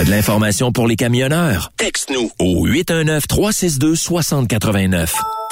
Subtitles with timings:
[0.00, 1.72] De l'information pour les camionneurs?
[1.76, 5.10] Texte-nous au 819-362-6089.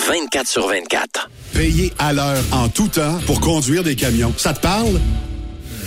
[0.09, 1.29] 24 sur 24.
[1.53, 4.33] Payé à l'heure en tout temps pour conduire des camions.
[4.39, 4.99] Ça te parle?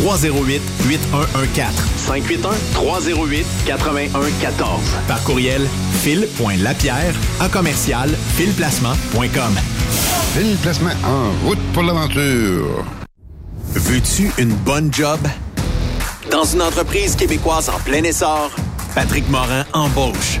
[0.00, 1.72] 308 8114.
[2.06, 3.44] 581-308-8114.
[5.08, 5.66] Par courriel,
[6.02, 9.54] fil.lapierre à commercial filplacement.com.
[10.34, 12.84] Fil Placement en route pour l'aventure.
[13.74, 15.18] Veux-tu une bonne job?
[16.30, 18.50] Dans une entreprise québécoise en plein essor,
[18.94, 20.40] Patrick Morin embauche.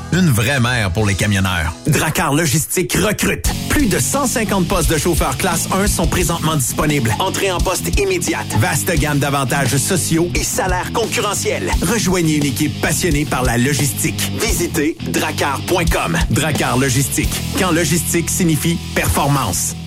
[0.13, 1.73] Une vraie mère pour les camionneurs.
[1.87, 3.47] Dracar Logistique recrute.
[3.69, 7.15] Plus de 150 postes de chauffeurs classe 1 sont présentement disponibles.
[7.19, 8.47] Entrée en poste immédiate.
[8.59, 11.71] Vaste gamme d'avantages sociaux et salaires concurrentiels.
[11.81, 14.31] Rejoignez une équipe passionnée par la logistique.
[14.37, 16.17] Visitez dracar.com.
[16.29, 17.33] Dracar Logistique.
[17.57, 19.77] Quand logistique signifie performance.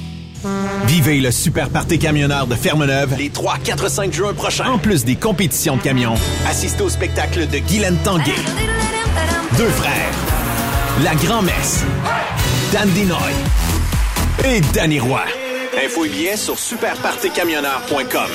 [0.86, 4.70] Vivez le super party camionneur de Fermeneuve les 3, 4, 5 juin prochains.
[4.70, 6.14] En plus des compétitions de camions,
[6.48, 8.34] assistez au spectacle de Guylaine Tanguay.
[9.52, 10.10] Deux frères.
[11.04, 11.84] La Grand-Messe.
[12.72, 13.32] Dan Dinoy.
[14.44, 15.22] Et Danny Roy.
[15.84, 18.30] Info et billets sur superpartycamionneur.com.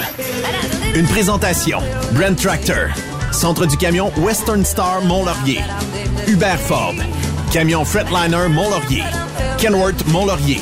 [0.96, 1.80] Une présentation.
[2.14, 2.90] Brent Tractor.
[3.34, 5.60] Centre du camion Western Star Mont-Laurier.
[6.28, 6.96] Hubert Ford.
[7.52, 9.04] Camion Fretliner Mont-Laurier.
[9.58, 10.62] Kenworth Mont-Laurier.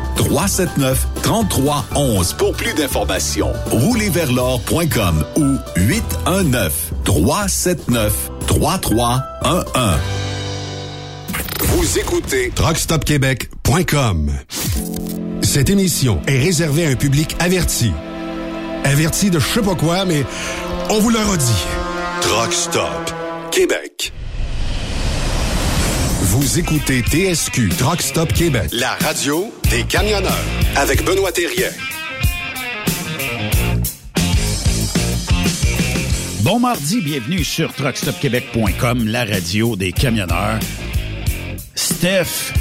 [0.25, 3.51] 379 3311 pour plus d'informations.
[3.71, 9.65] Roulerversl'or.com ou 819 379 3311.
[11.61, 14.31] Vous écoutez truckstopquebec.com.
[15.41, 17.91] Cette émission est réservée à un public averti.
[18.83, 20.23] Averti de je sais pas quoi, mais
[20.89, 21.65] on vous le redit.
[22.21, 23.13] Truck Stop
[23.51, 24.13] Québec.
[26.21, 30.31] Vous écoutez TSQ Truck Stop Québec, la radio des camionneurs
[30.75, 31.69] avec Benoît Thérien.
[36.43, 40.59] Bon mardi, bienvenue sur truckstopquebec.com, la radio des camionneurs.
[41.75, 42.53] Steph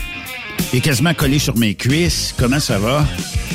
[0.74, 2.34] est quasiment collé sur mes cuisses.
[2.38, 3.04] Comment ça va?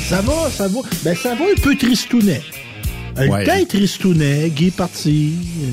[0.08, 0.80] Ça va, ça va.
[1.04, 2.42] Ben, ça va un peu tristounet.
[3.16, 3.64] Un Ouais.
[3.66, 5.32] tristounet, Guy est parti.
[5.62, 5.68] Euh,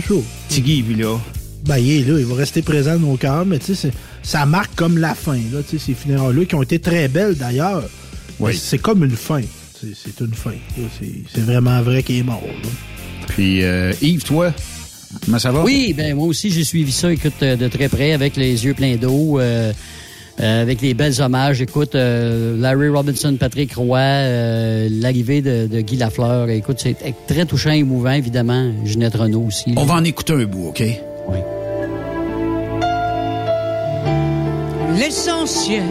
[0.00, 0.24] c'est chaud.
[0.48, 1.16] Tiggy, lui, là.
[1.64, 3.92] Ben, il est là, il va rester présent dans nos cœurs, mais tu sais, c'est-
[4.22, 7.34] ça marque comme la fin, là, tu sais, ces funérailles-là, qui ont été très belles
[7.36, 7.82] d'ailleurs.
[8.40, 8.56] Oui.
[8.56, 9.42] C'est comme une fin.
[9.80, 10.52] C'est c'est une fin.
[11.34, 12.42] C'est vraiment vrai qu'il est mort.
[12.44, 12.68] là.
[13.28, 14.52] Puis euh, Yves, toi,
[15.24, 15.62] comment ça va?
[15.64, 18.74] Oui, ben moi aussi j'ai suivi ça, écoute, euh, de très près, avec les yeux
[18.74, 19.72] pleins d'eau, euh,
[20.40, 21.60] euh, avec les belles hommages.
[21.60, 26.48] Écoute, euh, Larry Robinson, Patrick Roy, euh, l'arrivée de, de Guy Lafleur.
[26.50, 28.72] Écoute, c'est très touchant et émouvant, évidemment.
[28.84, 29.72] Ginette Renault aussi.
[29.76, 30.82] On va en écouter un bout, OK?
[31.28, 31.38] Oui.
[35.04, 35.82] L'essentiel,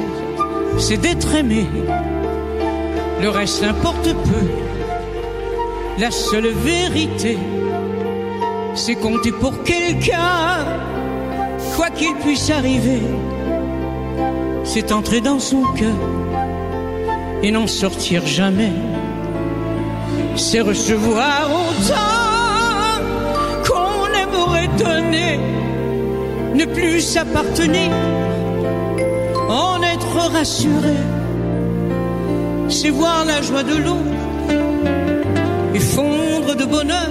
[0.78, 1.66] c'est d'être aimé.
[3.22, 4.48] Le reste importe peu.
[6.00, 7.38] La seule vérité,
[8.74, 10.66] c'est compter pour quelqu'un.
[11.76, 13.02] Quoi qu'il puisse arriver,
[14.64, 16.00] c'est entrer dans son cœur
[17.44, 18.72] et n'en sortir jamais.
[20.38, 23.04] C'est recevoir autant
[23.68, 25.38] qu'on aimerait donner,
[26.56, 27.92] ne plus s'appartenir,
[29.52, 30.96] en être rassuré.
[32.70, 34.18] c'est voir la joie de l'autre
[35.74, 37.10] et fondre de bonheur,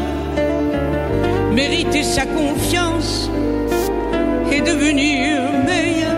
[1.53, 3.31] mériter sa confiance
[4.51, 6.17] et devenir meilleur.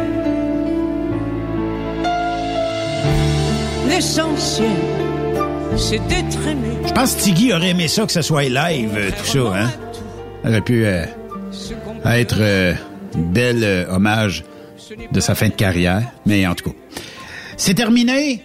[3.88, 4.66] L'essentiel,
[5.76, 6.76] c'est d'être aimé.
[6.86, 9.70] Je pense que Tiggy aurait aimé ça que ça soit live, euh, tout ça, hein?
[10.42, 11.04] Ça aurait pu euh,
[12.06, 12.74] être euh,
[13.16, 14.44] belle euh, hommage
[15.10, 16.02] de sa fin de carrière.
[16.26, 16.76] Mais en tout cas,
[17.56, 18.42] c'est terminé.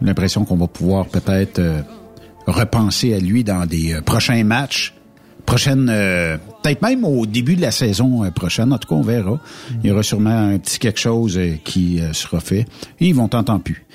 [0.00, 1.82] L'impression qu'on va pouvoir peut-être euh,
[2.46, 4.94] repenser à lui dans des euh, prochains matchs.
[5.44, 8.72] Prochaine, euh, peut-être même au début de la saison prochaine.
[8.72, 9.40] En tout cas, on verra.
[9.82, 12.66] Il y aura sûrement un petit quelque chose qui sera fait.
[13.00, 13.86] Ils vont t'entendre plus.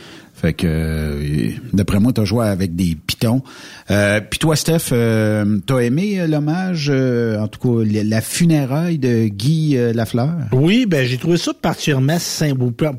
[0.43, 3.41] Fait que, euh, d'après moi, t'as joué avec des pitons.
[3.89, 8.97] Euh, Puis toi, Steph, euh, t'as aimé euh, l'hommage, euh, en tout cas, la- funéraille
[8.97, 10.33] de Guy euh, Lafleur?
[10.51, 12.17] Oui, ben j'ai trouvé ça particulièrement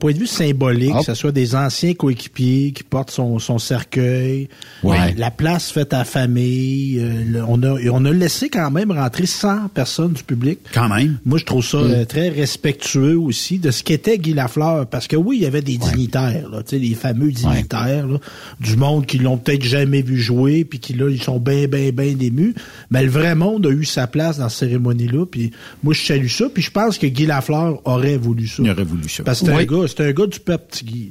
[0.01, 4.49] point de vue symbolique, que ce soit des anciens coéquipiers qui portent son, son cercueil,
[4.83, 5.15] Ouais.
[5.19, 9.27] La place faite à la famille, le- on a on a laissé quand même rentrer
[9.27, 10.61] 100 personnes du public.
[10.73, 11.19] Quand même.
[11.27, 12.07] Moi, je trouve ça Mm.
[12.07, 15.77] très respectueux aussi de ce qu'était Guy Lafleur, parce que oui, il y avait des
[15.77, 18.19] dignitaires, là, tu sais, les fameux là,
[18.61, 21.91] du monde qui l'ont peut-être jamais vu jouer, puis qui là, ils sont bien, bien,
[21.91, 22.55] bien émus.
[22.91, 25.51] Mais le vrai monde a eu sa place dans cette cérémonie-là, puis
[25.83, 28.63] moi, je salue ça, puis je pense que Guy Lafleur aurait voulu ça.
[28.65, 29.23] Il aurait voulu ça.
[29.25, 29.67] Parce que c'est un Oui.
[29.67, 31.09] gars, c'est un gars du peuple, petit Guy.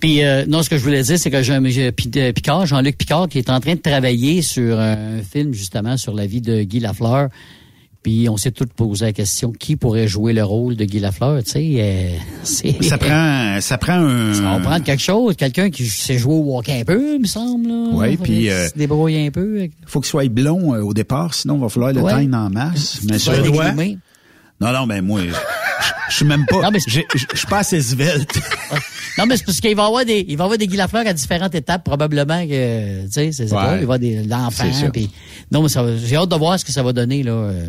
[0.00, 2.96] Puis euh, non, ce que je voulais dire, c'est que j'ai un- euh, Picard, Jean-Luc
[2.98, 6.62] Picard, qui est en train de travailler sur un film justement sur la vie de
[6.62, 7.28] Guy Lafleur.
[8.06, 11.42] Puis on s'est tous posé la question qui pourrait jouer le rôle de Guy Lafleur,
[11.42, 11.74] tu sais.
[11.80, 12.16] euh,
[12.82, 14.32] Ça prend, ça prend un.
[14.32, 17.26] Ça va prendre quelque chose, quelqu'un qui sait jouer au hockey un peu, il me
[17.26, 17.68] semble.
[17.96, 19.66] Ouais, puis, euh, se débrouiller un peu.
[19.86, 22.12] faut qu'il soit blond euh, au départ, sinon il va falloir le Ouais.
[22.12, 23.00] teindre en masse.
[23.10, 23.98] Mais ça, va dégroomer.
[24.60, 25.22] Non, non, mais moi,
[26.08, 26.70] je- suis même pas.
[26.76, 26.78] Je
[27.34, 28.38] suis pas assez svelte.
[29.18, 31.06] Non, mais c'est parce qu'il va y avoir des, il va avoir des Guy Lafleur
[31.06, 33.48] à différentes étapes, probablement que, tu sais, c'est Ouais.
[33.48, 34.64] il va y avoir des, l'enfant,
[35.50, 37.64] non, mais ça va- j'ai hâte de voir ce que ça va donner, là, euh,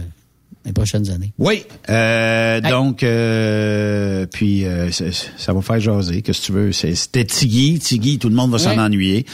[0.68, 1.34] les prochaines années.
[1.40, 1.64] Oui.
[1.90, 6.22] Euh, Donc, euh, puis euh, ça, va faire jaser.
[6.22, 6.72] Qu'est-ce que tu veux?
[6.72, 7.80] C'est- C'était Tiggy.
[7.80, 8.80] Tiggy, tout le monde va s'en Ouais.
[8.80, 9.26] ennuyer.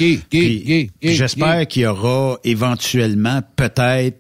[1.02, 4.18] J'espère qu'il y aura éventuellement peut-être,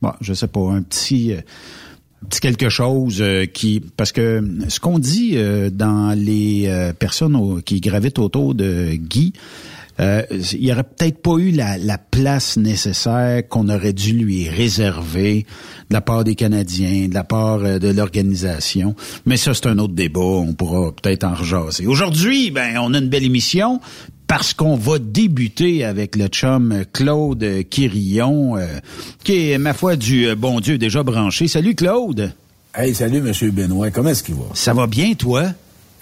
[0.00, 1.32] bon, je sais pas, un petit...
[1.32, 1.40] euh,
[2.24, 6.66] un petit quelque chose euh, qui parce que ce qu'on dit euh, dans les
[6.98, 9.34] personnes au- qui gravitent autour de Guy
[9.98, 14.48] euh, il y aurait peut-être pas eu la, la place nécessaire qu'on aurait dû lui
[14.48, 15.46] réserver
[15.88, 18.94] de la part des Canadiens, de la part euh, de l'organisation.
[19.24, 20.20] Mais ça, c'est un autre débat.
[20.20, 21.86] On pourra peut-être en rejaser.
[21.86, 23.80] Aujourd'hui, ben, on a une belle émission
[24.26, 28.66] parce qu'on va débuter avec le chum Claude Quirillon, euh,
[29.24, 31.48] qui est, ma foi, du bon Dieu déjà branché.
[31.48, 32.32] Salut, Claude.
[32.74, 33.90] Hey, salut, Monsieur Benoît.
[33.90, 34.44] Comment est-ce qu'il va?
[34.52, 35.44] Ça va bien, toi?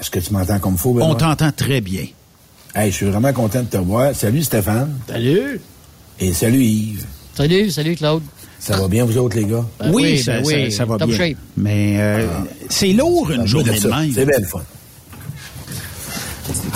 [0.00, 1.10] Est-ce que tu m'entends comme faut, Benoît?
[1.10, 2.06] On t'entend très bien.
[2.74, 4.14] Hey, je suis vraiment content de te voir.
[4.14, 4.98] Salut, Stéphane.
[5.08, 5.60] Salut.
[6.18, 7.04] Et salut, Yves.
[7.34, 8.22] Salut, salut, Claude.
[8.58, 9.64] Ça va bien, vous autres, les gars?
[9.78, 11.16] Ben oui, oui, ça, ben ça- oui, ça va top bien.
[11.18, 11.36] shape.
[11.56, 12.26] Mais euh,
[12.68, 14.10] c'est lourd une Ah, journée de même.
[14.12, 14.62] C'est bien le fun.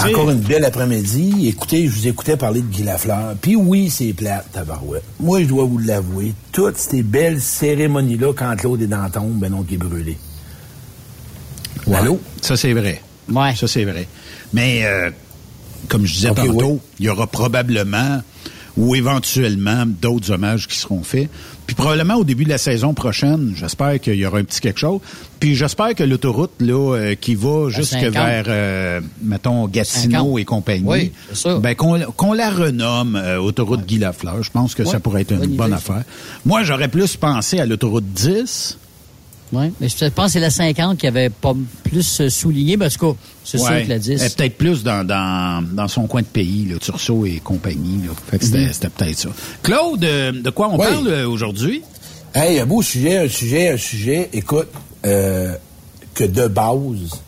[0.06, 1.48] Encore une belle après-midi.
[1.48, 3.34] Écoutez, je vous écoutais parler de Guy Lafleur.
[3.40, 5.02] Puis oui, c'est plate, tabarouette.
[5.18, 6.34] Moi, je dois vous l'avouer.
[6.52, 10.16] Toutes ces belles cérémonies-là, quand Claude est dans la tombe, ben non, qui est brûlé.
[11.92, 12.20] Allô?
[12.42, 13.00] Ça, c'est vrai.
[13.30, 13.54] Ouais.
[13.56, 14.06] Ça, c'est vrai.
[14.52, 15.10] Mais, euh,
[15.88, 18.22] comme je disais Ok, tantôt, il y aura probablement
[18.78, 21.28] ou éventuellement d'autres hommages qui seront faits.
[21.66, 24.78] Puis probablement au début de la saison prochaine, j'espère qu'il y aura un petit quelque
[24.78, 25.00] chose.
[25.40, 28.12] Puis j'espère que l'autoroute là euh, qui va jusque 50.
[28.12, 30.38] vers, euh, mettons, Gatineau 50.
[30.38, 31.12] et compagnie, Oui,
[31.60, 34.44] ben, qu'on la renomme euh, autoroute Guy Lafleur.
[34.44, 36.04] Je pense que ça pourrait être une bonne affaire.
[36.46, 38.78] Moi, j'aurais plus pensé à l'autoroute 10.
[39.52, 39.72] Ouais.
[39.80, 43.06] Mais je pense que c'est la 50 qui avait pas plus souligné, parce que
[43.44, 43.84] c'est sûr Ouais.
[43.84, 44.10] que la 10.
[44.20, 47.98] Elle est peut-être plus dans, dans, dans son coin de pays, là, Tursault et compagnie.
[48.06, 48.12] Là.
[48.30, 48.72] Fait que c'était, Mhm.
[48.72, 49.28] c'était peut-être ça.
[49.62, 50.86] Claude, euh, de quoi on Oui.
[50.86, 51.82] parle euh, aujourd'hui?
[52.34, 54.68] Hey, un beau sujet, un sujet, un sujet, écoute,
[55.06, 55.54] euh,
[56.14, 57.22] que de base,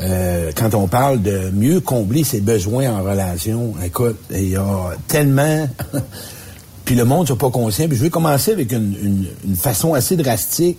[0.00, 4.90] euh, quand on parle de mieux combler ses besoins en relation, écoute, il y a
[5.08, 5.68] tellement...
[6.84, 7.86] puis le monde ne soit pas conscient.
[7.88, 10.78] Puis je vais commencer avec une, une- une façon assez drastique.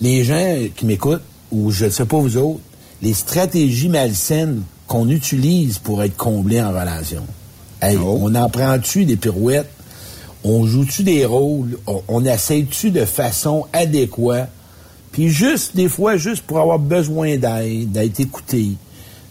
[0.00, 2.60] Les gens qui m'écoutent, ou je ne sais pas vous autres,
[3.02, 7.24] les stratégies malsaines qu'on utilise pour être comblé en relation.
[7.80, 9.70] Hey, on en prend-tu des pirouettes?
[10.42, 11.78] On joue-tu des rôles?
[11.86, 14.50] On, on essaie-tu de façon adéquate?
[15.12, 18.70] Puis juste, des fois, juste pour avoir besoin d'aide, d'être écouté,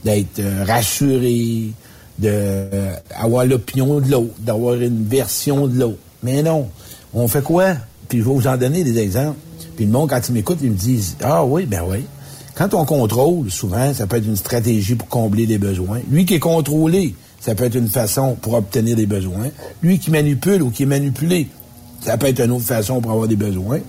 [0.06, 1.72] d'être euh, rassuré,
[2.20, 5.98] de euh, l'opinion de l'autre, d'avoir une version de l'autre.
[6.24, 6.70] Mais non.
[7.14, 7.74] On fait quoi?
[8.08, 9.38] Puis je vais vous en donner des exemples.
[9.76, 12.00] Puis le monde, quand ils m'écoutent, ils me disent Ah oui, ben oui.
[12.56, 16.02] Quand on contrôle, souvent, ça peut être une stratégie pour combler des besoins.
[16.10, 19.50] Lui qui est contrôlé, ça peut être une façon pour obtenir des besoins.
[19.82, 21.48] Lui qui manipule ou qui est manipulé,
[22.02, 23.80] ça peut être une autre façon pour avoir des besoins.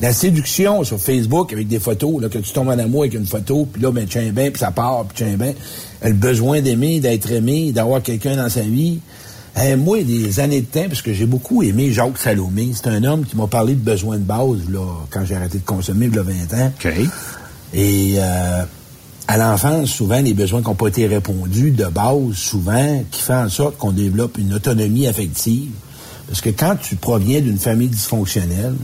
[0.00, 3.26] La séduction sur Facebook avec des photos, là, que tu tombes en amour avec une
[3.26, 5.52] photo, puis là, ben, tiens bien, puis ça part, puis tiens bien.
[6.02, 9.00] Le besoin d'aimer, d'être aimé, d'avoir quelqu'un dans sa vie.
[9.56, 12.70] Hey, moi, des années de temps, parce que j'ai beaucoup aimé Jacques Salomé.
[12.74, 14.80] C'est un homme qui m'a parlé de besoins de base, là,
[15.10, 16.72] quand j'ai arrêté de consommer, il y a 20 ans.
[17.74, 18.62] Et euh,
[19.28, 23.34] à l'enfance, souvent, les besoins qui n'ont pas été répondus de base, souvent, qui fait
[23.34, 25.70] en sorte qu'on développe une autonomie affective.
[26.28, 28.74] Parce que quand tu proviens d'une famille dysfonctionnelle,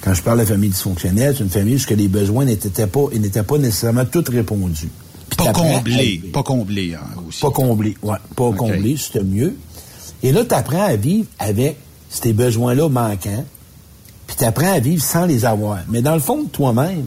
[0.00, 3.42] quand je parle de famille dysfonctionnelle, c'est une famille où les besoins n'étaient pas, n'étaient
[3.42, 4.88] pas nécessairement tous répondus.
[5.28, 5.96] Puis Pas t'apprends à comblé.
[5.96, 6.32] vivre.
[6.32, 7.40] Pas comblé, hein, aussi.
[7.40, 8.16] Pas comblé, ouais.
[8.34, 9.54] Pas comblé, c'était mieux.
[10.22, 11.76] Et là, tu apprends à vivre avec
[12.08, 13.44] ces besoins-là manquants,
[14.26, 15.78] puis tu apprends à vivre sans les avoir.
[15.88, 17.06] Mais dans le fond de toi-même,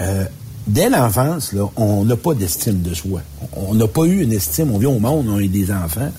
[0.00, 0.24] euh,
[0.66, 3.22] dès l'enfance, là, on n'a pas d'estime de soi.
[3.56, 4.72] On n'a pas eu une estime.
[4.72, 6.12] On vient au monde, on est des enfants.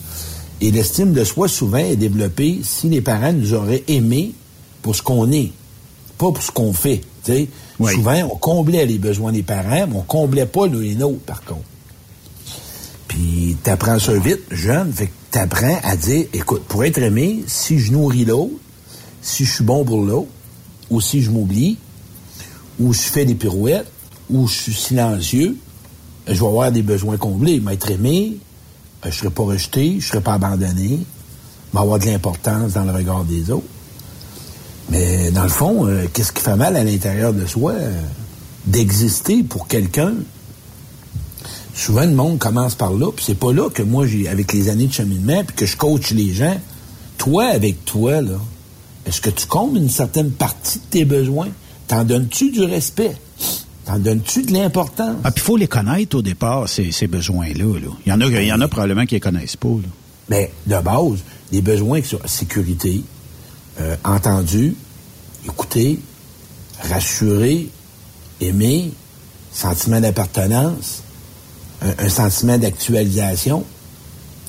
[0.61, 4.33] Et l'estime de soi, souvent, est développée si les parents nous auraient aimés
[4.81, 5.51] pour ce qu'on est,
[6.17, 7.01] pas pour ce qu'on fait.
[7.77, 11.43] Souvent, on comblait les besoins des parents, mais on comblait pas nous les nôtres, par
[11.43, 11.61] contre.
[13.09, 17.79] Puis t'apprends ça vite, jeune, fait que t'apprends à dire, écoute, pour être aimé, si
[17.79, 18.53] je nourris l'autre,
[19.21, 20.29] si je suis bon pour l'autre,
[20.89, 21.77] ou si je m'oublie,
[22.79, 23.91] ou je fais des pirouettes,
[24.29, 25.57] ou je suis silencieux,
[26.27, 27.59] je vais avoir des besoins comblés.
[27.59, 28.37] M'être aimé,
[29.05, 32.85] euh, je serai pas rejeté, je serai pas abandonné, je vais avoir de l'importance dans
[32.85, 33.65] le regard des autres.
[34.91, 37.73] Mais dans le fond, euh, qu'est-ce qui fait mal à l'intérieur de soi?
[37.73, 38.01] euh,
[38.65, 40.13] D'exister pour quelqu'un.
[41.73, 44.69] Souvent, le monde commence par là, puis c'est pas là que moi, j'ai avec les
[44.69, 46.59] années de cheminement, puis que je coach les gens.
[47.17, 48.39] Toi, avec toi, là,
[49.05, 51.49] est-ce que tu combles une certaine partie de tes besoins?
[51.87, 53.15] T'en donnes-tu du respect?
[53.85, 55.15] T'en donnes-tu de l'importance?
[55.23, 57.79] Ah, puis il faut les connaître au départ, ces, ces besoins-là.
[57.79, 57.89] là.
[58.05, 59.69] Il y en a, il y en a probablement qui les connaissent pas.
[59.69, 59.87] là.
[60.29, 61.19] Mais de base,
[61.51, 63.01] des besoins qui sont sécurité,
[63.81, 64.75] euh, entendu,
[65.45, 65.99] écouté,
[66.81, 67.69] rassuré,
[68.41, 68.91] aimé,
[69.51, 71.01] sentiment d'appartenance,
[71.81, 73.63] un, sentiment d'actualisation.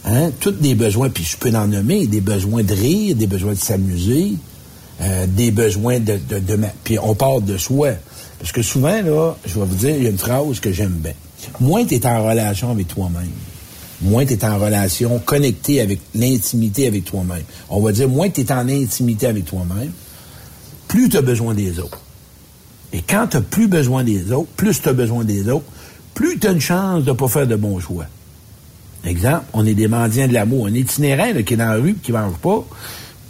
[0.04, 0.30] Hein?
[0.40, 3.58] Tous des besoins, puis je peux en nommer, des besoins de rire, des besoins de
[3.58, 4.34] s'amuser,
[5.00, 6.18] euh, des besoins de...
[6.28, 7.90] de, de puis on part de soi.
[8.38, 10.98] Parce que souvent, là, je vais vous dire, il y a une phrase que j'aime
[11.02, 11.12] bien.
[11.60, 13.30] Moins tu es en relation avec toi-même,
[14.02, 17.42] moins tu es en relation connecté avec l'intimité avec toi-même.
[17.68, 19.92] On va dire, moins tu es en intimité avec toi-même,
[20.88, 22.00] plus tu as besoin des autres.
[22.92, 25.66] Et quand tu plus besoin des autres, plus tu as besoin des autres,
[26.20, 28.04] plus tu as une chance de ne pas faire de bons choix.
[29.06, 30.66] Exemple, on est des mendiants de l'amour.
[30.66, 32.62] Un itinérant là, qui est dans la rue et qui ne mange pas,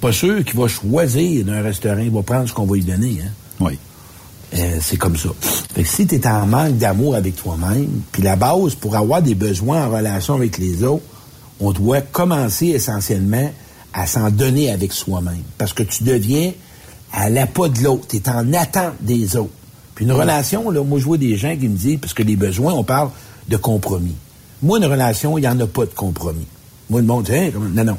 [0.00, 3.18] pas sûr qu'il va choisir d'un restaurant, il va prendre ce qu'on va lui donner.
[3.24, 3.30] Hein?
[3.60, 3.78] Oui.
[4.54, 5.28] Euh, c'est comme ça.
[5.72, 9.22] Fait que si tu es en manque d'amour avec toi-même, puis la base pour avoir
[9.22, 11.04] des besoins en relation avec les autres,
[11.60, 13.52] on doit commencer essentiellement
[13.92, 15.44] à s'en donner avec soi-même.
[15.58, 16.52] Parce que tu deviens
[17.12, 18.08] à l'appât de l'autre.
[18.08, 19.52] Tu es en attente des autres.
[20.00, 22.72] Une relation, là, moi je vois des gens qui me disent, parce que les besoins,
[22.72, 23.10] on parle
[23.48, 24.14] de compromis.
[24.62, 26.46] Moi, une relation, il n'y en a pas de compromis.
[26.88, 27.96] Moi, le monde dit, Hein, non, non.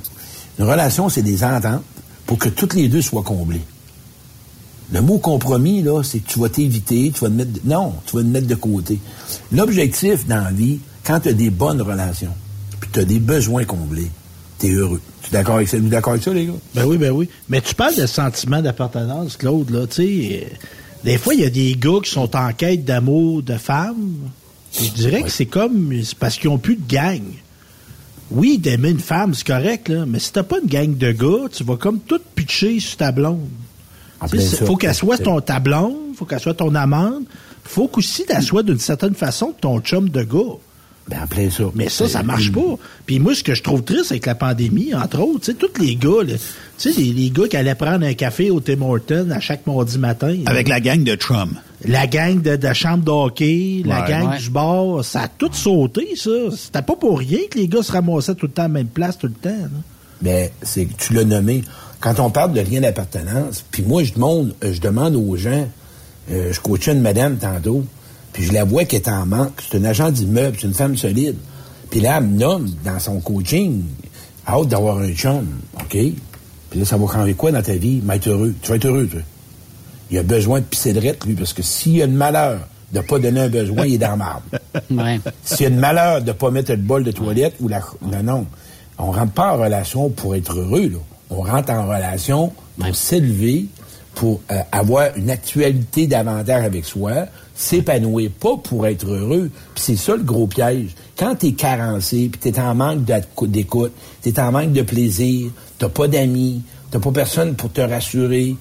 [0.59, 1.83] Une relation, c'est des ententes
[2.25, 3.61] pour que toutes les deux soient comblées.
[4.91, 7.51] Le mot compromis, là, c'est que tu vas t'éviter, tu vas te mettre...
[7.53, 8.99] de- Non, tu vas te mettre de côté.
[9.51, 12.33] L'objectif dans la vie, quand tu as des bonnes relations,
[12.79, 14.11] puis tu as des besoins comblés,
[14.59, 15.01] tu heureux.
[15.23, 15.79] Tu es d'accord avec ça?
[15.79, 16.53] D'accord avec ça, les gars?
[16.75, 17.29] Ben oui, ben oui.
[17.47, 20.47] Mais tu parles de sentiment d'appartenance, Claude, là, tu sais.
[21.03, 24.29] Des fois, il y a des gars qui sont en quête d'amour de femmes.
[24.79, 27.21] Je dirais que c'est comme, c'est parce qu'ils ont plus de gang.
[28.29, 31.49] Oui, d'aimer une femme, c'est correct, là, mais si t'as pas une gang de gars,
[31.51, 33.49] tu vas comme tout pitcher sur ta blonde.
[34.29, 34.65] Ça.
[34.65, 37.23] faut qu'elle soit ton, ta blonde, faut qu'elle soit ton amante,
[37.63, 40.57] faut qu'aussi qu'elle soit d'une certaine façon ton chum de gars.
[41.12, 41.65] Ben, en plein ça.
[41.76, 42.78] Mais ça, ça marche pas.
[43.06, 45.82] Puis moi, ce que je trouve triste avec la pandémie, entre autres, tu sais, tous
[45.82, 46.36] les gars, là,
[46.78, 49.67] tu sais, les, les gars qui allaient prendre un café au Tim Hortons à chaque
[49.67, 50.38] mardi matin.
[50.45, 50.76] Avec là.
[50.76, 51.52] la gang de Trump.
[51.86, 54.10] La gang de, de chambre d'hockey, la Ouais.
[54.10, 54.38] gang Ouais.
[54.38, 56.30] du bar, ça a tout sauté, ça.
[56.56, 58.88] C'était pas pour rien que les gars se ramassaient tout le temps à la même
[58.88, 59.50] place, tout le temps.
[59.50, 59.67] là.
[60.21, 61.63] Ben, c'est que tu l'as nommé.
[62.00, 65.67] Quand on parle de lien d'appartenance, puis moi, je demande, je demande aux gens,
[66.32, 67.84] euh, je coachais une madame tantôt,
[68.34, 69.62] puis je la vois qui est en manque.
[69.70, 71.36] C'est une agent d'immeuble, c'est une femme solide.
[71.89, 73.84] Puis là, elle me nomme dans son coaching,
[74.48, 75.98] hâte d'avoir un chum, OK?
[76.70, 78.02] Puis là, ça va changer quoi dans ta vie?
[78.04, 78.56] Mais être heureux.
[78.62, 79.20] Tu vas être heureux, toi.
[80.10, 82.60] Il a besoin de pisser de rette, lui, parce que s'il y a le malheur
[82.94, 84.44] de ne pas donner un besoin, il est dans marbre.
[84.89, 85.20] Ouais.
[85.44, 87.82] S'il y a le malheur de ne pas mettre le bol de toilette ou la.
[88.02, 88.46] Non, non.
[88.98, 90.98] On rentre pas en relation pour être heureux, là.
[91.30, 93.65] On rentre en relation pour s'élever,
[94.15, 97.26] pour euh, avoir une actualité davantage avec soi,
[97.62, 99.50] s'épanouir, pas pour être heureux.
[99.76, 100.95] Puis c'est ça le gros piège.
[101.17, 103.06] Quand t'es carencé, puis t'es en manque
[103.43, 108.56] d'écoute, t'es en manque de plaisir, t'as pas d'amis, t'as pas personne pour te rassurer,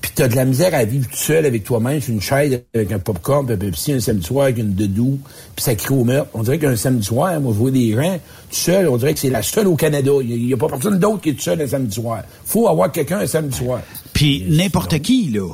[0.00, 2.92] puis t'as de la misère à vivre tout seul avec toi-même sur une chaise avec
[2.92, 5.18] un popcorn, puis un Pepsi un samedi soir avec une dedou,
[5.54, 6.30] puis ça crie au meurtre.
[6.34, 8.18] On dirait qu'un samedi soir, moi je vois des gens
[8.50, 10.12] tout seul, on dirait que c'est la seule au Canada.
[10.22, 12.22] Il n'y a, pas personne d'autre qui est tout seul un samedi soir.
[12.44, 13.80] faut avoir quelqu'un un samedi soir.
[14.12, 15.48] Puis n'importe qui, là.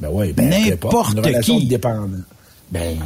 [0.00, 1.66] Ben oui, ben n'importe qui.
[1.66, 2.22] Dépendant.
[2.70, 2.98] Ben,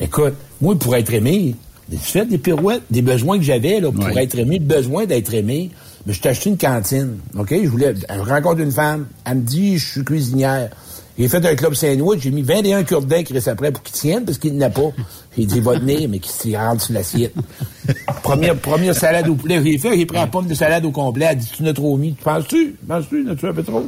[0.00, 1.54] écoute, moi, pour être aimé,
[1.90, 5.70] j'ai fait des pirouettes, des besoins que j'avais, là, pour être aimé, besoin d'être aimé.
[6.06, 7.50] Mais je t'ai acheté une cantine, OK?
[7.50, 10.70] Je voulais, je rencontre une femme, elle me dit, je suis cuisinière.
[11.18, 14.24] J'ai fait un club Saint-Louis, j'ai mis 21 cure-dents qui restent après pour qu'ils tiennent,
[14.24, 14.90] parce qu'il n'a pas.
[15.36, 17.34] J'ai dit, va tenir, mais qu'il s'y rentre sur l'assiette.
[18.22, 21.26] première, première salade au poulet, j'ai fait, j'ai pris la pomme de salade au complet,
[21.28, 22.12] elle dit, tu n'as trop mis.
[22.12, 22.76] Penses-tu?
[22.88, 23.24] Penses-tu?
[23.24, 23.84] N'as-tu un peu trop?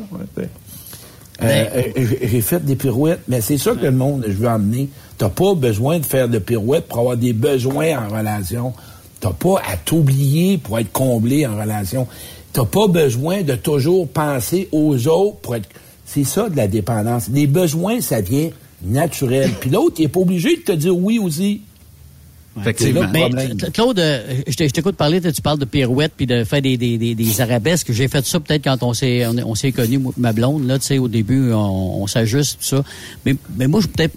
[1.42, 4.88] Euh, j'ai fait des pirouettes, mais c'est ça que le monde, je veux emmener.
[5.18, 8.72] T'as pas besoin de faire de pirouettes pour avoir des besoins en relation.
[9.20, 12.06] T'as pas à t'oublier pour être comblé en relation.
[12.52, 15.68] T'as pas besoin de toujours penser aux autres pour être...
[16.04, 17.28] C'est ça de la dépendance.
[17.32, 18.50] Les besoins, ça vient
[18.84, 19.50] naturel.
[19.60, 21.62] Puis l'autre, il est pas obligé de te dire oui aussi.
[22.60, 23.10] Effectivement.
[23.72, 27.40] Claude, euh, je t'écoute parler, tu parles de pirouettes puis de faire des, des, des,
[27.40, 27.92] arabesques.
[27.92, 30.98] J'ai fait ça peut-être quand on s'est on, s'est connu ma blonde là, tu sais
[30.98, 32.84] au début on, s'ajuste tout ça.
[33.24, 34.14] Mais mais moi je peut-être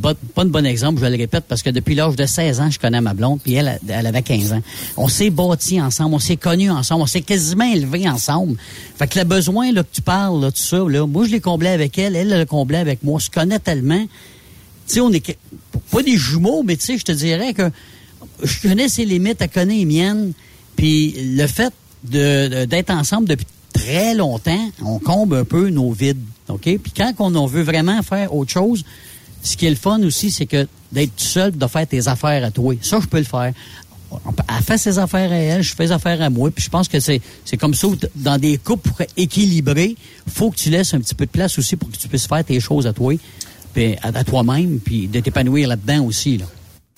[0.00, 2.78] pas un bon exemple, je le répète parce que depuis l'âge de 16 ans, je
[2.78, 4.62] connais ma blonde puis elle elle avait 15 ans.
[4.96, 8.56] On s'est bâtis ensemble, on s'est connus ensemble, on s'est quasiment élevés ensemble.
[8.96, 11.40] Fait que le besoin là que tu parles là tout ça là, moi je l'ai
[11.40, 13.16] comblé avec elle, elle l'a comblé avec moi.
[13.16, 14.06] On se connaît tellement
[14.94, 15.36] sais, on est
[15.90, 17.70] pas des jumeaux, mais tu sais, je te dirais que
[18.42, 20.32] je connais ses limites, elle connaît les miennes.
[20.76, 21.72] Puis le fait
[22.04, 26.22] de, d'être ensemble depuis très longtemps, on comble un peu nos vides.
[26.48, 26.62] OK?
[26.62, 28.84] Puis quand on veut vraiment faire autre chose,
[29.42, 32.50] ce qui est le fun aussi, c'est que d'être seul, de faire tes affaires à
[32.50, 32.74] toi.
[32.80, 33.52] Ça, je peux le faire.
[34.12, 36.50] Elle fait ses affaires à elle, je fais ses affaires à moi.
[36.50, 39.96] Puis je pense que c'est, c'est comme ça, dans des couples pour équilibrer,
[40.28, 42.44] faut que tu laisses un petit peu de place aussi pour que tu puisses faire
[42.44, 43.14] tes choses à toi
[44.02, 46.38] à, toi-même, puis de t'épanouir là-dedans aussi.
[46.38, 46.46] Là.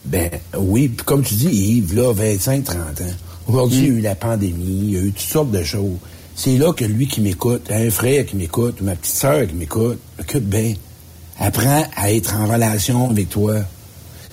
[0.04, 3.04] Ben oui, puis comme tu dis, Yves, là, 25, 30 ans.
[3.46, 5.98] Aujourd'hui, il y a eu la pandémie, il y a eu toutes sortes de choses.
[6.34, 9.54] C'est là que lui qui m'écoute, un frère qui m'écoute, ou ma petite sœur qui
[9.54, 10.74] m'écoute, écoute bien,
[11.38, 13.56] apprends à être en relation avec toi.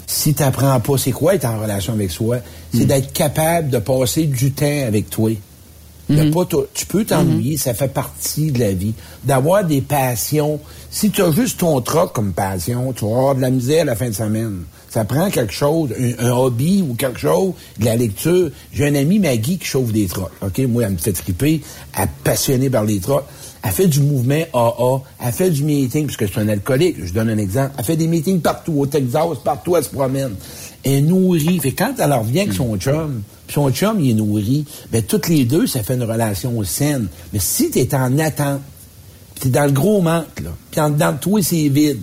[0.07, 2.37] Si tu n'apprends pas, c'est quoi être en relation avec soi?
[2.73, 2.87] C'est mm.
[2.87, 5.31] d'être capable de passer du temps avec toi.
[6.11, 6.45] Mhm.
[6.73, 7.57] tu peux t'ennuyer, mhm.
[7.57, 8.93] ça fait partie de la vie.
[9.23, 10.59] D'avoir des passions.
[10.89, 13.85] Si tu as juste ton troc comme passion, tu vas avoir de la misère à
[13.85, 14.63] la fin de semaine.
[14.89, 18.51] Ça prend quelque chose, un, hobby ou quelque chose, de la lecture.
[18.73, 20.31] J'ai un ami, Maggie, qui chauffe des trocs.
[20.41, 20.59] OK?
[20.67, 21.61] Moi, elle me fait triper.
[21.97, 23.23] Elle est passionnée par les trocs.
[23.63, 25.25] Elle fait du mouvement AA.
[25.25, 26.97] Elle fait du meeting, puisque c'est un alcoolique.
[27.05, 27.71] Je donne un exemple.
[27.77, 30.35] Elle fait des meetings partout, au Texas, partout, elle se promène.
[30.83, 31.59] Elle nourrit.
[31.59, 35.45] Fait quand elle revient avec son chum, son chum, il est nourri, ben, toutes les
[35.45, 37.07] deux, ça fait une relation saine.
[37.33, 38.61] Mais si tu es en attente,
[39.39, 42.01] tu es dans le gros manque, là, puis en dedans de toi, c'est vide,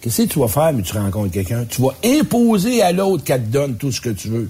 [0.00, 1.64] qu'est-ce que tu vas faire, mais tu rencontres quelqu'un?
[1.68, 4.48] Tu vas imposer à l'autre qu'elle te donne tout ce que tu veux.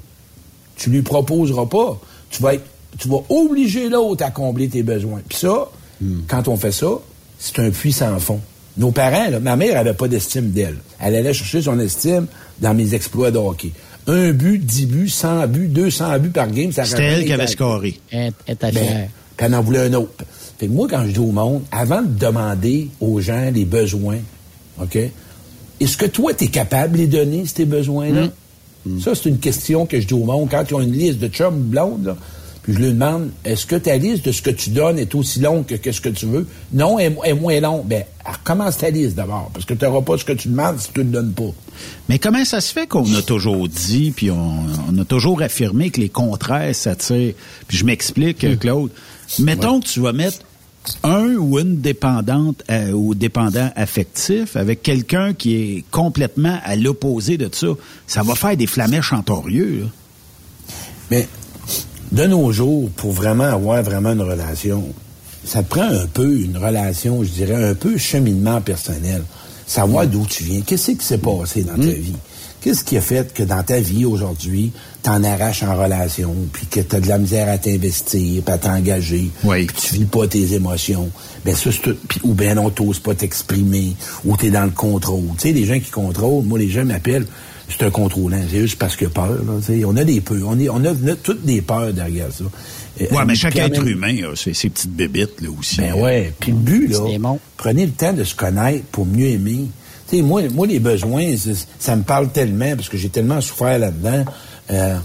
[0.77, 1.99] Tu lui proposeras pas.
[2.31, 2.53] Tu vas,
[2.99, 5.20] tu vas obliger l'autre à combler tes besoins.
[5.29, 5.70] Puis ça,
[6.01, 6.20] hmm.
[6.29, 6.88] quand on fait ça,
[7.38, 8.40] c'est un puits sans fond.
[8.76, 10.76] Nos parents, là, ma mère n'avait pas d'estime d'elle.
[11.00, 12.26] Elle allait chercher son estime
[12.60, 13.72] dans mes exploits de hockey
[14.06, 16.70] un but, dix buts, cent buts, deux cents buts par game.
[16.72, 17.98] C'était elle qui avait scoré.
[18.10, 19.08] Elle, ben,
[19.38, 20.24] elle en voulait un autre.
[20.58, 24.18] Fait que moi, quand je dis au monde, avant de demander aux gens les besoins,
[24.80, 24.96] OK,
[25.80, 28.28] est-ce que toi, tu es capable de les donner, ces besoins-là?
[28.86, 29.00] Mm.
[29.00, 30.48] Ça, c'est une question que je dis au monde.
[30.50, 32.16] Quand ils ont une liste de chums blondes, là,
[32.66, 35.38] puis je lui demande, est-ce que ta liste de ce que tu donnes est aussi
[35.38, 36.48] longue que, ce que tu veux?
[36.72, 37.87] Non, elle est moins longue.
[37.87, 40.90] Ben, recommence ta liste d'abord, parce que tu n'auras pas ce que tu demandes si
[40.92, 41.55] tu ne le donnes pas.
[42.09, 46.00] Mais comment ça se fait qu'on a toujours dit, puis on, a toujours affirmé que
[46.00, 47.35] les contraires s'attirent?
[47.68, 48.57] Puis je m'explique, hmm.
[48.57, 48.90] Claude.
[49.38, 50.38] Mettons que tu vas mettre
[51.05, 57.38] un ou une dépendante euh, ou dépendant affectif avec quelqu'un qui est complètement à l'opposé
[57.38, 57.68] de ça.
[58.09, 59.87] Ça va faire des flamèches entorieux.
[61.12, 61.29] Mais
[62.12, 64.84] de nos jours, pour vraiment avoir vraiment une relation,
[65.44, 69.22] ça te prend un peu une relation, je dirais, un peu cheminement personnel.
[69.66, 70.60] Savoir d'où tu viens.
[70.60, 72.00] Qu'est-ce qui s'est passé dans ta hmm.
[72.00, 72.16] vie?
[72.60, 76.80] Qu'est-ce qui a fait que dans ta vie aujourd'hui, t'en arraches en relation, puis que
[76.80, 81.08] t'as de la misère à t'investir, puis à t'engager, puis tu vis pas tes émotions?
[81.44, 85.28] Ben ça, c'est ou bien on t'ose pas t'exprimer, ou t'es dans le contrôle.
[85.38, 87.26] Tu sais, les gens qui contrôlent, moi, les gens m'appellent,
[87.68, 88.40] c'est un contrôlant.
[88.50, 89.40] C'est juste parce que peur.
[89.87, 90.38] on a des peurs.
[90.46, 92.44] On, est, on a, toutes des peurs derrière ça.
[93.00, 95.79] Euh, oui, mais chaque être humain a ses, petites bébites là, aussi.
[95.79, 96.33] Ben ouais.
[96.38, 99.66] Puis le but, là, prenez le temps de se connaître pour mieux aimer.
[100.09, 101.35] Tu sais, moi, moi, les besoins,
[101.79, 104.24] ça me parle tellement parce que j'ai tellement souffert là-dedans.
[104.70, 104.96] Euh,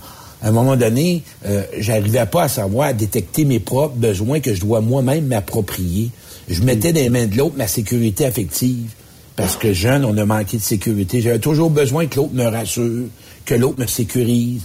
[0.43, 4.53] à un moment donné, euh, j'arrivais pas à savoir à détecter mes propres besoins que
[4.53, 6.11] je dois moi-même m'approprier.
[6.49, 8.89] Je mettais dans les mains de l'autre ma sécurité affective.
[9.35, 11.21] Parce que jeune, on a manqué de sécurité.
[11.21, 13.05] J'avais toujours besoin que l'autre me rassure,
[13.45, 14.63] que l'autre me sécurise,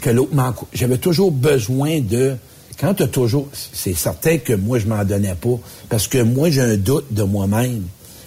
[0.00, 0.68] que l'autre m'encourage.
[0.72, 2.34] J'avais toujours besoin de...
[2.80, 3.48] Quand tu as toujours...
[3.72, 5.58] C'est certain que moi, je m'en donnais pas.
[5.88, 7.82] Parce que moi, j'ai un doute de moi-même.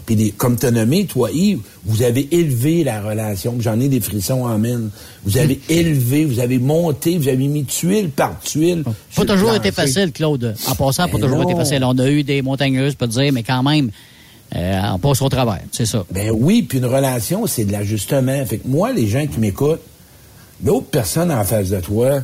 [0.05, 3.55] Puis des- comme tu as nommé, toi, Yves, vous avez élevé la relation.
[3.59, 4.89] J'en ai des frissons en mine.
[5.25, 8.83] Vous avez élevé, vous avez monté, vous avez mis tuile par tuile.
[9.15, 10.55] Pas toujours été facile, Claude.
[10.67, 11.83] En passant, pas Ben toujours été facile.
[11.83, 13.91] On a eu des montagneuses, peut dire, mais quand même,
[14.55, 15.61] euh, on passe au travers.
[15.71, 16.05] C'est ça.
[16.11, 18.45] Ben oui, puis une relation, c'est de l'ajustement.
[18.45, 19.81] Fait que moi, les gens qui m'écoutent,
[20.63, 22.21] l'autre personne en face de toi,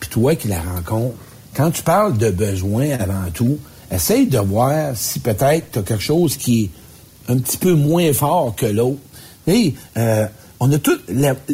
[0.00, 1.16] puis toi qui la rencontres,
[1.54, 3.58] quand tu parles de besoin avant tout,
[3.90, 8.12] essaye de voir si peut-être tu as quelque chose qui est un petit peu moins
[8.12, 8.98] fort que l'autre.
[9.46, 10.26] Sais, euh,
[10.60, 11.00] on a tous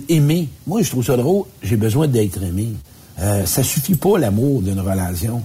[0.09, 0.49] aimé.
[0.67, 1.45] Moi, je trouve ça drôle.
[1.63, 2.69] J'ai besoin d'être aimé.
[3.21, 5.43] Euh, ça suffit pas l'amour d'une relation.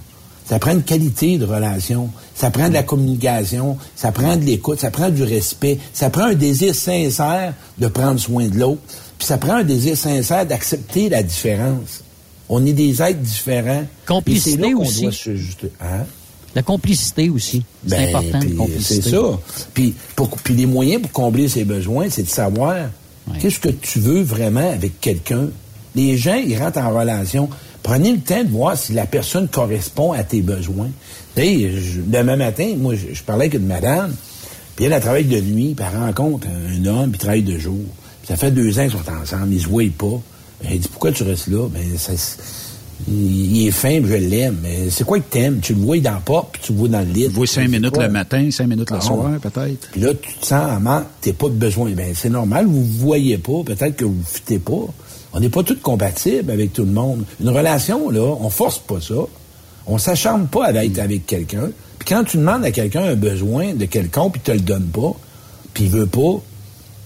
[0.48, 2.10] Ça prend une qualité de relation.
[2.34, 3.76] Ça prend de la communication.
[3.96, 4.80] Ça prend de l'écoute.
[4.80, 5.78] Ça prend du respect.
[5.92, 8.80] Ça prend un désir sincère de prendre soin de l'autre.
[9.18, 12.02] Puis ça prend un désir sincère d'accepter la différence.
[12.48, 13.84] On est des êtres différents.
[14.06, 15.02] Complicité là qu'on aussi.
[15.02, 15.30] doit se.
[15.80, 16.04] Hein?
[16.54, 17.62] La complicité aussi.
[17.86, 18.66] C'est Ben, important.
[18.80, 19.38] C'est ça.
[19.72, 22.76] Puis, pour- puis les moyens pour combler ses besoins, c'est de savoir
[23.40, 25.48] qu'est-ce que tu veux vraiment avec quelqu'un.
[25.94, 27.48] Les gens, ils rentrent en relation.
[27.82, 30.90] Prenez le temps de voir si la personne correspond à tes besoins.
[31.34, 31.68] Tu
[32.06, 34.14] demain matin, moi, je, je parlais avec une madame,
[34.76, 37.58] puis elle, elle travaille de nuit, puis elle rencontre un homme, puis il travaille de
[37.58, 37.80] jour.
[38.20, 40.20] Puis ça fait deux ans qu'ils sont ensemble, ils se voient pas.
[40.64, 41.66] Elle dit, pourquoi tu restes là?
[41.68, 42.12] Ben, ça,
[43.08, 44.58] il, est fin, je l'aime.
[44.62, 45.58] Mais c'est quoi que t'aimes?
[45.60, 47.24] Tu le vois dans la porte, puis tu le vois dans le lit.
[47.24, 49.38] Tu vois cinq minutes le matin, cinq minutes le Ah, soir, ouais.
[49.38, 49.88] peut-être.
[49.90, 51.90] Puis là, tu te sens en manque, t'es pas de besoin.
[51.92, 54.86] Ben, c'est normal, vous vous voyez pas, peut-être que vous ne fitez pas.
[55.34, 57.24] On n'est pas tous compatibles avec tout le monde.
[57.40, 59.14] Une relation, là, on force pas ça.
[59.86, 61.70] On s'acharne pas à être avec quelqu'un.
[61.98, 65.12] Puis quand tu demandes à quelqu'un un besoin de quelqu'un, puis te le donne pas,
[65.74, 66.40] puis il veut pas,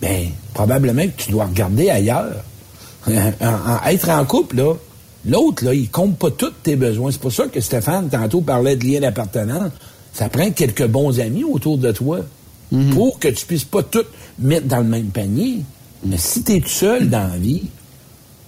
[0.02, 2.42] ben, probablement que tu dois regarder ailleurs.
[3.08, 4.74] En- en- être en couple, là,
[5.28, 7.12] l'autre, là, il compte pas tous tes besoins.
[7.12, 9.70] C'est pour ça que Stéphane, tantôt, parlait de lien d'appartenance.
[10.12, 12.20] Ça prend quelques bons amis autour de toi
[12.92, 14.02] pour que tu puisses pas tout
[14.40, 15.60] mettre dans le même panier.
[16.04, 17.62] Mais si tu es tout seul dans la vie,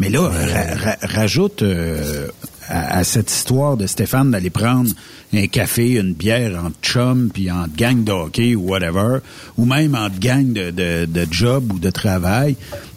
[0.00, 2.28] Mais là, ra- ra- rajoute euh,
[2.68, 4.90] à, à cette histoire de Stéphane d'aller prendre
[5.34, 9.18] un café, une bière entre chum, puis entre gang de hockey ou whatever,
[9.56, 12.56] ou même entre gang de, de, de job ou de travail,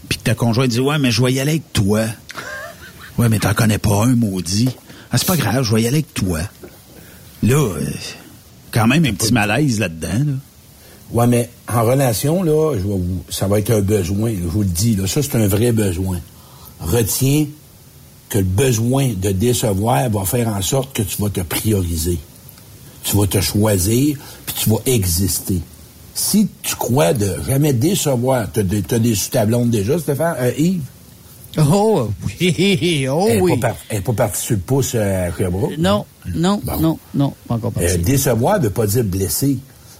[0.09, 2.01] puis que ta conjointe dit «Ouais, mais je vais y aller avec toi.»
[3.17, 4.69] Ouais, mais t'en connais pas un, maudit.
[5.11, 6.39] Ah, c'est pas grave, je vais y aller avec toi.
[7.43, 7.79] Là, euh,
[8.71, 10.33] quand même un petit malaise là-dedans, là.
[11.11, 14.61] Ouais, mais en relation, là, je vais vous, ça va être un besoin, je vous
[14.61, 16.19] le dis, là, ça, c'est un vrai besoin.
[16.81, 17.45] Retiens
[18.29, 22.17] que le besoin de décevoir va faire en sorte que tu vas te prioriser.
[23.03, 25.59] Tu vas te choisir, puis tu vas exister.
[26.13, 30.81] Si tu crois de jamais décevoir, t'as t'as déçu ta blonde déjà, Stéphane, euh, Yves?
[31.57, 33.57] Oh oui, oh elle oui.
[33.59, 35.77] Pas par- elle n'est pas partie sur le pouce euh, à Sherbrooke.
[35.77, 37.97] Non, non, non, non, pas encore Euh, passé.
[37.97, 39.57] décevoir ne veut pas dire blesser.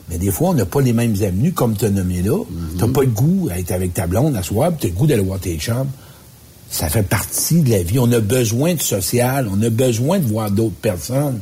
[0.09, 2.37] Mais des fois, on n'a pas les mêmes avenues, comme tu as nommé là.
[2.77, 4.95] Tu n'as pas le goût d'être avec ta blonde à soir, puis tu as le
[4.95, 5.91] goût d'aller voir tes chambres.
[6.71, 7.99] Ça fait partie de la vie.
[7.99, 11.39] On a besoin de social, on a besoin de voir d'autres personnes.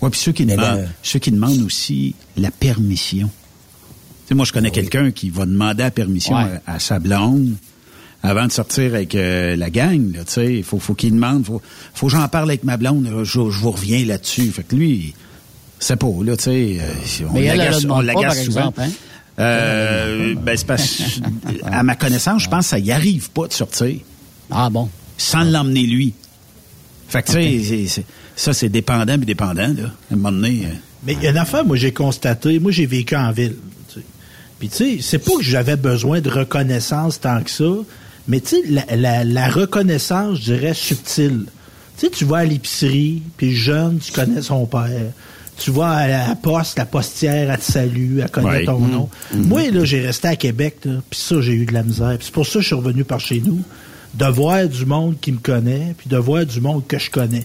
[0.00, 3.28] Oui, puis ceux qui, Mais demandent, là- ceux qui demandent aussi la permission.
[3.28, 6.60] Tu sais, moi, je connais quelqu'un qui va demander la permission Ouais.
[6.66, 7.54] à, à sa blonde
[8.22, 10.14] avant de sortir avec euh, la gang.
[10.14, 11.60] là, Tu sais, il faut, faut qu'il demande, faut,
[11.92, 13.04] faut que j'en parle avec ma blonde.
[13.04, 14.50] là, je, je vous reviens là-dessus.
[14.52, 15.14] Fait que lui,
[15.80, 16.78] c'est pas, là, tu sais.
[16.80, 18.60] euh, on l'agace- l'agace par souvent.
[18.60, 18.90] exemple, hein?
[19.40, 21.02] Euh, ben, c'est parce
[21.64, 23.96] à ma connaissance, je pense que ça y arrive pas de sortir.
[24.50, 24.88] Ah bon?
[25.16, 26.12] Sans l'emmener lui.
[27.08, 28.04] Fait que, tu sais,
[28.36, 29.84] ça, c'est dépendant puis dépendant, là.
[30.10, 30.62] À un moment donné...
[30.66, 30.74] euh,
[31.06, 32.58] Mais il y a une affaire, moi, j'ai constaté.
[32.58, 33.56] Moi, j'ai vécu en ville.
[34.58, 37.64] Puis, tu sais, c'est pas que j'avais besoin de reconnaissance tant que ça,
[38.28, 41.46] mais, tu sais, la, la- la reconnaissance, je dirais, subtile.
[41.98, 44.88] Tu sais, tu vas à l'épicerie, puis jeune, tu connais son père.
[45.58, 48.64] Tu vas à la poste, la postière, elle te salue, elle connaît Ouais.
[48.64, 48.90] ton Mhm.
[48.90, 49.08] nom.
[49.34, 52.16] Moi, là, j'ai resté à Québec, là, puis ça, j'ai eu de la misère.
[52.16, 53.60] Puis c'est pour ça que je suis revenu par chez nous,
[54.14, 57.44] de voir du monde qui me connaît, puis de voir du monde que je connais.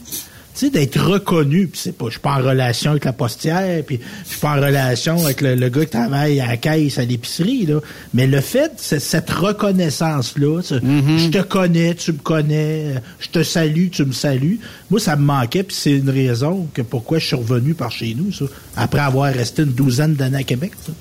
[0.55, 3.81] Tu sais, d'être reconnu, puis c'est pas, je suis pas en relation avec la postière,
[3.85, 6.97] puis je suis pas en relation avec le, le gars qui travaille à la caisse
[6.97, 7.79] à l'épicerie, là.
[8.13, 13.29] Mais le fait, c'est cette reconnaissance-là, ce- je te connais, tu me connais, euh, je
[13.29, 14.59] te salue, tu me salues.
[14.89, 18.13] Moi, ça me manquait, puis c'est une raison que pourquoi je suis revenu par chez
[18.13, 18.45] nous, ça.
[18.75, 20.91] Après avoir resté une douzaine d'années à Québec, ça.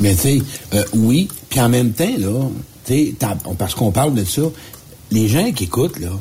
[0.00, 0.42] Mais tu sais,
[0.74, 2.48] euh, oui, puis en même temps, là,
[3.58, 4.42] parce qu'on parle de ça,
[5.10, 6.12] les gens qui écoutent, là,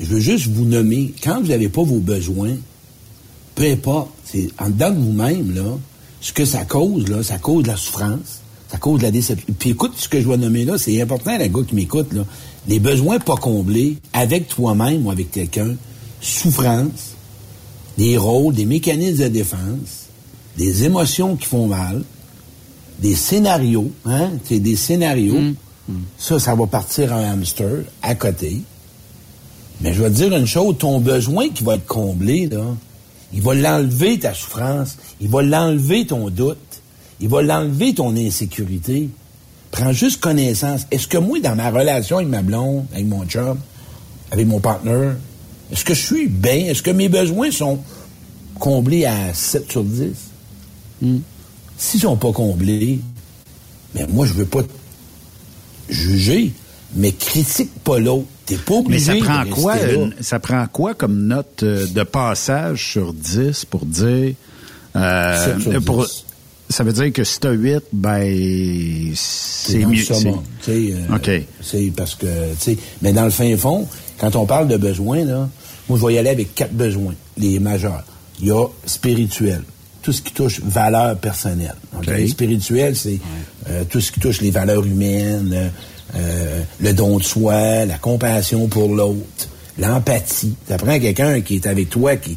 [0.00, 2.54] je veux juste vous nommer, quand vous n'avez pas vos besoins,
[3.54, 5.78] peu importe, c'est en dedans de vous-même, là,
[6.20, 9.54] ce que ça cause, là, ça cause de la souffrance, ça cause de la déception.
[9.58, 12.24] Puis écoute, ce que je vais nommer là, c'est important, les gars qui m'écoutent, là.
[12.80, 15.76] Besoins pas comblés, avec toi-même ou avec quelqu'un,
[16.20, 17.14] souffrance,
[17.96, 20.08] des rôles, des mécanismes de défense,
[20.56, 22.02] des émotions qui font mal,
[23.00, 25.36] des scénarios, hein, c'est des scénarios.
[26.18, 28.62] Ça, ça va partir en hamster à côté.
[29.80, 32.64] Mais je vais te dire une chose, ton besoin qui va être comblé, là,
[33.32, 36.56] il va l'enlever ta souffrance, il va l'enlever ton doute,
[37.20, 39.10] il va l'enlever ton insécurité.
[39.70, 40.86] Prends juste connaissance.
[40.90, 43.58] Est-ce que moi, dans ma relation avec ma blonde, avec mon chum,
[44.30, 45.10] avec mon partner,
[45.70, 46.66] est-ce que je suis bien?
[46.66, 47.80] Est-ce que mes besoins sont
[48.58, 50.12] comblés à 7 sur 10?
[51.76, 53.00] S'ils sont pas comblés,
[53.94, 54.62] mais moi, je veux pas
[55.88, 56.52] juger,
[56.94, 58.26] mais critique pas l'autre.
[58.46, 61.86] T'es pas Mais obligé ça prend de quoi une- ça prend quoi comme note euh,
[61.88, 64.34] de passage sur 10 pour dire
[64.94, 66.24] euh, sur pour- 10.
[66.70, 70.28] ça veut dire que si t'as 8 ben c'est mieux c'est-
[70.68, 71.30] euh, OK.
[71.62, 73.86] C'est parce que, tu sais, mais dans le fin fond,
[74.18, 75.48] quand on parle de besoins, là,
[75.88, 78.04] moi, je vais y aller avec quatre besoins, les majeurs.
[78.40, 79.62] Il y a spirituel,
[80.06, 81.74] tout ce qui touche valeur personnelle.
[81.96, 82.08] OK?
[82.08, 82.28] OK.
[82.28, 83.18] Spirituel, c'est
[83.68, 85.68] euh, tout ce qui touche les valeurs humaines, euh,
[86.14, 89.48] euh, le don de soi, la compassion pour l'autre,
[89.80, 90.54] l'empathie.
[90.68, 92.36] Ça prend quelqu'un qui est avec toi, qui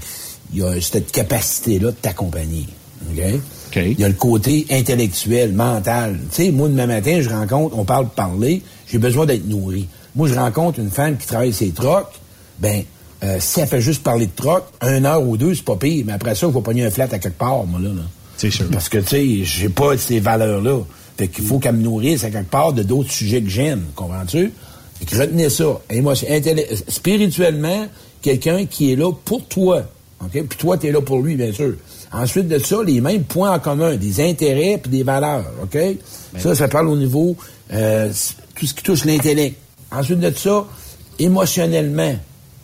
[0.51, 2.65] il a cette capacité-là de t'accompagner.
[3.11, 6.17] Il y a le côté intellectuel, mental.
[6.31, 9.87] Tu sais, moi, demain matin, je rencontre, on parle de parler, j'ai besoin d'être nourri.
[10.15, 12.19] Moi, je rencontre une femme qui travaille ses trocs,
[12.57, 12.81] ben,
[13.23, 16.03] euh, si elle fait juste parler de troc, un heure ou deux, c'est pas pire.
[16.07, 17.89] Mais après ça, il faut pogner un flat à quelque part, moi, là.
[17.89, 18.01] là.
[18.37, 18.67] C'est sûr.
[18.71, 20.79] Parce que, tu sais, j'ai pas ces valeurs-là.
[21.17, 23.83] Fait qu'il faut qu'elle me nourrisse à quelque part de d'autres sujets que j'aime.
[23.95, 24.53] Comprends-tu?
[24.99, 25.65] Fait que retenez ça.
[25.89, 27.87] Émotion, intellect- spirituellement,
[28.21, 29.83] quelqu'un qui est là pour toi.
[30.21, 30.31] OK?
[30.31, 31.73] Puis toi, tu es là pour lui, bien sûr.
[32.13, 35.45] Ensuite de ça, les mêmes points en commun, des intérêts puis des valeurs.
[35.61, 35.77] OK?
[36.37, 37.35] Ça, ça parle au niveau
[37.73, 38.09] euh,
[38.55, 39.57] tout ce qui touche l'intellect.
[39.91, 40.65] Ensuite de ça,
[41.19, 42.15] émotionnellement,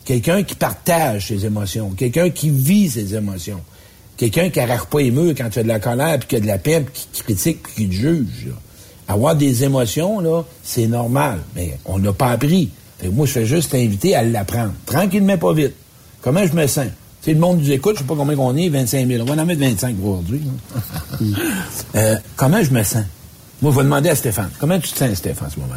[0.06, 3.60] quelqu'un qui partage ses émotions, quelqu'un qui vit ses émotions,
[4.16, 6.40] quelqu'un qui n'arrête pas les murs quand tu as de la colère, puis qui a
[6.40, 8.46] de la peine, puis qui critique, puis qui te juge.
[8.46, 8.52] là.
[9.08, 12.70] Avoir des émotions, là, c'est normal, mais on n'a pas appris.
[12.98, 14.72] Fait que moi, je fais juste t'inviter à l'apprendre.
[14.86, 15.74] Tranquillement, pas vite.
[16.22, 16.86] Comment je me sens?
[17.20, 19.22] Sais, le monde nous écoute, je sais pas combien on est, 25 000.
[19.22, 20.40] On va en mettre 25 pour aujourd'hui.
[21.94, 23.04] Euh, comment je me sens?
[23.62, 24.50] Moi, je vais demander à Stéphane.
[24.60, 25.74] Comment tu te sens, Stéphane, en ce moment?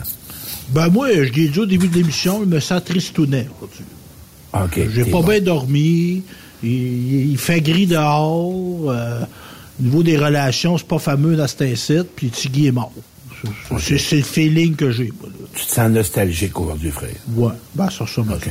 [0.71, 3.85] Ben moi, je l'ai dit au début de l'émission, je me sens tristounet aujourd'hui.
[4.53, 4.79] OK.
[4.93, 5.27] J'ai pas bon.
[5.27, 6.23] bien dormi.
[6.63, 8.89] Il, il fait gris dehors.
[8.91, 9.21] euh,
[9.79, 12.07] au niveau des relations, c'est pas fameux dans cet incite.
[12.15, 12.91] Puis Tiggy est mort.
[13.79, 15.11] C'est- le feeling que j'ai.
[15.55, 17.09] Tu te sens nostalgique aujourd'hui, frère?
[17.35, 17.53] Ouais.
[17.75, 18.49] Ben, ça, ça, OK.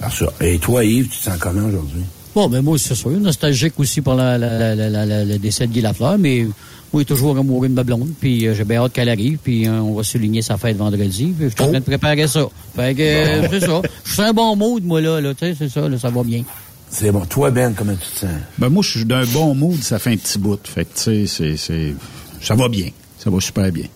[0.00, 0.26] Alors, ça.
[0.40, 2.02] Et toi, Yves, tu te sens comment aujourd'hui?
[2.34, 5.38] Bon, ben moi, c'est sûr, nostalgique aussi pour la- la- la- la- la- la- le
[5.38, 6.46] décès de Guy Lafleur, mais
[6.92, 9.80] moi, toujours amoureux de ma blonde, puis euh, j'ai bien hâte qu'elle arrive, puis euh,
[9.80, 12.46] on va souligner sa fête vendredi, puis je suis en train de préparer ça.
[12.76, 13.80] Fait que, euh, c'est ça.
[14.04, 16.22] Je suis un bon mood, moi, là, là tu sais, c'est ça, là, ça va
[16.22, 16.42] bien.
[16.90, 17.24] C'est bon.
[17.24, 18.30] Toi, Ben, comment tu te sens?
[18.58, 20.60] Ben moi, je suis d'un bon mood, ça fait un petit bout.
[20.64, 21.94] Fait que, tu sais, c'est, c'est,
[22.42, 22.88] ça va bien.
[23.18, 23.86] Ça va super bien.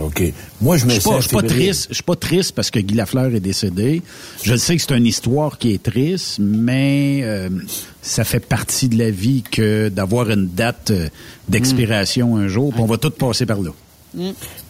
[0.00, 0.32] OK.
[0.60, 1.86] Moi, je me Je suis pas, je suis pas triste.
[1.90, 4.02] Je suis pas triste parce que Guy Lafleur est décédé.
[4.42, 7.48] Je sais que c'est une histoire qui est triste, mais euh,
[8.02, 11.08] ça fait partie de la vie que d'avoir une date euh,
[11.48, 12.72] d'expiration un jour.
[12.72, 13.70] puis on va tout passer par là.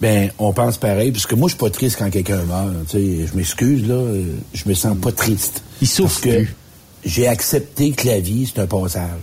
[0.00, 2.72] Ben, on pense pareil, parce que moi, je suis pas triste quand quelqu'un meurt.
[2.88, 4.02] Tu sais, je m'excuse, là.
[4.52, 5.62] Je me sens pas triste.
[5.80, 6.46] Il souffre Parce que
[7.04, 9.18] j'ai accepté que la vie, c'est un passage.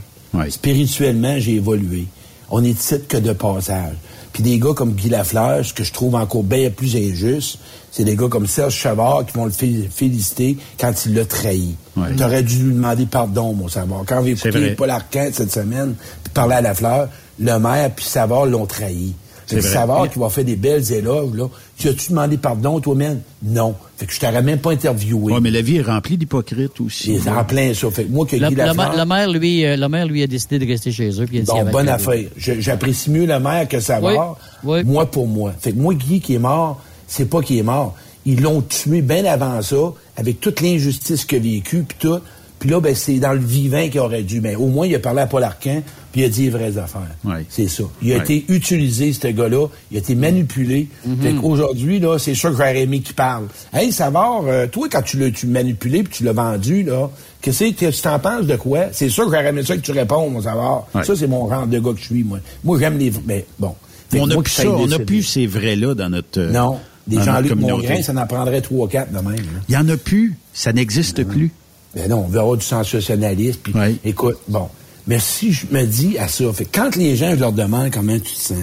[0.50, 2.06] Spirituellement, j'ai évolué.
[2.50, 3.96] On est titre que de passage.
[4.36, 7.58] Puis des gars comme Guy Lafleur, ce que je trouve encore bien plus injuste,
[7.90, 11.76] c'est des gars comme Serge Chavard qui vont le fé- féliciter quand il l'a trahi.
[11.96, 12.14] Ouais.
[12.18, 14.04] T'aurais dû lui demander pardon, mon Savard.
[14.06, 14.52] Quand j'ai écouté.
[14.76, 17.08] Paul Arcand cette semaine, puis parler à Lafleur,
[17.40, 19.14] le maire puis Savard l'ont trahi.
[19.48, 19.70] Fait C'est.
[19.70, 21.48] Savard qui va faire des belles éloges, là.
[21.78, 23.22] Tu as-tu demandé pardon, toi-même?
[23.44, 23.76] Non.
[23.98, 25.34] Fait que je t'aurais même pas interviewé.
[25.34, 27.14] Ouais, mais la vie est remplie d'hypocrites aussi.
[27.14, 27.92] Il est en plein ça.
[27.92, 30.58] Fait que moi, que Le, Guy le maire, lui, euh, le maire, lui, a décidé
[30.58, 32.24] de rester chez eux, puis il a dit Bon, bonne affaire.
[32.38, 34.38] J'apprécie mieux le maire que Savard.
[34.64, 35.54] Moi pour moi.
[35.60, 37.96] Fait que moi, Guy qui est mort, c'est pas qu'il est mort.
[38.26, 42.20] Ils l'ont tué bien avant ça, avec toute l'injustice qu'il a vécue, puis tout.
[42.60, 44.42] Puis là, ben, c'est dans le vivant qu'il aurait dû.
[44.42, 46.78] Mais au moins, il a parlé à Paul Arcand, puis il a dit les vraies
[46.78, 47.16] affaires.
[47.24, 47.46] Ouais.
[47.50, 47.84] C'est ça.
[48.02, 48.22] Il a Ouais.
[48.24, 49.68] été utilisé, ce gars-là.
[49.92, 50.88] Il a été manipulé.
[51.22, 53.48] Fait qu'aujourd'hui, là, c'est sûr que j'aurais aimé qu'il parle.
[53.74, 57.10] Hey, Savard, euh, toi, quand tu l'as manipulé puis tu l'as vendu, là,
[57.42, 58.86] qu'est-ce que tu t'en penses de quoi?
[58.94, 60.88] C'est sûr que j'aurais aimé ça que tu réponds, mon Savard.
[60.96, 61.04] Ouais.
[61.04, 62.40] Ça, c'est mon rang de gars que je suis, moi.
[62.64, 63.12] Moi, j'aime les...
[63.28, 63.76] Mais bon.
[64.10, 66.80] Fait On n'a plus ça, on n'a plus ces vrais-là dans notre euh, Non.
[67.08, 67.54] Des Jean-Luc.
[67.56, 69.36] Mongrain, ça en prendrait trois ou quatre de même.
[69.70, 71.52] Il y en a plus, ça n'existe plus.
[71.96, 73.60] Ben non, on avoir du sensationnalisme.
[73.64, 73.74] Puis,
[74.04, 74.68] écoute, bon.
[75.08, 78.16] Mais si je me dis à ça, fait quand les gens, je leur demande comment
[78.16, 78.58] tu te sens,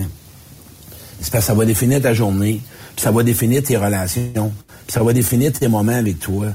[1.20, 2.60] c'est parce que ça va définir ta journée,
[2.96, 4.52] puis ça va définir tes relations,
[4.86, 6.46] puis ça va définir tes moments avec toi.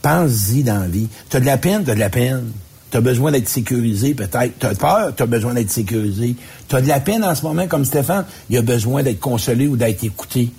[0.00, 1.08] Pense-y dans la vie.
[1.28, 2.44] T'as de la peine, t'as de la peine.
[2.90, 4.52] T'as besoin d'être sécurisé, peut-être.
[4.58, 6.36] T'as peur, t'as besoin d'être sécurisé.
[6.68, 9.76] T'as de la peine en ce moment, comme Stéphane, il a besoin d'être consolé ou
[9.76, 10.50] d'être écouté.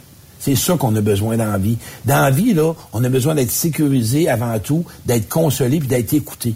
[0.45, 1.79] C'est ça qu'on a besoin dans la vie.
[2.05, 6.13] Dans la vie, là, on a besoin d'être sécurisé avant tout, d'être consolé puis d'être
[6.13, 6.53] écouté.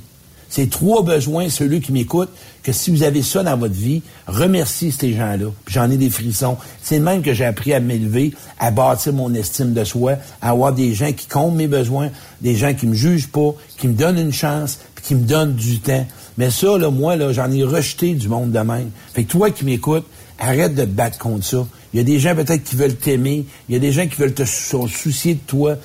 [0.47, 2.29] C'est trois besoins, celui qui m'écoute,
[2.61, 5.47] que si vous avez ça dans votre vie, remerciez ces gens-là.
[5.65, 6.57] J'en ai des frissons.
[6.83, 10.51] C'est le même que j'ai appris à m'élever, à bâtir mon estime de soi, à
[10.51, 12.11] avoir des gens qui comptent mes besoins,
[12.41, 15.55] des gens qui me jugent pas, qui me donnent une chance, puis qui me donnent
[15.55, 16.05] du temps.
[16.37, 18.91] Mais ça, là, moi, là, j'en ai rejeté du monde de même.
[19.15, 20.05] Fait que toi qui m'écoutes,
[20.37, 21.65] arrête de te battre contre ça.
[21.93, 24.15] Il y a des gens peut-être qui veulent t'aimer, il y a des gens qui
[24.15, 25.75] veulent te sou- soucier de toi.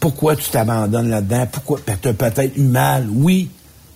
[0.00, 1.46] Pourquoi tu t'abandonnes là-dedans?
[1.50, 1.80] Pourquoi?
[2.00, 3.08] Tu as peut-être eu mal?
[3.10, 3.48] Oui,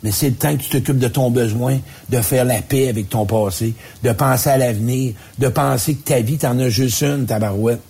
[0.02, 1.78] mais c'est le temps que tu t'occupes de ton besoin,
[2.08, 6.20] de faire la paix avec ton passé, de penser à l'avenir, de penser que ta
[6.20, 7.80] vie, t'en as juste une, ta barouette.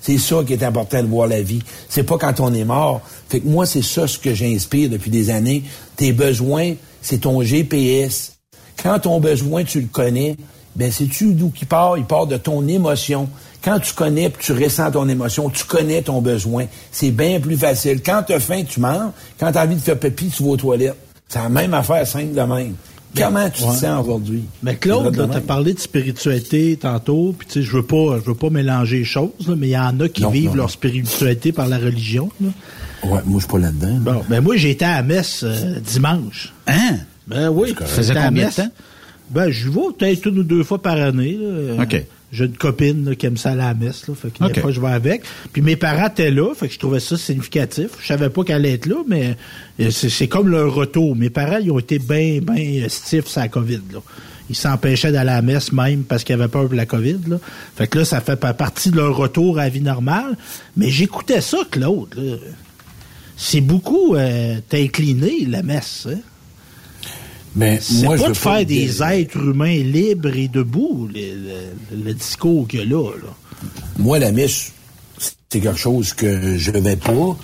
[0.00, 1.60] C'est ça qui est important de voir la vie.
[1.90, 3.02] C'est pas quand on est mort.
[3.28, 5.62] Fait que moi, c'est ça ce que j'inspire depuis des années.
[5.94, 8.32] Tes besoins, c'est ton GPS.
[8.82, 10.36] Quand ton besoin, tu le connais,
[10.76, 11.98] ben sais-tu d'où qu'il part?
[11.98, 13.28] Il part de ton émotion.
[13.62, 16.64] Quand tu connais, puis tu ressens ton émotion, tu connais ton besoin.
[16.90, 18.00] C'est bien plus facile.
[18.02, 19.10] Quand tu as faim, tu manges.
[19.38, 20.96] Quand tu as envie de faire pipi, tu vas aux toilettes.
[21.28, 22.74] C'est la même affaire simple de même.
[23.16, 23.70] Comment tu Ouais.
[23.70, 24.44] te sens aujourd'hui?
[24.62, 25.46] Mais Claude, C'est là, de t'as même.
[25.46, 29.04] parlé de spiritualité tantôt, puis tu sais, je veux pas, je veux pas mélanger les
[29.04, 31.78] choses, là, mais il y en a qui Non, vivent non, leur spiritualité par la
[31.78, 32.30] religion.
[32.40, 32.48] Là.
[33.04, 33.96] Ouais, moi, je suis pas là-dedans.
[34.00, 36.54] Bon, ben moi, j'ai été à la messe euh, dimanche.
[36.68, 36.98] Hein?
[37.26, 37.74] Ben oui.
[37.78, 38.56] Ça faisait j'étais à la combien de messe.
[38.56, 38.68] temps?
[39.30, 41.38] Ben, je vais peut-être une ou deux fois par année.
[41.40, 41.82] là.
[41.82, 42.04] OK.
[42.32, 44.52] J'ai une copine là, qui aime ça à la messe, là, fait que OK.
[44.52, 45.22] des fois je vais avec.
[45.52, 47.88] Puis mes parents étaient là, fait que je trouvais ça significatif.
[48.00, 49.36] Je savais pas qu'elle allait être là, mais
[49.80, 51.16] euh, c'est comme leur retour.
[51.16, 53.80] Mes parents, ils ont été bien, bien stiffs sur la COVID.
[53.92, 53.98] Là.
[54.48, 57.18] Ils s'empêchaient d'aller à la messe même parce qu'ils avaient peur de la COVID.
[57.26, 57.38] Là.
[57.76, 60.36] Fait que là, ça fait partie de leur retour à la vie normale.
[60.76, 62.40] Mais j'écoutais ça, Claude.
[63.36, 66.06] C'est beaucoup euh, t'incliner, la messe.
[66.08, 66.18] Hein?
[67.56, 72.14] Mais C'est moi, pas de faire des êtres humains libres et debout, le, le- le
[72.14, 73.10] discours qu'il y a là.
[73.22, 73.68] là.
[73.98, 74.70] Moi, la messe,
[75.18, 77.36] c'est quelque chose que je vais pas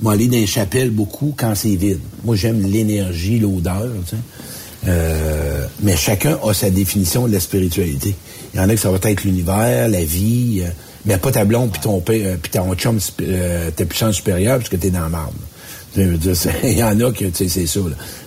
[0.00, 2.00] m'aller dans les chapelles beaucoup quand c'est vide.
[2.24, 4.22] Moi, j'aime l'énergie, l'odeur, tu sais.
[4.88, 8.14] Euh, mais chacun a sa définition de la spiritualité.
[8.54, 10.68] Il y en a que ça va être l'univers, la vie, euh,
[11.04, 14.58] mais pas ta blonde puis ton père, euh, puis ton chum, euh, ta puissance supérieure
[14.58, 15.34] parce que t'es dans la marde.
[16.62, 17.80] Il y en a que, tu sais, c'est ça.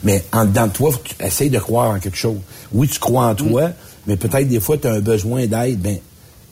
[0.03, 2.37] Mais en dedans de toi, faut tu essayes de croire en quelque chose.
[2.71, 3.71] Oui, tu crois en toi,
[4.07, 5.79] mais peut-être des fois, tu as un besoin d'aide.
[5.79, 5.97] Ben,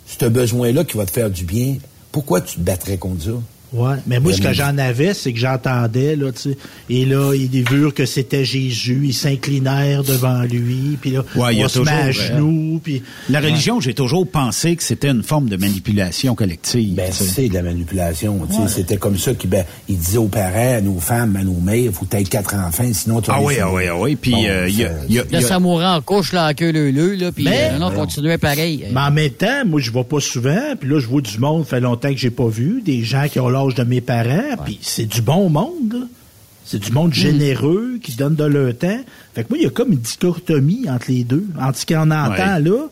[0.06, 1.78] ce besoin-là qui va te faire du bien,
[2.12, 3.32] pourquoi tu te battrais contre ça?
[3.78, 6.58] Ouais, mais moi, ce que j'en avais, c'est que j'entendais, là, tu sais,
[6.90, 11.60] et là, ils virent que c'était Jésus, ils s'inclinèrent devant lui, puis là, Ouais, il
[11.60, 13.04] y a on se met toujours, à euh, genoux, puis...
[13.30, 16.96] La religion, j'ai toujours pensé que c'était une forme de manipulation collective.
[16.96, 18.40] Ben, c'est de la manipulation.
[18.48, 18.62] tu sais.
[18.62, 18.68] Ouais.
[18.68, 21.92] C'était comme ça qu'il ben, il disait aux parents, à nos femmes, à nos mères,
[21.94, 24.16] faut que tu aies quatre enfants, sinon tu vas Ah oui, ah oui, ah oui.
[24.16, 25.86] Puis euh, il y a, ça- il y a- il y Là, a- ça mourait
[25.86, 27.96] en couche, là, en queue leu là, puis Mais- euh, non, Non.
[27.96, 28.86] continuait pareil.
[28.92, 31.66] Mais en même temps, moi, je vois pas souvent, puis là, je vois du monde,
[31.66, 34.80] fait longtemps que j'ai pas vu, des gens qui ont l'âge de mes parents, puis
[34.82, 36.08] c'est du bon monde.
[36.66, 39.00] C'est du monde généreux, qui donne de leur temps.
[39.34, 42.12] Fait que moi, il y a comme une dichotomie entre les deux, entre ce qu'on
[42.12, 42.60] entend Ouais.
[42.62, 42.88] là,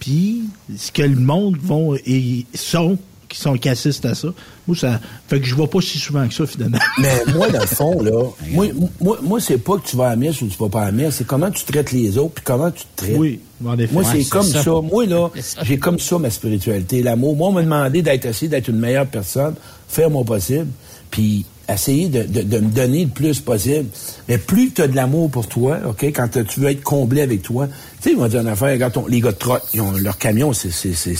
[0.00, 0.42] puis
[0.76, 2.98] ce que le monde vont et sont,
[3.32, 4.28] qui sont qui assistent à ça.
[4.66, 6.78] Moi, ça fait que je vois pas si souvent que ça, finalement.
[6.98, 8.66] Mais moi, dans le fond, là, moi,
[9.00, 10.84] moi, moi c'est pas que tu vas à la messe ou tu vas pas à
[10.86, 13.16] la messe, c'est comment tu traites les autres puis comment tu te traites.
[13.16, 13.92] Oui, en effet.
[13.92, 14.62] Moi, c'est comme ça.
[14.62, 14.70] ça.
[14.70, 15.30] Moi, là,
[15.62, 17.36] j'ai comme ça ma spiritualité, l'amour.
[17.36, 19.54] Moi, on m'a demandé d'être assis, d'être une meilleure personne,
[19.88, 20.68] faire mon possible,
[21.10, 23.86] puis essayer de, de- de me donner le plus possible.
[24.28, 27.42] Mais plus tu as de l'amour pour toi, OK, quand tu veux être comblé avec
[27.42, 29.80] toi, tu sais, ils m'ont dit une affaire, regarde, ton- les gars de troc, ils
[29.80, 31.14] ont leur camion, c'est, c'est, c'est,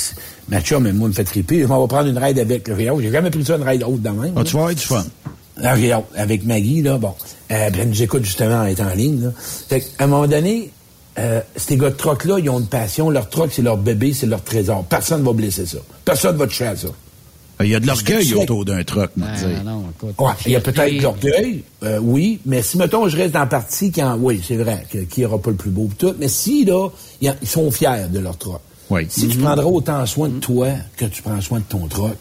[0.48, 1.64] ma chum, elle, moi, me fait triper.
[1.66, 3.00] M'en vais prendre une ride avec le Rio.
[3.00, 4.32] J'ai jamais pris ça, une ride haute de même.
[4.36, 5.04] Ah, tu vas du fun.
[5.62, 7.14] Ah, regarde, avec Maggie, là, bon,
[7.50, 9.30] euh, ben, elle nous écoute justement en étant en ligne, là.
[9.68, 10.70] Fait qu'à un moment donné,
[11.18, 13.10] euh, ces gars de troc-là, ils ont une passion.
[13.10, 14.84] Leur troc, c'est leur bébé, c'est leur trésor.
[14.86, 15.76] Personne va blesser ça.
[16.06, 16.88] Personne va toucher à ça.
[17.64, 19.36] Il y a de l'orgueil autour d'un truck, moi, Ah,
[19.96, 20.14] écoute.
[20.18, 23.40] Ouais, il y a peut-être de l'orgueil, euh, oui, mais si, mettons, je reste dans
[23.40, 25.96] la partie qui en, oui, c'est vrai, que- qui n'aura pas le plus beau pis
[25.96, 26.88] tout, mais si, là,
[27.20, 28.60] il y a- ils sont fiers de leur troc.
[28.90, 29.06] Oui.
[29.08, 32.16] Si tu prendras autant soin de toi que tu prends soin de ton troc,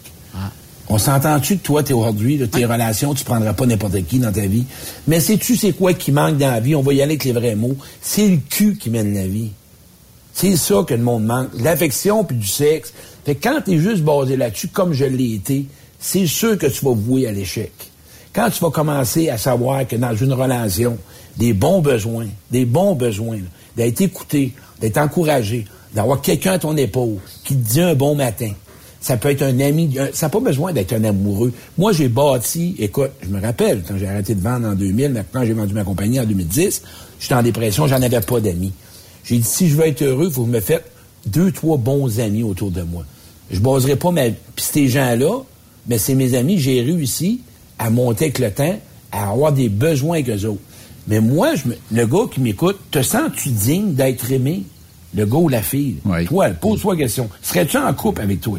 [0.88, 4.32] on s'entend-tu que toi, t'es aujourd'hui, là, tes relations, tu prendras pas n'importe qui dans
[4.32, 4.64] ta vie?
[5.06, 6.74] Mais sais-tu c'est quoi qui manque dans la vie?
[6.74, 7.76] On va y aller avec les vrais mots.
[8.00, 9.50] C'est le cul qui mène la vie.
[10.34, 11.48] C'est ça que le monde manque.
[11.60, 12.92] L'affection puis du sexe.
[13.24, 15.66] Fait que quand t'es juste basé là-dessus, comme je l'ai été,
[15.98, 17.72] c'est sûr que tu vas vouer à l'échec.
[18.34, 20.98] Quand tu vas commencer à savoir que dans une relation,
[21.36, 23.38] des bons besoins, des bons besoins,
[23.76, 28.52] d'être écouté, d'être encouragé, d'avoir quelqu'un à ton épaule qui te dit un bon matin.
[29.00, 31.52] Ça peut être un ami, ça n'a pas besoin d'être un amoureux.
[31.76, 35.24] Moi, j'ai bâti, écoute, je me rappelle, quand j'ai arrêté de vendre en 2000, mais
[35.32, 36.82] quand j'ai vendu ma compagnie en 2010,
[37.18, 38.72] j'étais en dépression, j'en avais pas d'amis.
[39.24, 40.84] J'ai dit, si je veux être heureux, vous me faites
[41.26, 43.04] deux, trois bons amis autour de moi.
[43.52, 44.22] Je baserai pas ma...
[44.30, 45.42] Puis ces gens-là,
[45.86, 47.40] mais c'est mes amis, j'ai réussi
[47.78, 48.78] à monter avec le temps,
[49.12, 50.60] à avoir des besoins avec eux autres.
[51.08, 54.62] Mais moi, je me- le gars qui m'écoute, te sens-tu digne d'être aimé?
[55.14, 55.96] Le gars ou la fille?
[56.26, 57.28] Toi, pose-toi la question.
[57.42, 58.58] Serais-tu en couple avec toi?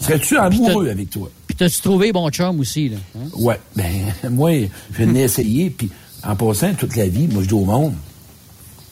[0.00, 1.30] Serais-tu amoureux avec toi?
[1.46, 2.96] Puis t'as-tu trouvé bon chum aussi, là?
[3.16, 3.28] hein?
[3.36, 3.60] Ouais.
[3.76, 3.90] Ben,
[4.30, 4.52] moi,
[4.98, 5.90] je n'ai essayé, puis
[6.26, 7.92] en passant toute la vie, moi, je dis au monde,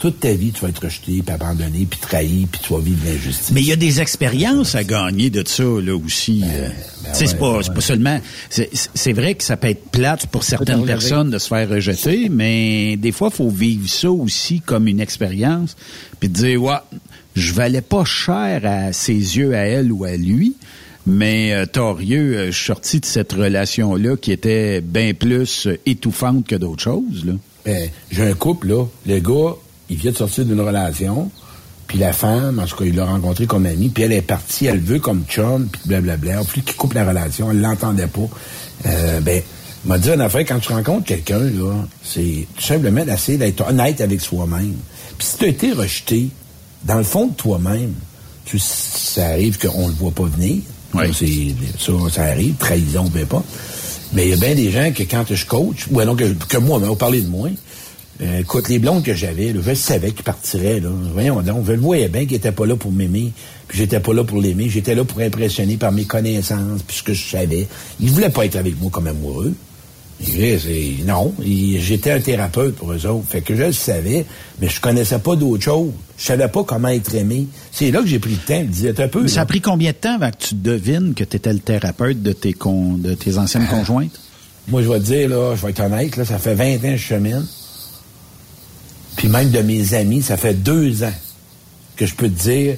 [0.03, 2.99] toute ta vie, tu vas être rejeté, puis abandonné, puis trahi, puis tu vas vivre
[3.07, 3.53] l'injustice.
[3.53, 6.43] Mais il y a des expériences à gagner de ça, là, aussi.
[6.45, 6.71] euh.
[7.13, 8.21] Tu sais, c'est pas, c'est pas seulement...
[8.51, 12.29] C'est c'est vrai que ça peut être plate pour certaines personnes de se faire rejeter,
[12.29, 15.77] mais des fois, il faut vivre ça aussi comme une expérience,
[16.19, 16.75] puis de dire, ouais,
[17.37, 20.57] je valais pas cher à ses yeux, à elle ou à lui,
[21.07, 25.79] mais euh, torieux, euh, je suis sorti de cette relation-là qui était bien plus euh,
[25.87, 27.35] étouffante que d'autres choses, là.
[27.65, 28.87] Ben, j'ai un couple, là.
[29.07, 29.55] Le gars,
[29.93, 31.31] il vient de sortir d'une relation,
[31.87, 34.67] puis la femme, en tout cas, il l'a rencontré comme ami, puis elle est partie,
[34.67, 36.41] elle veut comme chum, puis blablabla.
[36.41, 38.29] En plus qu'il coupe la relation, elle l'entendait pas.
[38.87, 39.43] Euh, ben,
[39.85, 41.75] m'a dit une affaire, quand tu rencontres quelqu'un, là,
[42.05, 44.75] c'est tout simplement d'essayer d'être honnête avec soi-même.
[45.19, 46.29] Puis si tu as été rejeté,
[46.85, 47.93] dans le fond de toi-même,
[48.45, 50.63] tu, ça arrive qu'on le voit pas venir.
[51.13, 53.43] Ça, c'est- ça, ça arrive, trahison, peu pas.
[54.15, 56.59] Mais il y a bien des gens que quand je coach, ou alors que, que
[56.59, 57.49] moi, mais on parlait de moi,
[58.23, 60.81] euh, écoute, les blondes que j'avais, je savais qu'ils partiraient.
[60.81, 60.91] Là.
[61.13, 63.33] Voyons donc, je le voyais bien qu'ils n'étaient pas là pour m'aimer,
[63.69, 64.69] puis j'étais pas là pour l'aimer.
[64.69, 67.67] J'étais là pour impressionner par mes connaissances, puis ce que je savais.
[68.01, 69.53] Ils voulaient pas être avec moi comme amoureux.
[70.37, 73.27] Et non, j'étais un thérapeute pour eux autres.
[73.29, 74.25] Fait que je le savais,
[74.61, 75.91] mais je connaissais pas d'autre chose.
[76.17, 77.49] Je savais pas comment être aimé.
[77.73, 78.61] C'est là que j'ai pris le temps.
[78.61, 79.23] Je disais un peu.
[79.23, 81.59] Mais ça a pris combien de temps avant que tu devines que tu étais le
[81.59, 84.21] thérapeute de tes, con- de tes anciennes conjointes?
[84.69, 86.79] Moi, je vais te dire, là, je vais être honnête, là, ça fait 20 ans
[86.83, 87.45] que je chemine.
[89.17, 91.13] Puis même de mes amis, ça fait deux ans
[91.97, 92.77] que je peux te dire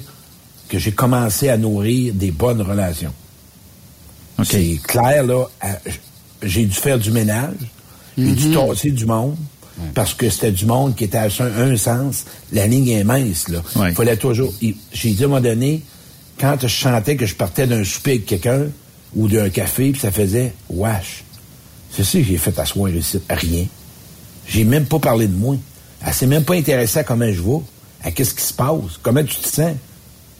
[0.69, 3.13] que j'ai commencé à nourrir des bonnes relations.
[4.43, 5.79] C'est clair, là, à-
[6.43, 7.55] j'ai dû faire du ménage,
[8.17, 9.37] j'ai dû tasser du monde,
[9.93, 12.25] parce que c'était du monde qui était à un, sens.
[12.51, 13.61] La ligne est mince, là.
[13.89, 14.53] Il fallait toujours...
[14.93, 15.81] J'ai dit à un moment donné,
[16.39, 18.63] quand je sentais que je partais d'un souper avec quelqu'un,
[19.15, 21.23] ou d'un café, puis ça faisait «wesh».
[21.91, 23.19] C'est ça que j'ai fait asseoir ici.
[23.29, 23.65] Rien.
[24.47, 25.55] J'ai même pas parlé de moi.
[26.05, 27.61] Elle s'est même pas intéressée à comment je vais,
[28.03, 29.73] à qu'est-ce qui se passe, comment tu te sens.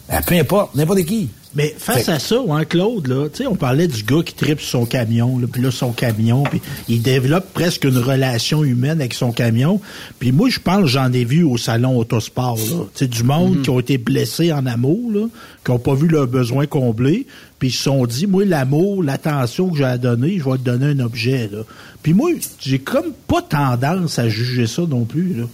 [0.08, 1.30] À peu importe, n'importe qui.
[1.56, 4.34] Mais face Fait- à ça, hein, Claude, là, tu sais, on parlait du gars qui
[4.34, 8.64] tripe sur son camion, là, puis là, son camion, puis il développe presque une relation
[8.66, 9.80] humaine avec son camion.
[10.20, 12.64] Puis moi, je pense, j'en ai vu au salon Autosport, là.
[12.94, 15.28] Tu sais, du monde qui ont été blessés en amour, là,
[15.64, 17.26] qui n'ont pas vu leurs besoins comblés,
[17.58, 20.64] puis ils se sont dit, moi, l'amour, l'attention que j'ai à donner, je vais te
[20.64, 21.60] donner un objet, là.
[22.04, 25.46] Puis moi, j'ai comme pas tendance à juger ça non plus, là.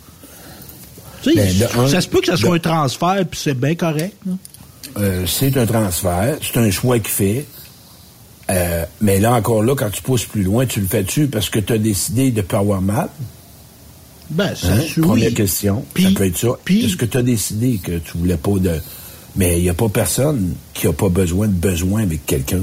[1.26, 4.16] Ben, un- ça se peut que ça soit de- un transfert, puis c'est bien correct.
[4.98, 7.46] Euh, c'est un transfert, c'est un choix qu'il fait.
[8.50, 11.60] Euh, mais là, encore là, quand tu pousses plus loin, tu le fais-tu parce que
[11.60, 13.08] tu as décidé de ne pas avoir mal?
[14.30, 14.80] Ben, ça, Hein?
[14.98, 15.02] oui.
[15.04, 15.86] Première question.
[16.02, 16.48] ça peut être ça.
[16.70, 18.80] Est-ce que tu as décidé que tu voulais pas de.
[19.36, 22.60] Mais il n'y a pas personne qui n'a pas besoin de besoin avec quelqu'un.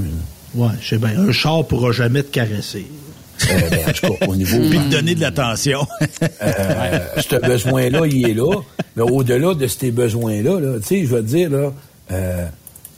[0.54, 1.18] je sais bien.
[1.18, 2.86] Un char pourra jamais te caresser.
[3.50, 4.58] Euh, ben, en tout cas, au niveau.
[4.68, 5.86] Puis te donner de l'attention.
[6.42, 8.52] Euh, ce besoin-là, il est là.
[8.96, 11.72] Mais au-delà de ces besoins-là, là, tu sais, je vais te dire, là,
[12.10, 12.46] euh,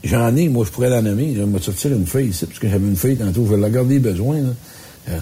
[0.05, 1.33] j'en ai, moi, je pourrais la nommer.
[1.35, 3.47] Je vais me sortir une feuille ici, parce que j'avais une feuille tantôt.
[3.49, 4.41] Je vais regarder les besoins.
[4.41, 4.49] Là.
[5.11, 5.19] Euh,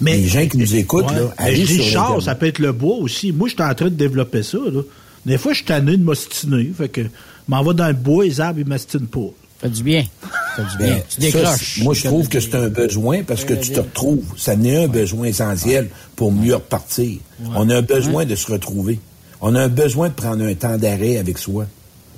[0.00, 1.16] les gens qui nous écoutent, Ouais.
[1.16, 3.32] là, Mais allez je dis char, ça peut être le bois aussi.
[3.32, 4.58] Moi, je suis en train de développer ça.
[4.58, 4.82] Là.
[5.26, 6.70] Des fois, je suis tanné de m'ostiner.
[6.76, 7.00] Fait que
[7.48, 9.30] m'en va dans le bois, les arbres, ils m'ostinent pas.
[9.60, 10.04] Fait du bien.
[10.56, 10.94] Fait du bien.
[10.96, 11.74] Ben, tu ça, décroches.
[11.76, 14.24] c'est- moi, je trouve que c'est un besoin parce que tu te retrouves.
[14.36, 17.18] Ça n'est un besoin essentiel pour mieux repartir.
[17.54, 19.00] On a un besoin de se retrouver.
[19.40, 21.66] On a un besoin de prendre un temps d'arrêt avec soi.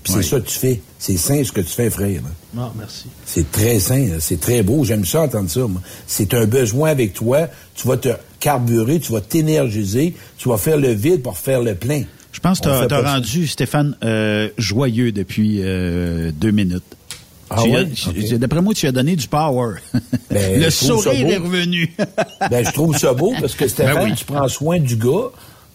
[0.02, 0.22] Puis Ouais.
[0.22, 0.80] c'est ça que tu fais.
[0.98, 2.22] C'est sain ce que tu fais, frère.
[2.54, 3.04] Non, merci.
[3.26, 4.14] C'est très sain, là.
[4.20, 4.82] c'est très beau.
[4.84, 5.60] J'aime ça entendre ça.
[5.66, 5.82] moi.
[6.06, 7.48] C'est un besoin avec toi.
[7.74, 11.74] Tu vas te carburer, tu vas t'énergiser, tu vas faire le vide pour faire le
[11.74, 12.04] plein.
[12.32, 13.12] Je pense que tu as, ça.
[13.14, 16.82] rendu, Stéphane, euh, joyeux depuis euh, deux minutes.
[17.50, 17.84] Ah ouais?
[18.38, 19.74] D'après moi, tu as donné du power.
[20.30, 21.92] Ben, Le sourire est revenu.
[22.50, 24.14] ben, je trouve ça beau parce que Stéphane, Ben oui.
[24.16, 25.30] tu prends soin du gars,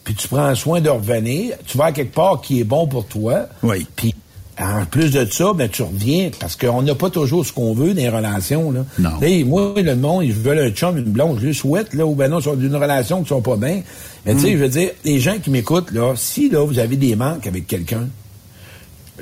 [0.06, 3.06] puis tu prends soin de revenir, tu vas à quelque part qui est bon pour
[3.06, 3.48] toi.
[3.62, 3.86] Oui.
[3.96, 4.16] Puis
[4.58, 7.94] en plus de ça, ben tu reviens parce qu'on n'a pas toujours ce qu'on veut
[7.94, 8.86] dans les relations là.
[8.98, 9.22] Non.
[9.22, 12.16] Hey, moi le monde, ils veulent un chum, une blonde, je le souhaite là ou
[12.16, 13.82] ben non, sont d'une relation qui sont pas bien.
[14.26, 16.96] Mais tu sais, je veux dire, les gens qui m'écoutent là, si là vous avez
[16.96, 18.08] des manques avec quelqu'un,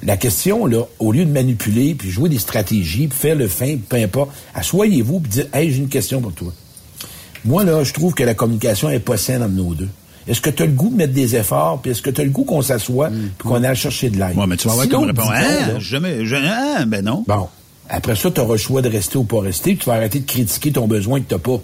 [0.01, 3.75] la question, là, au lieu de manipuler, puis jouer des stratégies, puis faire le fin,
[3.87, 6.51] peu importe, assoyez-vous puis dites Hey, j'ai une question pour toi.
[7.45, 9.89] Moi, là, je trouve que la communication est pas saine entre nos deux.
[10.27, 12.23] Est-ce que tu as le goût de mettre des efforts, puis est-ce que tu as
[12.23, 14.37] le goût qu'on s'assoie, puis qu'on aille chercher de l'aide?
[14.37, 15.29] Ouais, mais tu vas avoir comme réponse.
[15.29, 16.85] là, Jamais, jamais, hein?
[16.87, 17.23] Ben non.
[17.27, 17.49] Bon.
[17.89, 20.19] Après ça, tu auras le choix de rester ou pas rester, puis tu vas arrêter
[20.21, 21.59] de critiquer ton besoin que tu pas.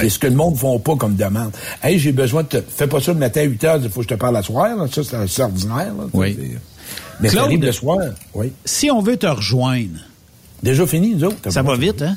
[0.00, 1.52] C'est ce que le monde ne font pas comme demande.
[1.82, 2.56] Hey, j'ai besoin de te.
[2.66, 4.42] Fais pas ça le matin à 8 heures, il faut que je te parle à
[4.42, 4.74] soir.
[4.76, 4.86] Là.
[4.90, 5.92] Ça, c'est c'est ordinaire.
[5.98, 6.06] Là.
[6.14, 6.36] Oui.
[7.20, 7.98] Mais Claude, le soir.
[8.34, 8.52] Oui.
[8.64, 9.98] Si on veut te rejoindre.
[10.62, 11.50] Déjà fini, nous autres.
[11.50, 12.16] Ça va vite, hein?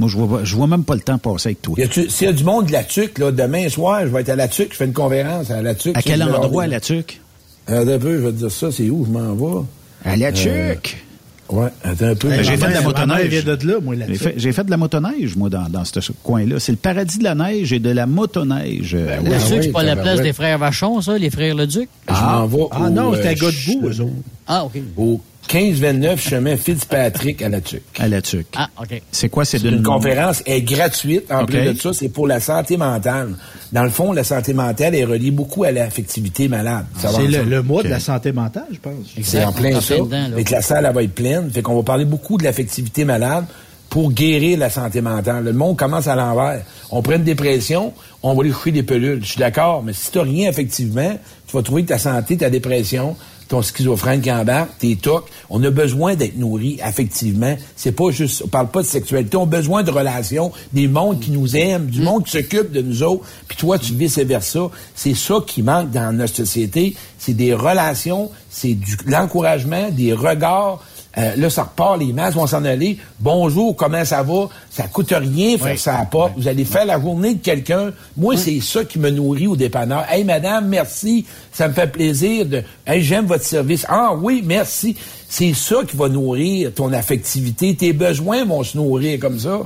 [0.00, 1.76] Moi, je vois, je vois même pas le temps passer avec toi.
[2.08, 4.36] S'il y a du monde de la TUC, là, demain soir, je vais être à
[4.36, 5.96] la TUC, je fais une conférence à la TUC.
[5.96, 7.20] À quel endroit à la TUC?
[7.68, 9.64] Attends un peu, je vais te dire ça, c'est où je m'en vais?
[10.04, 11.04] À la Euh, TUC?
[11.52, 12.28] Ouais, attends un peu.
[12.28, 13.28] Ben, j'ai fait de la motoneige.
[13.28, 16.00] vient de là, moi, J'ai fait, j'ai fait de la motoneige, moi, dans, dans ce
[16.22, 16.58] coin-là.
[16.58, 18.94] C'est le paradis de la neige et de la motoneige.
[18.94, 19.38] euh, Le ouais.
[19.38, 20.24] sucre, c'est pas la ben place ouais.
[20.24, 21.88] des frères Vachon, ça, les frères Leduc?
[22.08, 24.12] Je m'en vais Ah au, non, c'est euh, un gars ch- debout, eux autres.
[24.48, 24.72] Ah, OK.
[24.96, 25.20] Au
[25.52, 27.82] 1529 chemin Fitzpatrick à la TUC.
[27.98, 28.46] À la TUC.
[28.56, 29.02] Ah, OK.
[29.10, 29.44] C'est quoi?
[29.44, 31.30] C'est C'est d'une une conférence est gratuite.
[31.30, 31.50] En OK.
[31.50, 33.34] plus de ça, c'est pour la santé mentale.
[33.72, 36.86] Dans le fond, la santé mentale est reliée beaucoup à l'affectivité malade.
[36.96, 38.94] Va C'est le, le mois de la santé mentale, je pense.
[39.22, 39.94] C'est en Exact, plein ça.
[40.38, 41.50] Et que la salle, elle va être pleine.
[41.50, 43.44] Fait qu'on va parler beaucoup de l'affectivité malade
[43.90, 45.44] pour guérir la santé mentale.
[45.44, 46.62] Le monde commence à l'envers.
[46.90, 49.20] On prend une dépression, on va lui coucher des pelules.
[49.22, 51.14] Je suis d'accord, mais si tu rien effectivement,
[51.46, 53.16] tu vas trouver que ta santé, ta dépression,
[53.52, 54.30] ton schizophrène qui
[54.78, 57.54] tes tocs, on a besoin d'être nourri affectivement.
[57.76, 61.20] C'est pas juste, on parle pas de sexualité, on a besoin de relations, des mondes
[61.20, 64.70] qui nous aiment, du monde qui s'occupe de nous autres, puis toi, tu vice versa.
[64.94, 70.82] C'est ça qui manque dans notre société, c'est des relations, c'est du l'encouragement, des regards.
[71.18, 72.98] Euh, là, ça repart, les masses vont s'en aller.
[73.20, 74.48] Bonjour, comment ça va?
[74.70, 76.32] Ça coûte rien faire ça à porte.
[76.36, 77.92] Vous allez faire la journée de quelqu'un.
[78.16, 80.04] Moi, c'est ça qui me nourrit au dépanneur.
[80.10, 81.26] Hey, madame, merci.
[81.52, 82.62] Ça me fait plaisir de.
[82.86, 83.84] Hey, j'aime votre service.
[83.88, 84.96] Ah oui, merci.
[85.28, 87.74] C'est ça qui va nourrir ton affectivité.
[87.74, 89.60] Tes besoins vont se nourrir comme ça.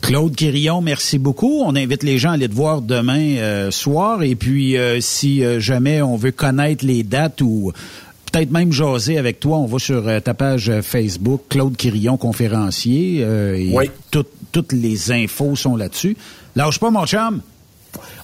[0.00, 1.62] Claude Quirillon, merci beaucoup.
[1.64, 4.22] On invite les gens à aller te voir demain euh, soir.
[4.22, 7.72] Et puis, euh, si euh, jamais on veut connaître les dates ou
[8.30, 12.16] peut-être même jaser avec toi, on va sur euh, ta page euh, Facebook, Claude Quirillon,
[12.16, 13.20] conférencier.
[13.22, 13.90] euh, et Oui.
[14.10, 16.16] tout- toutes les infos sont là-dessus.
[16.56, 17.40] Lâche pas, mon chum.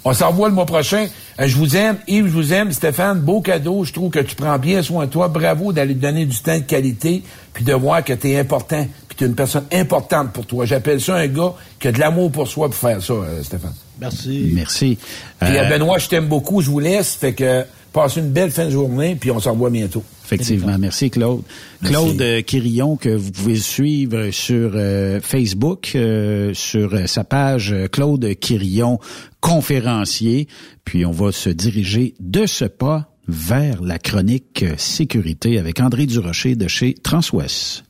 [0.04, 1.06] On s'en revoit le mois prochain.
[1.38, 1.96] Je vous aime.
[2.06, 2.70] Yves, je vous aime.
[2.72, 3.84] Stéphane, beau cadeau.
[3.84, 5.28] Je trouve que tu prends bien soin de toi.
[5.28, 7.22] Bravo d'aller te donner du temps de qualité,
[7.54, 10.66] puis de voir que tu es important, puis tu es une personne importante pour toi.
[10.66, 13.72] J'appelle ça un gars qui a de l'amour pour soi pour faire ça, Stéphane.
[14.00, 14.50] Merci.
[14.54, 14.98] Merci.
[15.40, 16.60] Puis Euh, euh, Benoît, je t'aime beaucoup.
[16.60, 17.14] Je vous laisse.
[17.14, 17.64] Fait que
[17.94, 20.02] passez une belle fin de journée, puis on s'en revoit bientôt.
[20.24, 20.76] Effectivement.
[20.78, 21.42] Merci, Claude.
[21.80, 21.94] Merci.
[21.94, 27.74] Claude euh, Quirillon, que vous pouvez suivre sur euh, Facebook, euh, sur euh, sa page
[27.92, 28.98] Claude Quirillon,
[29.40, 30.48] conférencier.
[30.84, 36.56] Puis on va se diriger de ce pas vers la chronique sécurité avec André Durocher
[36.56, 37.84] de chez Transwest.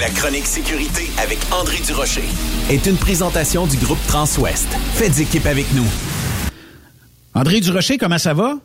[0.00, 2.22] La chronique sécurité avec André Durocher
[2.70, 4.68] est une présentation du groupe Transouest.
[4.94, 5.86] Faites équipe avec nous.
[7.40, 8.58] André Durocher, comment ça va?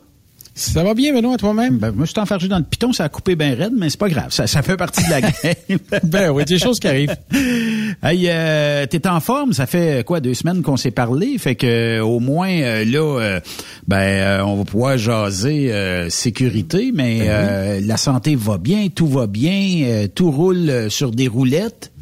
[0.54, 1.78] Ça va bien, Benoît, toi-même?
[1.78, 3.98] Ben, moi, je suis enfargé dans le piton, ça a coupé bien raide, mais c'est
[3.98, 4.32] pas grave.
[4.32, 5.78] Ça, ça fait partie de la game.
[6.02, 7.16] ben oui, des choses qui arrivent.
[8.02, 9.54] Hey, euh, t'es en forme?
[9.54, 11.38] Ça fait quoi, deux semaines qu'on s'est parlé?
[11.38, 11.66] Fait que
[11.98, 13.40] euh, au moins, euh, là, euh,
[13.88, 19.06] ben, euh, on va pouvoir jaser euh, sécurité, mais euh, la santé va bien, tout
[19.06, 21.92] va bien, euh, tout roule euh, sur des roulettes.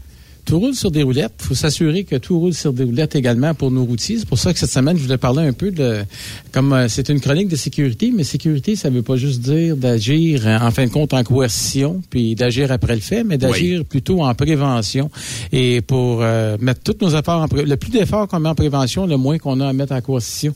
[0.44, 1.32] Tout roule sur des roulettes.
[1.40, 4.18] Il faut s'assurer que tout roule sur des roulettes également pour nos routiers.
[4.18, 6.04] C'est pour ça que cette semaine, je voulais parler un peu de...
[6.52, 10.46] Comme euh, c'est une chronique de sécurité, mais sécurité, ça veut pas juste dire d'agir,
[10.46, 14.22] euh, en fin de compte, en coercition, puis d'agir après le fait, mais d'agir plutôt
[14.22, 15.10] en prévention.
[15.52, 17.70] Et pour euh, mettre tous nos efforts en prévention.
[17.70, 20.54] Le plus d'efforts qu'on met en prévention, le moins qu'on a à mettre en coercition.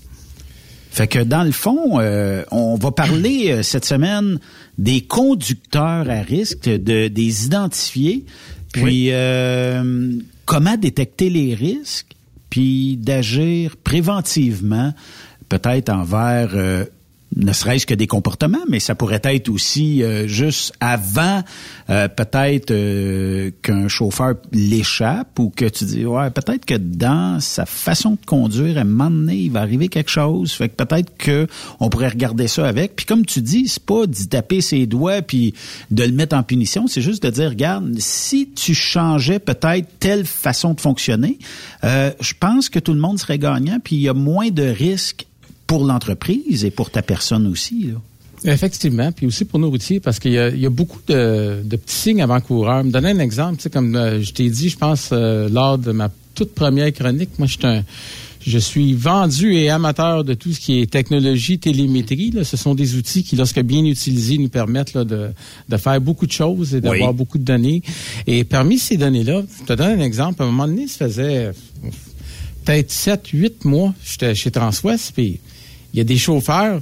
[0.90, 4.38] Fait que dans le fond, euh, on va parler euh, cette semaine
[4.78, 8.24] des conducteurs à risque, de des identifier,
[8.72, 10.12] puis euh,
[10.44, 12.14] comment détecter les risques,
[12.50, 14.92] puis d'agir préventivement,
[15.48, 16.84] peut-être envers euh,
[17.38, 21.42] ne serait-ce que des comportements, mais ça pourrait être aussi euh, juste avant,
[21.88, 27.64] euh, peut-être euh, qu'un chauffeur l'échappe ou que tu dis, ouais, peut-être que dans sa
[27.64, 30.52] façon de conduire, à un moment donné, il va arriver quelque chose.
[30.52, 31.46] Fait que peut-être que
[31.78, 32.96] on pourrait regarder ça avec.
[32.96, 35.54] Puis comme tu dis, c'est pas d'y taper ses doigts puis
[35.92, 40.24] de le mettre en punition, c'est juste de dire, regarde, si tu changeais peut-être telle
[40.24, 41.38] façon de fonctionner,
[41.84, 44.64] euh, je pense que tout le monde serait gagnant, puis il y a moins de
[44.64, 45.27] risques
[45.68, 47.92] pour l'entreprise et pour ta personne aussi.
[47.92, 48.52] Là.
[48.52, 52.82] Effectivement, puis aussi pour nos routiers, parce qu'il y, a beaucoup de, petits signes avant-coureurs.
[52.84, 56.10] Me donner un exemple, comme euh, je t'ai dit, je pense, euh, lors de ma
[56.34, 57.84] toute première chronique, moi, je suis un
[58.40, 62.32] je suis vendu et amateur de tout ce qui est technologie, télémétrie.
[62.44, 65.32] Ce sont des outils qui, lorsque bien utilisés, nous permettent de,
[65.76, 67.82] faire beaucoup de choses et d'avoir beaucoup de données.
[68.26, 70.42] Et parmi ces données-là, je te donne un exemple.
[70.42, 71.50] À un moment donné, ça faisait
[72.64, 75.40] peut-être 7, 8 mois, j'étais chez Transwest, puis
[75.98, 76.80] il y a des chauffeurs,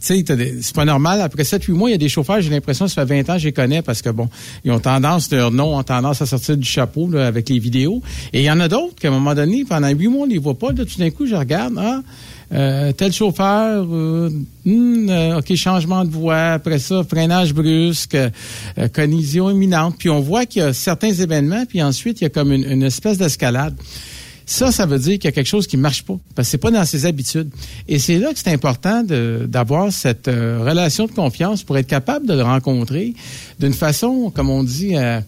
[0.00, 1.20] c'est pas normal.
[1.20, 3.44] Après 7-8 mois, il y a des chauffeurs, j'ai l'impression, ça fait 20 ans, je
[3.44, 4.28] les connais parce que, bon,
[4.64, 8.02] ils ont tendance, leur nom ont tendance à sortir du chapeau là, avec les vidéos.
[8.32, 10.38] Et il y en a d'autres qu'à un moment donné, pendant 8 mois, on les
[10.38, 10.72] voit pas.
[10.72, 12.02] Là, tout d'un coup, je regarde, ah,
[12.50, 14.30] euh, tel chauffeur, euh,
[14.64, 18.18] hmm, euh, OK, changement de voie, après ça, freinage brusque,
[18.92, 19.94] collision imminente.
[19.96, 22.82] Puis on voit qu'il y a certains événements, puis ensuite, il y a comme une
[22.82, 23.76] espèce d'escalade.
[24.46, 26.58] Ça, ça veut dire qu'il y a quelque chose qui marche pas, parce que c'est
[26.58, 27.50] pas dans ses habitudes.
[27.88, 32.26] Et c'est là que c'est important d'avoir cette euh, relation de confiance pour être capable
[32.26, 33.14] de le rencontrer
[33.58, 35.20] d'une façon, comme on dit, euh,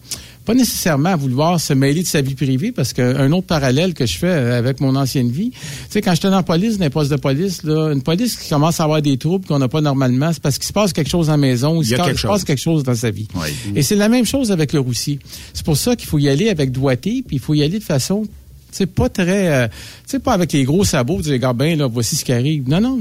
[0.45, 4.05] pas nécessairement à vouloir se mêler de sa vie privée, parce qu'un autre parallèle que
[4.05, 5.57] je fais euh, avec mon ancienne vie, tu
[5.89, 8.49] sais, quand j'étais dans la police, dans les postes de police, là, une police qui
[8.49, 11.09] commence à avoir des troubles qu'on n'a pas normalement, c'est parce qu'il se passe quelque
[11.09, 13.27] chose en maison, ou il, se passe quelque chose dans sa vie.
[13.75, 15.19] Et c'est la même chose avec le roussier.
[15.53, 17.83] C'est pour ça qu'il faut y aller avec doigté, puis il faut y aller de
[17.83, 18.23] façon
[18.71, 19.67] c'est pas très, euh,
[20.07, 22.69] tu pas avec les gros sabots, tu regarde ben là, voici ce qui arrive.
[22.69, 22.97] Non, non,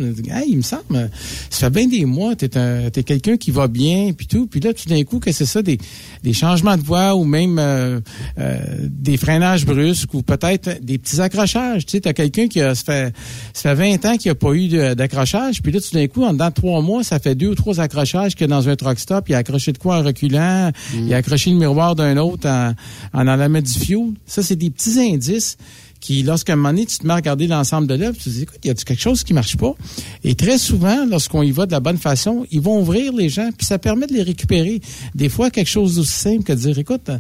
[0.47, 1.11] il me semble,
[1.51, 4.75] ça fait bien des mois, t'es es quelqu'un qui va bien, puis tout, puis là,
[4.75, 5.79] tout d'un coup, que c'est ça, des,
[6.25, 8.01] des changements de voix ou même euh,
[8.39, 11.87] euh, des freinages brusques ou peut-être des petits accrochages.
[11.87, 13.15] Tu sais, t'as quelqu'un qui a, ça fait,
[13.53, 16.33] ça fait 20 ans qu'il a pas eu d'accrochage, puis là, tout d'un coup, en
[16.33, 19.29] dedans de trois mois, ça fait deux ou trois accrochages que dans un truck stop,
[19.29, 22.73] il a accroché de quoi en reculant, il a accroché le miroir d'un autre en,
[23.13, 24.15] en allant mettre du fioul.
[24.27, 25.57] Ça, c'est des petits indices
[26.01, 28.29] qui, lorsqu'à un moment donné, tu te mets à regarder l'ensemble de l'œuvre, tu te
[28.31, 29.75] dis, écoute, il y a quelque chose qui marche pas?
[30.25, 33.51] Et très souvent, lorsqu'on y va de la bonne façon, ils vont ouvrir les gens,
[33.57, 34.81] puis ça permet de les récupérer.
[35.15, 37.11] Des fois, quelque chose d'aussi simple que de dire, écoute,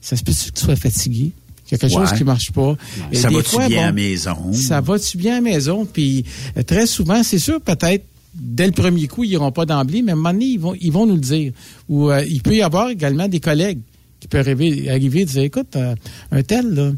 [0.00, 1.32] ça se peut que tu sois fatigué,
[1.64, 2.76] qu'il y a quelque chose qui marche pas.
[3.12, 4.52] ça va-tu bien à la maison?
[4.52, 5.86] Ça va-tu bien à la maison?
[5.86, 6.24] Puis
[6.56, 8.04] euh, très souvent, c'est sûr, peut-être,
[8.34, 10.74] dès le premier coup, ils n'iront pas d'emblée, mais à un moment donné, ils vont,
[10.78, 11.52] ils vont nous le dire.
[11.88, 13.80] Ou euh, il peut y avoir également des collègues
[14.20, 15.94] qui peuvent arriver, arriver et dire, écoute, euh,
[16.30, 16.92] un tel, là,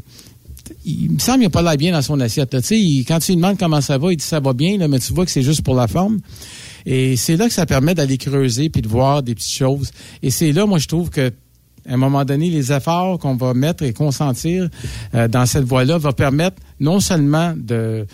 [0.85, 2.53] il me semble qu'il n'a pas l'air bien dans son assiette.
[2.53, 2.59] Là.
[2.71, 4.99] Il, quand tu lui demandes comment ça va, il dit ça va bien, là, mais
[4.99, 6.19] tu vois que c'est juste pour la forme.
[6.85, 9.91] Et c'est là que ça permet d'aller creuser puis de voir des petites choses.
[10.23, 11.31] Et c'est là, moi, je trouve que
[11.87, 14.69] à un moment donné, les efforts qu'on va mettre et consentir
[15.15, 18.05] euh, dans cette voie-là va permettre non seulement de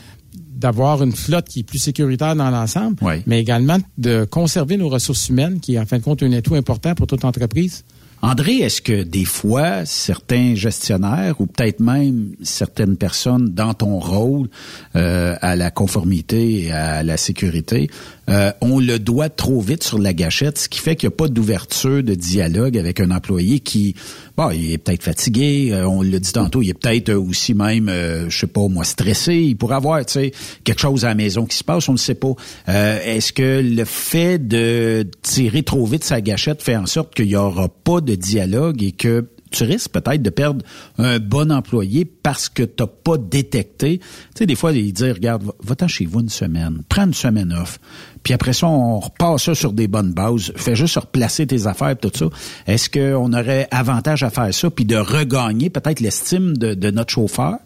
[0.56, 2.96] d'avoir une flotte qui est plus sécuritaire dans l'ensemble,
[3.28, 6.56] mais également de conserver nos ressources humaines, qui est en fin de compte un atout
[6.56, 7.84] important pour toute entreprise.
[8.26, 14.48] André, est-ce que des fois, certains gestionnaires ou peut-être même certaines personnes dans ton rôle
[14.96, 17.90] euh, à la conformité et à la sécurité
[18.30, 21.18] euh, on le doit trop vite sur la gâchette, ce qui fait qu'il n'y a
[21.18, 23.96] pas d'ouverture de dialogue avec un employé qui,
[24.38, 27.90] bon, il est peut-être fatigué, euh, on l'a dit tantôt, il est peut-être aussi même,
[27.90, 30.32] euh, je sais pas, moi, stressé, il pourrait avoir, tu sais,
[30.64, 32.34] quelque chose à la maison qui se passe, on ne sait pas.
[32.68, 37.36] Est-ce que le fait de tirer trop vite sa gâchette fait en sorte qu'il n'y
[37.36, 40.66] aura pas de dialogue et que tu risques peut-être de perdre
[40.98, 44.00] un bon employé parce que tu pas détecté.
[44.00, 47.54] Tu sais, des fois, il dit, regarde, va-t'en chez vous une semaine, prends une semaine
[47.54, 47.80] off.
[48.24, 50.52] Puis après ça, on repasse ça sur des bonnes bases.
[50.56, 52.26] Fais juste replacer tes affaires, tout ça.
[52.68, 57.58] Est-ce qu'on aurait avantage à faire ça, puis de regagner peut-être l'estime de notre chauffeur?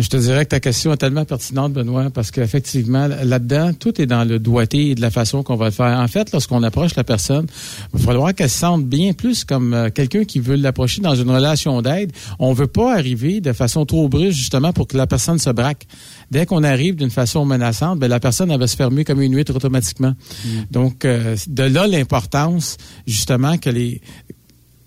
[0.00, 4.06] Je te dirais que ta question est tellement pertinente, Benoît, parce qu'effectivement, là-dedans, tout est
[4.06, 5.98] dans le doigté et de la façon qu'on va le faire.
[5.98, 7.46] En fait, lorsqu'on approche la personne,
[7.92, 11.14] il va falloir qu'elle se sente bien plus comme euh, quelqu'un qui veut l'approcher dans
[11.14, 12.12] une relation d'aide.
[12.38, 15.86] On veut pas arriver de façon trop brusque, justement, pour que la personne se braque.
[16.30, 19.36] Dès qu'on arrive d'une façon menaçante, ben, la personne, elle va se fermer comme une
[19.36, 20.14] huître automatiquement.
[20.44, 20.48] Mm.
[20.70, 24.00] Donc, euh, de là l'importance, justement, que les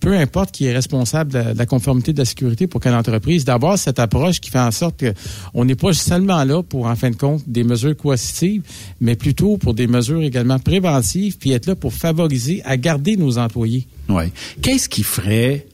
[0.04, 3.80] peu importe qui est responsable de la, conformité de la sécurité pour quelle entreprise, d'avoir
[3.80, 7.16] cette approche qui fait en sorte qu'on n'est pas seulement là pour, en fin de
[7.16, 8.64] compte, des mesures coercitives,
[9.00, 13.38] mais plutôt pour des mesures également préventives, puis être là pour favoriser à garder nos
[13.38, 13.88] employés.
[14.10, 14.26] Oui.
[14.62, 15.68] Qu'est-ce qui ferait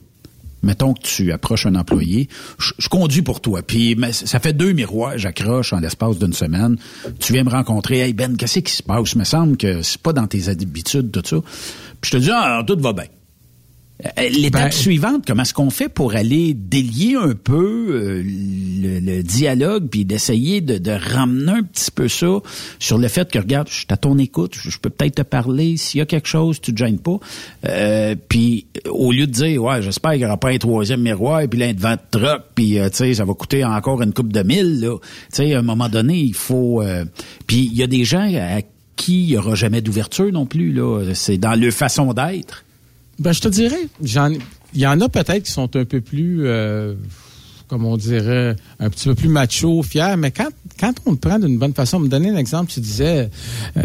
[0.62, 2.28] mettons que tu approches un employé,
[2.58, 6.76] je, conduis pour toi, puis ça fait deux miroirs, j'accroche en l'espace d'une semaine.
[7.18, 9.12] Tu viens me rencontrer, hey Ben, qu'est-ce qui se passe?
[9.14, 11.40] Il me semble que c'est pas dans tes habitudes, tout ça.
[12.00, 13.06] Puis je te dis, ah, tout va bien.
[14.04, 18.98] Euh, L'étape Ben- suivante, comment est-ce qu'on fait pour aller délier un peu euh, le,
[19.00, 22.38] le dialogue puis d'essayer de, de ramener un petit peu ça
[22.78, 25.22] sur le fait que regarde, je suis à ton écoute, je, je peux peut-être te
[25.22, 27.18] parler, s'il y a quelque chose, tu te gênes pas.
[27.68, 31.42] Euh, puis au lieu de dire ouais, j'espère qu'il n'y aura pas un troisième miroir
[31.50, 34.12] puis là un devant de truck puis euh, tu sais ça va coûter encore une
[34.14, 34.96] coupe de mille là.
[34.98, 37.04] Tu sais à un moment donné, il faut euh,
[37.46, 38.60] puis il y a des gens à
[38.96, 42.64] qui il n'y aura jamais d'ouverture non plus là, c'est dans leur façon d'être.
[43.20, 44.30] Ben, je te dirais, j'en,
[44.74, 46.94] il y en a peut-être qui sont un peu plus, euh,
[47.68, 50.48] comme on dirait, un petit peu plus macho, fiers, mais quand,
[50.80, 53.28] quand on le prend d'une bonne façon, me donner un exemple, tu disais,
[53.76, 53.82] euh,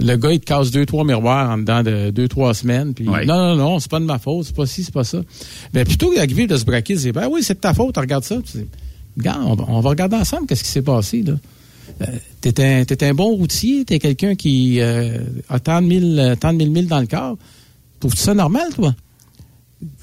[0.00, 3.08] le gars, il te casse deux, trois miroirs en dedans de deux, trois semaines, puis
[3.08, 3.24] Ouais.
[3.24, 5.22] non, non, non, c'est pas de ma faute, c'est pas ci, c'est pas ça.
[5.72, 7.96] Mais plutôt que d'arriver de se braquer, de dire, ben oui, c'est de ta faute,
[7.96, 8.36] regarde ça.
[8.44, 8.66] Tu dis,
[9.16, 11.32] Regarde, on va, on va regarder ensemble qu'est-ce qui s'est passé, là.
[12.02, 12.06] Euh,
[12.42, 16.52] t'es un, t'es un bon routier, t'es quelqu'un qui euh, a tant de mille, tant
[16.52, 17.36] de mille milles dans le corps.
[18.00, 18.94] Trouves-tu ça normal, toi?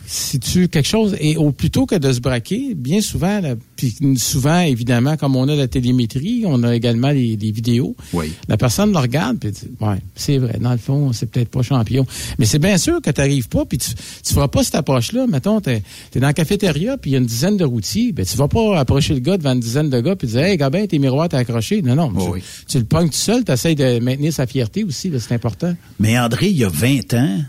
[0.07, 3.93] Si tu quelque chose, et au plutôt que de se braquer, bien souvent, là, puis
[4.17, 7.95] souvent, évidemment, comme on a la télémétrie, on a également les, les vidéos.
[8.13, 8.31] Oui.
[8.47, 11.63] La personne le regarde, puis dit, ouais, c'est vrai, dans le fond, c'est peut-être pas
[11.63, 12.05] champion.
[12.37, 15.25] Mais c'est bien sûr que tu n'arrives pas, puis tu, tu feras pas cette approche-là.
[15.27, 15.81] Mettons, tu es,
[16.15, 18.79] dans la cafétéria, puis il y a une dizaine de routiers, ben tu vas pas
[18.79, 21.37] approcher le gars devant une dizaine de gars, puis dire, hey, Gabin, tes miroirs, t'es
[21.37, 21.81] accroché.
[21.81, 22.43] Non, non, tu, oui.
[22.67, 25.75] tu le pognes tout seul, tu essaies de maintenir sa fierté aussi, là, c'est important.
[25.99, 27.39] Mais André, il y a 20 ans,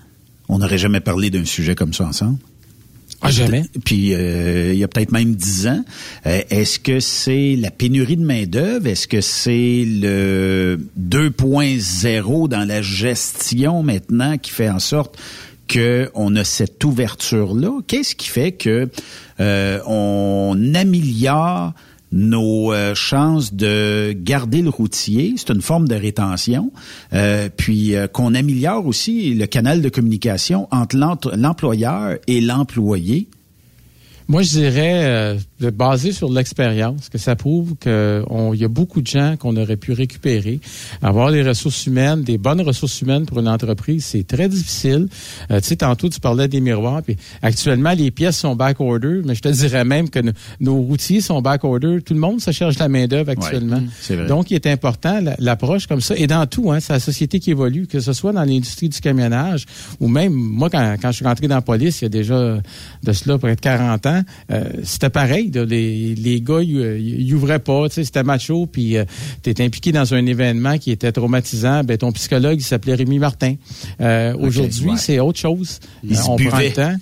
[0.48, 2.38] on n'aurait jamais parlé d'un sujet comme ça ensemble.
[3.22, 3.64] Ah, jamais.
[3.84, 5.84] Puis euh, il y a peut-être même 10 ans.
[6.26, 8.86] Euh, Est-ce que c'est la pénurie de main-d'œuvre?
[8.86, 15.16] Est-ce que c'est le 2.0 dans la gestion maintenant qui fait en sorte
[15.66, 17.80] que on a cette ouverture-là?
[17.86, 18.88] Qu'est-ce qui fait que
[19.40, 21.72] euh, on améliore
[22.12, 26.72] nos euh, chances de garder le routier, c'est une forme de rétention,
[27.12, 30.96] euh, puis euh, qu'on améliore aussi le canal de communication entre
[31.36, 33.28] l'employeur et l'employé.
[34.28, 37.90] Moi, je dirais, euh, de basé sur l'expérience, que ça prouve qu'il
[38.60, 40.60] y a beaucoup de gens qu'on aurait pu récupérer.
[41.02, 45.08] Avoir des ressources humaines, des bonnes ressources humaines pour une entreprise, c'est très difficile.
[45.50, 49.34] Euh, tu sais, tantôt, tu parlais des miroirs, puis actuellement, les pièces sont back-order, mais
[49.34, 52.00] je te dirais même que no- nos routiers sont back-order.
[52.04, 53.76] Tout le monde se cherche la main-d'œuvre actuellement.
[53.76, 54.26] Ouais, c'est vrai.
[54.26, 57.40] Donc, il est important, la- l'approche comme ça, et dans tout, hein, c'est la société
[57.40, 59.64] qui évolue, que ce soit dans l'industrie du camionnage,
[60.00, 62.58] ou même, moi, quand, quand je suis rentré dans la police, il y a déjà
[63.02, 65.45] de cela près de 40 ans, euh, c'était pareil.
[65.54, 65.64] Là.
[65.64, 68.96] les, les gars, ils ils ouvraient pas, c'était macho, puis
[69.42, 73.18] tu étais impliqué dans un événement qui était traumatisant, ben ton psychologue, il s'appelait Rémi
[73.18, 73.54] Martin.
[74.00, 74.96] Euh, Aujourd'hui, ouais.
[74.96, 75.80] c'est autre chose.
[76.04, 76.94] Euh, on prend le temps.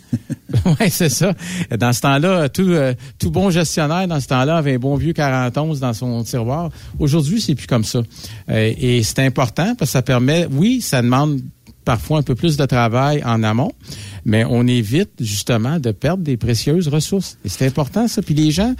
[0.80, 1.34] oui, c'est ça.
[1.78, 5.12] Dans ce temps-là, tout, euh, tout bon gestionnaire, dans ce temps-là, avait un bon vieux
[5.12, 6.70] 41 dans son tiroir.
[6.99, 8.01] Aujourd'hui, c'est plus comme ça.
[8.51, 11.40] Euh, et c'est important parce que ça permet, oui, ça demande
[11.85, 13.72] parfois un peu plus de travail en amont,
[14.24, 17.39] mais on évite justement de perdre des précieuses ressources.
[17.45, 18.22] Et c'est important ça.
[18.22, 18.74] Puis les gens,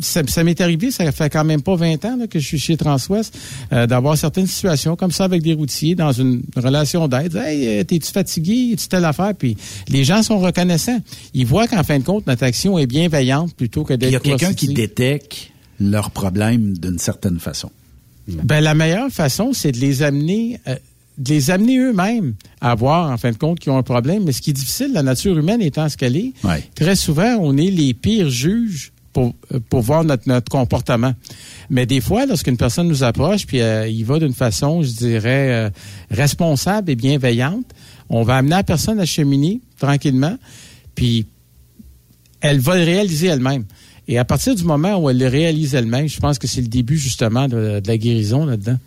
[0.00, 2.58] ça, ça m'est arrivé, ça fait quand même pas 20 ans là, que je suis
[2.58, 3.38] chez Transwest,
[3.72, 7.36] euh, d'avoir certaines situations comme ça avec des routiers dans une relation d'aide.
[7.36, 8.74] Hey, euh, t'es-tu fatigué?
[8.76, 9.34] Tu telle affaire?
[9.34, 9.56] Puis
[9.88, 11.00] les gens sont reconnaissants.
[11.34, 14.16] Ils voient qu'en fin de compte, notre action est bienveillante plutôt que Il d'être y
[14.16, 17.70] a quelqu'un qui détecte leurs problèmes d'une certaine façon.
[18.28, 20.76] Ben, la meilleure façon, c'est de les amener, euh,
[21.20, 24.24] de les amener eux-mêmes à voir, en fin de compte, qu'ils ont un problème.
[24.24, 26.64] Mais ce qui est difficile, la nature humaine étant ce qu'elle est, Ouais.
[26.74, 31.12] très souvent, on est les pires juges pour, euh, pour voir notre, notre comportement.
[31.68, 35.50] Mais des fois, lorsqu'une personne nous approche, puis euh, il va d'une façon, je dirais,
[35.66, 35.70] euh,
[36.10, 37.66] responsable et bienveillante,
[38.08, 40.36] on va amener la personne à cheminer tranquillement,
[40.94, 41.26] puis
[42.40, 43.64] elle va le réaliser elle-même.
[44.08, 46.66] Et à partir du moment où elle le réalise elle-même, je pense que c'est le
[46.68, 48.78] début justement de, de la guérison là-dedans.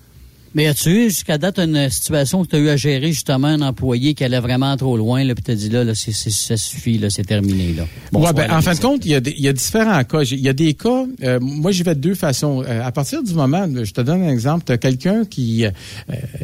[0.56, 3.62] Mais as-tu eu jusqu'à date une situation que tu as eu à gérer justement un
[3.62, 6.58] employé qui allait vraiment trop loin, là, puis t'as dit là, là c'est, c'est- ça
[6.58, 7.74] suffit, là, c'est terminé.
[7.74, 7.84] Là.
[7.84, 10.04] Ouais, Bonsoir, ben, en fin de compte, il y, a des- il y a différents
[10.04, 10.22] cas.
[10.24, 12.64] Il y a des cas, euh, moi j'y vais de deux façons.
[12.68, 15.72] Euh, à partir du moment, je te donne un exemple, tu as quelqu'un qui, euh,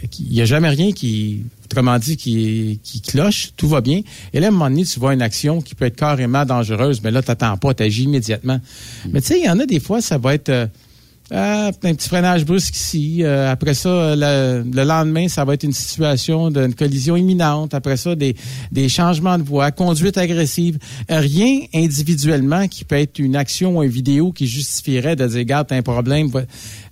[0.10, 4.02] qui, il n'y a jamais rien qui, autrement dit, qui, qui cloche, tout va bien.
[4.34, 7.02] Et là, à un moment donné, tu vois une action qui peut être carrément dangereuse,
[7.04, 8.60] mais là, tu n'attends pas, tu agis immédiatement.
[9.12, 10.68] Mais tu sais, il y en a des fois, ça va être...
[11.32, 13.24] euh, ah, un petit freinage brusque ici.
[13.24, 17.74] Euh, après ça, le, le lendemain, ça va être une situation d'une collision imminente.
[17.74, 18.36] Après ça, des,
[18.72, 20.80] des changements de voie, conduite agressive.
[21.08, 25.68] Rien individuellement qui peut être une action ou une vidéo qui justifierait de dire, regarde,
[25.68, 26.30] t'as un problème.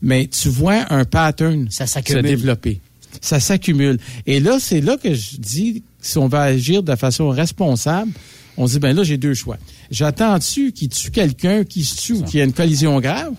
[0.02, 2.80] Mais tu vois un pattern Ça se développer.
[3.22, 3.98] Ça s'accumule.
[4.26, 8.12] Et là, c'est là que je dis, si on va agir de façon responsable,
[8.58, 9.58] on se dit, ben là, j'ai deux choix.
[9.92, 13.34] J'attends-tu qu'il tue quelqu'un, qui se tue ou qu'il y a une collision grave,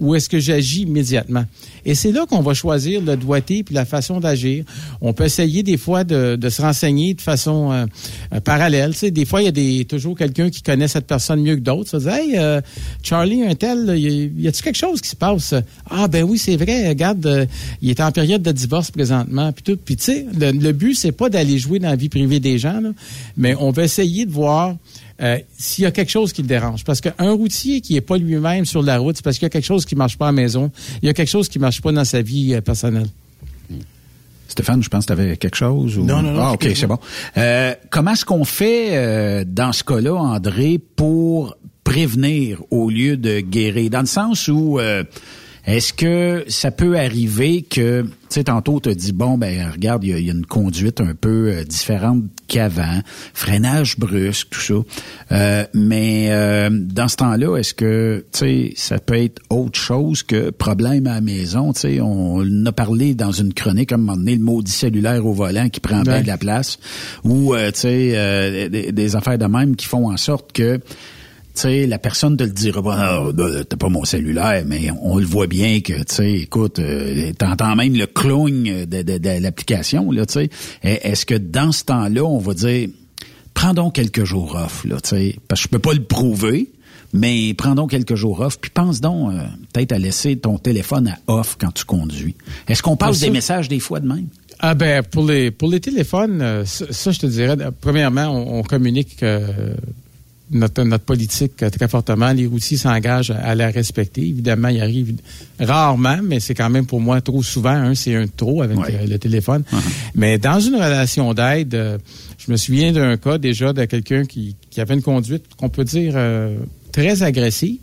[0.00, 1.44] ou est-ce que j'agis immédiatement?
[1.84, 4.64] Et c'est là qu'on va choisir le doigté puis la façon d'agir.
[5.00, 7.86] On peut essayer des fois de, de se renseigner de façon euh,
[8.34, 8.92] euh, parallèle.
[8.92, 11.56] Tu sais, des fois, il y a des, toujours quelqu'un qui connaît cette personne mieux
[11.56, 11.90] que d'autres.
[11.90, 12.60] Ça dit, hey, euh,
[13.02, 15.54] Charlie, un tel, y, y a-tu quelque chose qui se passe?
[15.90, 16.88] Ah, ben oui, c'est vrai.
[16.88, 17.48] Regarde,
[17.80, 19.52] il est en période de divorce présentement.
[19.52, 19.78] Puis tout.
[19.82, 22.58] Puis tu sais, le, le but, c'est pas d'aller jouer dans la vie privée des
[22.58, 22.90] gens, là,
[23.36, 24.76] mais on va essayer de voir
[25.20, 26.84] euh, s'il y a quelque chose qui le dérange.
[26.84, 29.50] Parce qu'un routier qui n'est pas lui-même sur la route, c'est parce qu'il y a
[29.50, 30.70] quelque chose qui ne marche pas à la maison.
[31.02, 33.08] Il y a quelque chose qui ne marche pas dans sa vie euh, personnelle.
[34.48, 35.98] Stéphane, je pense que tu avais quelque chose.
[35.98, 36.04] Ou...
[36.04, 36.42] Non, non, non.
[36.42, 36.98] Ah, OK, c'est bon.
[37.36, 43.40] Euh, comment est-ce qu'on fait euh, dans ce cas-là, André, pour prévenir au lieu de
[43.40, 43.90] guérir?
[43.90, 45.04] Dans le sens où euh,
[45.68, 50.16] est-ce que ça peut arriver que, tu sais, tantôt, tu dit, bon, ben regarde, il
[50.16, 53.02] y, y, a une conduite un peu euh, différente qu'avant,
[53.34, 54.74] freinage brusque, tout ça.
[55.32, 60.22] Euh, mais euh, dans ce temps-là, est-ce que, tu sais, ça peut être autre chose
[60.22, 61.74] que problème à la maison?
[61.74, 64.72] Tu sais, on, on a parlé dans une chronique, à un moment donné, le maudit
[64.72, 66.78] cellulaire au volant qui prend bien de la place,
[67.24, 70.80] ou, euh, tu sais, euh, des, des affaires de même qui font en sorte que
[71.60, 75.26] sais, la personne te le dira pas, là, t'as pas mon cellulaire, mais on le
[75.26, 80.10] voit bien que, tu sais, écoute, euh, t'entends même le clogne de, de- de l'application,
[80.10, 80.50] là, tu sais.
[80.82, 82.88] Et Est-ce que dans ce temps-là, on va dire,
[83.54, 86.70] prends donc quelques jours off, là, tu sais, parce que je peux pas le prouver,
[87.12, 89.38] mais prends donc quelques jours off, puis pense donc euh,
[89.72, 92.34] peut-être à laisser ton téléphone à off quand tu conduis.
[92.68, 94.26] Est-ce qu'on passe des messages des fois de même?
[94.60, 98.58] Ah ben pour les pour les téléphones, euh, ça, ça, je te dirais, premièrement, on,
[98.58, 99.46] on communique euh,
[100.50, 102.32] notre, notre politique euh, très fortement.
[102.32, 104.22] Les routiers s'engagent à, à la respecter.
[104.22, 105.14] Évidemment, il arrive
[105.60, 107.70] rarement, mais c'est quand même pour moi trop souvent.
[107.70, 108.94] Un, c'est un trop avec Ouais.
[109.02, 109.62] euh, le téléphone.
[110.14, 111.98] Mais dans une relation d'aide, euh,
[112.38, 115.84] je me souviens d'un cas déjà de quelqu'un qui, qui avait une conduite qu'on peut
[115.84, 116.56] dire euh,
[116.92, 117.78] très agressive,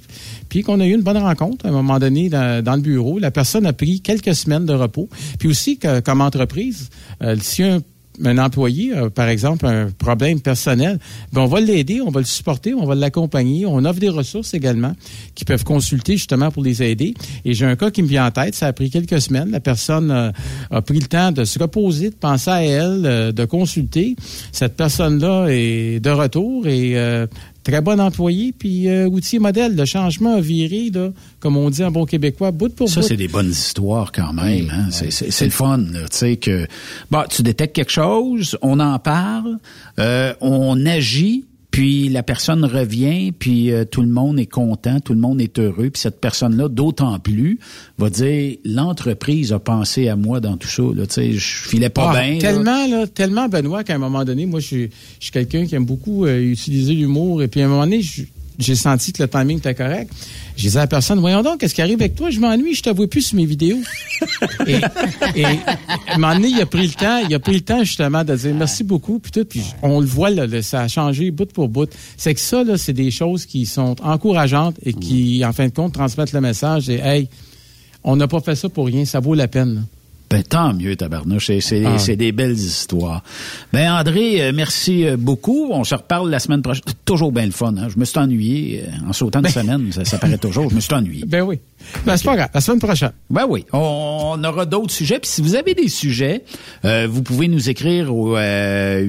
[0.50, 3.20] puis qu'on a eu une bonne rencontre à un moment donné dans, dans le bureau.
[3.20, 5.08] La personne a pris quelques semaines de repos.
[5.40, 6.90] Puis aussi, que, comme entreprise,
[7.22, 7.82] euh, si un
[8.24, 11.00] un employé, a, par exemple, un problème personnel,
[11.34, 13.66] ben on va l'aider, on va le supporter, on va l'accompagner.
[13.66, 14.94] On offre des ressources également
[15.34, 17.14] qui peuvent consulter justement pour les aider.
[17.44, 19.52] Et j'ai un cas qui me vient en tête, ça a pris quelques semaines.
[19.52, 20.32] La personne euh,
[20.72, 24.16] a pris le temps de se reposer, de penser à elle, euh, de consulter.
[24.52, 27.28] Cette personne-là est de retour et euh,
[27.66, 29.76] très bon employé, puis euh, outil modèle.
[29.76, 31.10] Le changement a viré, là,
[31.42, 33.08] comme on dit en bon québécois, bout pour Ça, bout.
[33.08, 34.72] c'est des bonnes histoires quand même.
[34.72, 34.88] hein.
[34.92, 36.68] C'est- le fun, tu sais que
[37.12, 39.58] bon, tu détectes quelque chose, on en parle,
[40.00, 41.44] euh, on agit,
[41.76, 45.60] puis la personne revient, puis euh, tout le monde est content, tout le monde est
[45.60, 47.60] heureux, puis cette personne-là, d'autant plus,
[47.98, 50.84] va dire l'entreprise a pensé à moi dans tout ça.
[50.96, 52.38] Là, tu sais, je filais pas Ah, bien.
[52.40, 54.84] Tellement, là, tellement, Benoît, qu'à un moment donné, moi, je suis,
[55.20, 57.44] je suis quelqu'un qui aime beaucoup euh, utiliser l'humour.
[57.44, 58.24] Et puis, à un moment donné, je-
[58.60, 60.12] j'ai senti que le timing était correct.
[60.56, 62.30] J'ai dit à la personne, voyons donc, qu'est-ce qui arrive avec toi?
[62.30, 63.80] Je m'ennuie, je te vois plus sur mes vidéos.
[64.68, 64.80] et,
[65.36, 65.50] et à
[66.16, 68.36] un moment donné, il a pris le temps, il a pris le temps, justement, de
[68.36, 69.46] dire merci beaucoup, puis tout.
[69.46, 71.90] Puis, on le voit, là, là, ça a changé bout pour bout.
[72.18, 75.74] C'est que ça, là, c'est des choses qui sont encourageantes et qui, en fin de
[75.74, 76.90] compte, transmettent le message.
[76.90, 77.30] Et, hey,
[78.04, 79.86] on n'a pas fait ça pour rien, ça vaut la peine.
[80.36, 81.46] Ben, tant mieux, tabarnouche.
[81.46, 82.16] C'est, c'est, Ah.
[82.18, 83.24] des belles histoires.
[83.72, 85.70] Ben, André, euh, merci euh, beaucoup.
[85.72, 86.84] On se reparle la semaine prochaine.
[87.06, 87.74] Toujours bien le fun.
[87.78, 87.88] Hein?
[87.88, 89.94] Je me suis ennuyé euh, en sautant de semaine.
[89.94, 90.70] Ça, ça paraît toujours.
[90.70, 91.24] Je me suis ennuyé.
[91.26, 91.62] Ben oui.
[92.06, 92.50] Ben, c'est pas grave.
[92.54, 93.12] La semaine prochaine.
[93.30, 95.20] Ben oui, on, aura d'autres sujets.
[95.20, 96.44] Puis si vous avez des sujets,
[96.84, 99.04] euh, vous pouvez nous écrire au euh,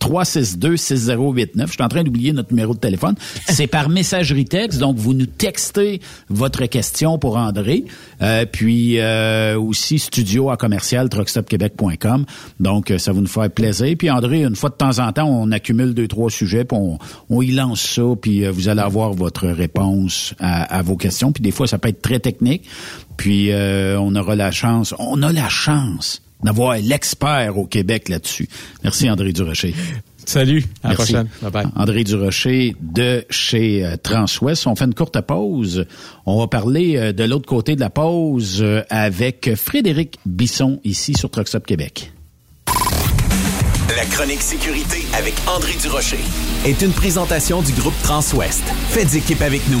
[0.00, 1.66] 819-362-6089.
[1.66, 3.14] Je suis en train d'oublier notre numéro de téléphone.
[3.46, 4.78] C'est par messagerie texte.
[4.78, 7.84] Donc, vous nous textez votre question pour André.
[8.22, 12.24] Euh, puis euh, aussi studio à commercial truckstopquebec.com.
[12.60, 13.94] Donc, ça va nous faire plaisir.
[13.98, 16.98] Puis André, une fois de temps en temps, on accumule deux, trois sujets, puis on,
[17.30, 21.32] on y lance ça, puis vous allez avoir votre réponse à, à vos questions.
[21.32, 22.68] Puis des fois, ça peut être très technique.
[23.16, 28.48] Puis euh, on aura la chance, on a la chance d'avoir l'expert au Québec là-dessus.
[28.84, 29.74] Merci André Durocher.
[30.24, 30.64] Salut.
[30.82, 31.12] À la Merci.
[31.12, 31.28] prochaine.
[31.42, 31.66] Bye bye.
[31.74, 34.66] André Durocher de chez euh, Transwest.
[34.66, 35.86] On fait une courte pause.
[36.26, 41.30] On va parler euh, de l'autre côté de la pause avec Frédéric Bisson ici sur
[41.30, 42.12] Truck Stop Québec.
[43.96, 46.18] La chronique sécurité avec André Durocher.
[46.66, 48.62] est une présentation du groupe Transwest.
[48.90, 49.80] Faites équipe avec nous.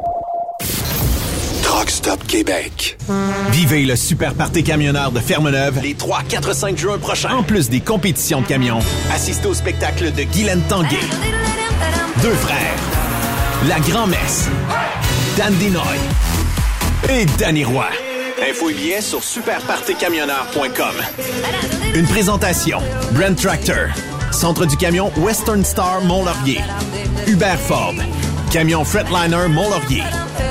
[1.81, 2.95] Truck Stop Québec.
[3.49, 7.35] Vivez le super party camionneur de Fermeneuve les 3, 4, 5 juin prochains.
[7.35, 10.99] En plus des compétitions de camions, assistez au spectacle de Guylaine Tanguay.
[12.21, 12.75] Deux frères.
[13.67, 14.47] La Grand-Messe.
[15.37, 15.81] Dan Dinoy.
[17.09, 17.87] Et Danny Roy.
[18.47, 20.95] Info et billets sur superpartycamionneur.com.
[21.95, 22.77] Une présentation.
[23.13, 23.87] Brent Tractor.
[24.31, 26.61] Centre du camion Western Star Mont-Laurier.
[27.25, 27.95] Hubert Ford.
[28.51, 30.03] Camion Fretliner Mont-Laurier.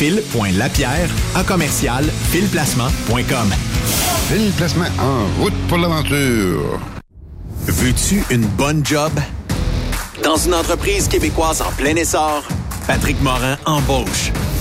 [0.00, 3.52] fil.lapierre à commercial filplacement.com.
[4.30, 6.80] Fil Placement en route pour l'aventure.
[7.66, 9.12] Veux-tu une bonne job?
[10.24, 12.42] Dans une entreprise québécoise en plein essor,
[12.86, 14.32] Patrick Morin embauche.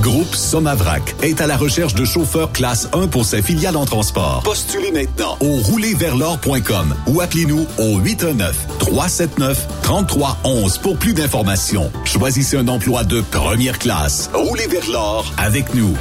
[0.00, 4.42] Groupe Somavrac est à la recherche de chauffeurs classe 1 pour ses filiales en transport.
[4.44, 11.90] Postulez maintenant au roulerversl'or.com ou appelez-nous au 819-379-3311 pour plus d'informations.
[12.04, 14.30] Choisissez un emploi de première classe.
[14.32, 15.94] Roulez vers l'or avec nous.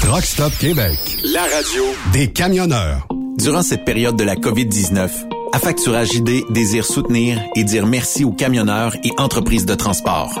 [0.00, 0.98] Truck Stop Québec,
[1.32, 3.06] La radio des camionneurs.
[3.38, 5.08] Durant cette période de la COVID-19,
[5.54, 10.40] Affacturage ID désire soutenir et dire merci aux camionneurs et entreprises de transport.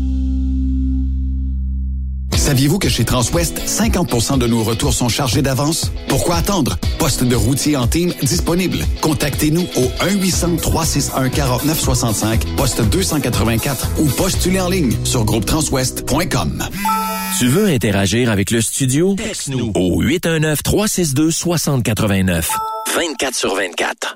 [2.41, 5.91] Saviez-vous que chez Transwest, 50% de nos retours sont chargés d'avance?
[6.07, 6.79] Pourquoi attendre?
[6.97, 8.79] Poste de routier en team disponible.
[9.01, 16.67] Contactez-nous au 1-800-361-4965, poste 284 ou postulez en ligne sur groupetranswest.com.
[17.37, 19.13] Tu veux interagir avec le studio?
[19.13, 22.45] Texte-nous au 819-362-6089.
[22.95, 24.15] 24 sur 24.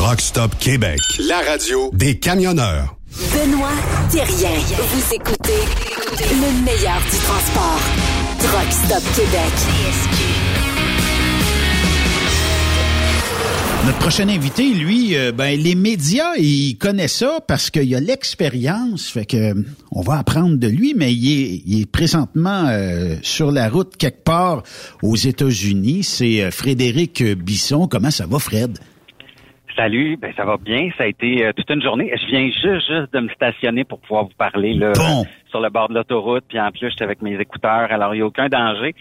[0.00, 1.00] Truck Stop Québec.
[1.28, 2.96] La radio des camionneurs.
[3.32, 3.72] Benoît
[4.12, 4.56] Thérien.
[4.92, 5.60] Vous écoutez
[6.20, 7.80] le meilleur du transport.
[8.38, 9.52] Truck Stop Québec.
[13.86, 19.08] Notre prochain invité, lui, euh, ben les médias, il connaît ça parce qu'il a l'expérience.
[19.08, 23.16] Fait que euh, on va apprendre de lui, mais il est, il est présentement euh,
[23.22, 24.62] sur la route quelque part
[25.02, 26.04] aux États-Unis.
[26.04, 27.88] C'est euh, Frédéric Bisson.
[27.88, 28.78] Comment ça va, Fred?
[29.78, 30.88] Salut, ben ça va bien.
[30.98, 32.10] Ça a été euh, toute une journée.
[32.12, 35.24] Je viens juste, juste de me stationner pour pouvoir vous parler là, Bon.
[35.50, 36.42] sur le bord de l'autoroute.
[36.48, 38.96] Puis en plus, j'étais avec mes écouteurs, alors il n'y a aucun danger.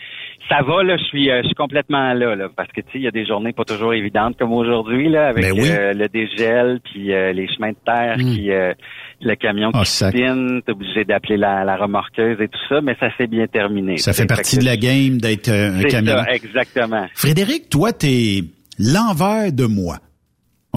[0.49, 2.99] Ça va, là, je suis, euh, je suis complètement là, là, parce que tu sais,
[2.99, 5.67] il y a des journées pas toujours évidentes comme aujourd'hui, là, avec Ben oui.
[5.71, 8.33] euh, le dégel, puis euh, les chemins de terre, Mm.
[8.35, 8.73] puis euh,
[9.21, 12.95] le camion Ah, qui spinne, t'es obligé d'appeler la, la remorqueuse et tout ça, mais
[12.99, 13.97] ça s'est bien terminé.
[13.97, 17.07] Ça fait partie de la game d'être euh, un ça, exactement.
[17.15, 18.41] Frédéric, toi, t'es
[18.79, 19.97] l'envers de moi.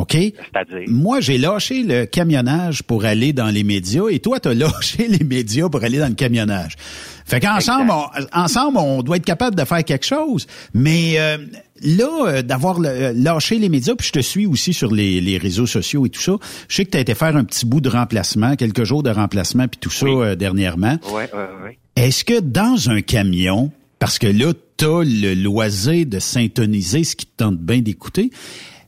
[0.01, 0.12] OK?
[0.12, 0.89] C'est-à-dire?
[0.89, 5.24] Moi, j'ai lâché le camionnage pour aller dans les médias et toi, t'as lâché les
[5.24, 6.77] médias pour aller dans le camionnage.
[7.24, 10.47] Fait qu'ensemble, on, ensemble, on doit être capable de faire quelque chose.
[10.74, 11.39] Mais euh,
[11.82, 15.39] là, euh, d'avoir le- lâché les médias, puis je te suis aussi sur les, les
[15.39, 16.32] réseaux sociaux et tout ça,
[16.68, 19.10] je sais que tu as été faire un petit bout de remplacement, quelques jours de
[19.10, 20.98] remplacement, puis tout ça euh, dernièrement.
[21.12, 21.78] Ouais, ouais, ouais.
[21.97, 23.70] Est-ce que dans un camion,
[24.01, 28.31] parce que là, t'as le loisir de syntoniser ce qui te tente bien d'écouter,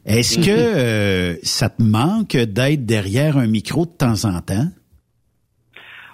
[0.05, 4.67] est-ce que euh, ça te manque d'être derrière un micro de temps en temps?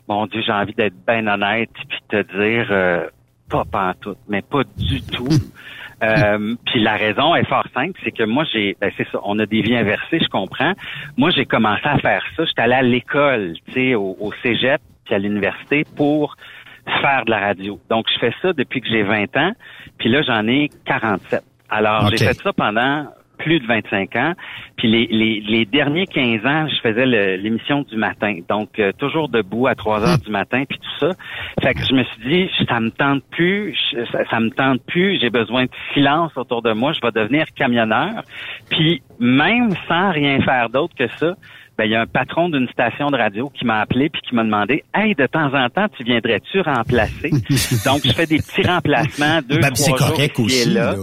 [0.09, 3.06] Mon Dieu, j'ai envie d'être bien honnête puis te dire euh,
[3.51, 5.28] pas pantoute, mais pas du tout.
[6.01, 9.36] Euh, puis la raison est fort simple, c'est que moi j'ai, ben c'est ça, on
[9.40, 10.74] a des vies inversées, je comprends.
[11.16, 14.81] Moi j'ai commencé à faire ça, j'étais allé à l'école, tu sais, au, au cégep
[15.05, 16.36] puis à l'université pour
[17.02, 17.81] faire de la radio.
[17.90, 19.52] Donc je fais ça depuis que j'ai 20 ans,
[19.98, 21.43] puis là j'en ai 47.
[21.69, 23.09] Alors j'ai fait ça pendant
[23.39, 24.32] plus de 25 ans.
[24.77, 27.06] Puis les, les, les derniers 15 ans, je faisais
[27.39, 28.39] l'émission du matin.
[28.48, 31.10] Donc, euh, toujours debout à 3 heures du matin, puis tout ça.
[31.62, 34.82] Fait que je me suis dit, ça me tente plus, je- ça, ça me tente
[34.86, 38.23] plus, j'ai besoin de silence autour de moi, je vais devenir camionneur.
[38.70, 41.35] Puis, même sans rien faire d'autre que ça,
[41.77, 44.35] ben, il y a un patron d'une station de radio qui m'a appelé puis qui
[44.35, 47.31] m'a demandé Hey, de temps en temps, tu viendrais-tu remplacer?
[47.86, 50.70] Donc, je fais des petits remplacements, deux, Ben, c'est trois jours correct ici et aussi,
[50.74, 50.93] là.
[50.93, 50.97] là.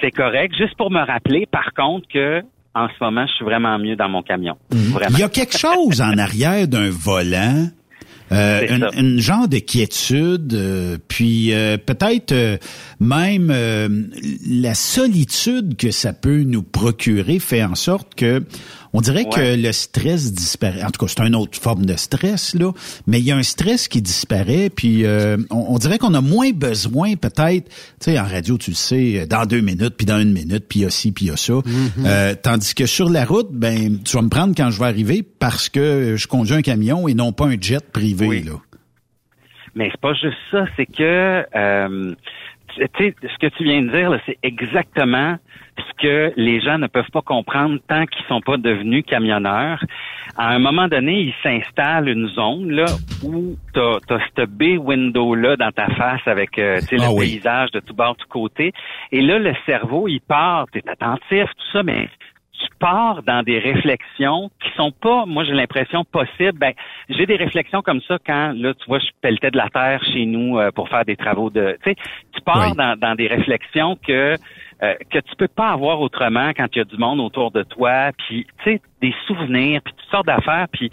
[0.00, 2.42] C'est correct, juste pour me rappeler, par contre, que
[2.74, 4.56] en ce moment, je suis vraiment mieux dans mon camion.
[4.70, 5.16] Vraiment.
[5.16, 7.68] Il y a quelque chose en arrière d'un volant.
[8.32, 12.56] Euh, une, une genre de quiétude, euh, puis euh, peut-être euh,
[12.98, 13.88] même euh,
[14.48, 18.42] la solitude que ça peut nous procurer fait en sorte que
[18.94, 19.56] on dirait Ouais.
[19.56, 20.82] que le stress disparaît.
[20.82, 22.72] En tout cas, c'est une autre forme de stress là,
[23.06, 26.22] mais il y a un stress qui disparaît, puis euh, on, on dirait qu'on a
[26.22, 30.18] moins besoin peut-être, tu sais, en radio, tu le sais, dans deux minutes, puis dans
[30.20, 31.54] une minute, puis il y a ci, puis il y a ça.
[32.06, 35.22] Euh, tandis que sur la route, ben, tu vas me prendre quand je vais arriver
[35.22, 38.52] parce que je conduis un camion et non pas un jet privé là.
[39.74, 42.14] Mais c'est pas juste ça, c'est que euh,
[42.76, 45.36] tu sais, ce que tu viens de dire, là, c'est exactement
[45.78, 49.82] ce que les gens ne peuvent pas comprendre tant qu'ils sont pas devenus camionneurs.
[50.36, 52.86] À un moment donné, il s'installe une zone là
[53.24, 53.98] où tu as,
[54.36, 57.26] cette bay window là dans ta face avec euh, Ah le oui.
[57.32, 58.72] paysage de tout bord, tout côté.
[59.12, 62.08] Et là, le cerveau, il part, tu es attentif, tout ça, mais
[62.60, 66.58] tu pars dans des réflexions qui sont pas, moi j'ai l'impression possibles.
[66.58, 66.72] Ben,
[67.08, 70.24] j'ai des réflexions comme ça quand là, tu vois, je pelletais de la terre chez
[70.24, 71.76] nous euh, pour faire des travaux de.
[71.84, 71.96] Tu sais,
[72.32, 72.76] tu pars Oui.
[72.76, 74.36] dans, dans des réflexions que
[74.82, 77.62] euh, que tu peux pas avoir autrement quand il y a du monde autour de
[77.62, 80.90] toi, puis tu sais des souvenirs, puis toutes sortes d'affaires, puis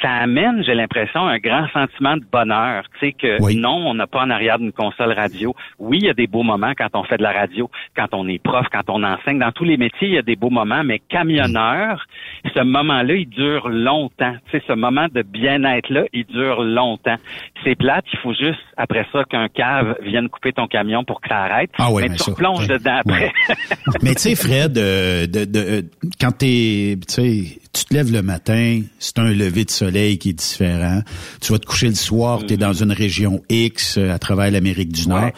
[0.00, 2.84] ça amène, j'ai l'impression, un grand sentiment de bonheur.
[2.94, 5.54] Tu sais que non, on n'a pas en arrière d'une console radio.
[5.78, 8.26] Oui, il y a des beaux moments quand on fait de la radio, quand on
[8.28, 9.38] est prof, quand on enseigne.
[9.38, 12.06] Dans tous les métiers, il y a des beaux moments, mais camionneur,
[12.54, 14.34] ce moment-là, il dure longtemps.
[14.50, 17.16] Tu sais, ce moment de bien-être-là, il dure longtemps.
[17.64, 21.28] C'est plate, il faut juste, après ça, qu'un cave vienne couper ton camion pour que
[21.28, 21.70] ça arrête.
[21.78, 22.66] Ah oui, mais, mais tu ça, ouais.
[22.66, 23.32] dedans après.
[24.02, 25.82] Mais tu sais, Fred, euh, de, de, euh,
[26.20, 30.30] quand t'es, tu sais, tu te lèves le matin, c'est un lever de soleil qui
[30.30, 31.02] est différent.
[31.40, 34.50] Tu vas te coucher le soir, tu es dans une région X euh, à travers
[34.50, 35.30] l'Amérique du Nord.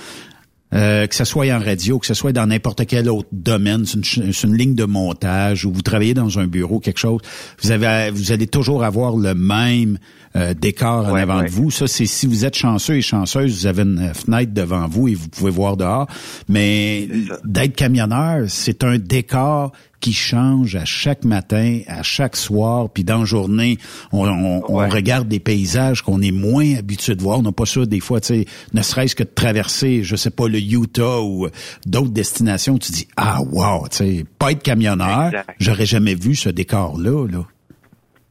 [0.72, 3.96] Euh, que ce soit en radio, que ce soit dans n'importe quel autre domaine, c'est
[3.98, 7.20] une, ch- c'est une ligne de montage ou vous travaillez dans un bureau, quelque chose,
[7.62, 9.98] vous avez, vous allez toujours avoir le même
[10.36, 11.44] euh, décor en avant ouais.
[11.46, 11.70] de vous.
[11.70, 15.08] Ça, c'est si vous êtes chanceux et chanceuse, vous avez une euh, fenêtre devant vous
[15.08, 16.06] et vous pouvez voir dehors.
[16.48, 17.08] Mais
[17.44, 23.20] d'être camionneur, c'est un décor qui change à chaque matin, à chaque soir, puis dans
[23.20, 23.78] la journée,
[24.12, 27.38] on, on- on regarde des paysages qu'on est moins habitué de voir.
[27.38, 28.44] On n'a pas ça des fois, tu sais,
[28.74, 31.48] ne serait-ce que de traverser, je sais pas, le Utah ou
[31.86, 32.76] d'autres destinations.
[32.76, 37.26] Tu dis ah wow, tu sais, pas être camionneur, j'aurais jamais vu ce décor-là.
[37.28, 37.46] Là.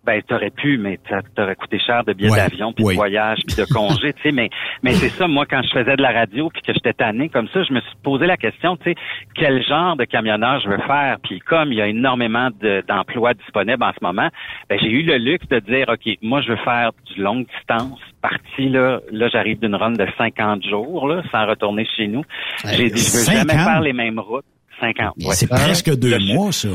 [0.06, 2.94] Ben, t'aurais pu, mais ça t'aurait coûté cher de billets Ouais, d'avion, puis oui.
[2.94, 4.32] de voyage, puis de congé, tu sais.
[4.34, 4.50] Mais,
[4.84, 7.48] mais c'est ça, moi, quand je faisais de la radio, puis que j'étais tanné comme
[7.54, 8.96] ça, je me suis posé la question, tu sais,
[9.34, 11.18] quel genre de camionneur je veux faire?
[11.24, 14.28] Puis comme il y a énormément de- d'emplois disponibles en ce moment,
[14.70, 17.98] ben, j'ai eu le luxe de dire, ok, moi, je veux faire du longue distance.
[18.22, 22.24] Parti là, là, j'arrive d'une run de 50 jours, là, sans retourner chez nous.
[22.66, 23.66] J'ai dit, je veux jamais 50?
[23.66, 24.44] faire les mêmes routes.
[24.82, 25.14] 50.
[25.18, 25.34] ouais.
[25.34, 26.70] C'est presque deux mois, ça.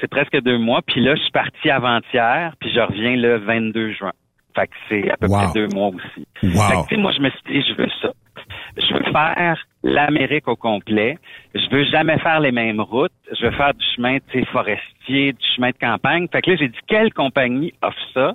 [0.00, 0.80] C'est presque deux mois.
[0.86, 4.12] Puis là, je suis parti avant-hier, puis je reviens le 22 juin.
[4.54, 5.38] Fait que c'est à peu Wow.
[5.38, 6.26] près deux mois aussi.
[6.42, 6.50] Wow.
[6.68, 8.10] Fait que, tu sais, moi, je me suis dit, je veux ça.
[8.76, 11.18] Je veux faire l'Amérique au complet.
[11.54, 13.12] Je veux jamais faire les mêmes routes.
[13.38, 16.26] Je veux faire du chemin tu sais, forestier, du chemin de campagne.
[16.32, 18.34] Fait que là, j'ai dit, quelle compagnie offre ça?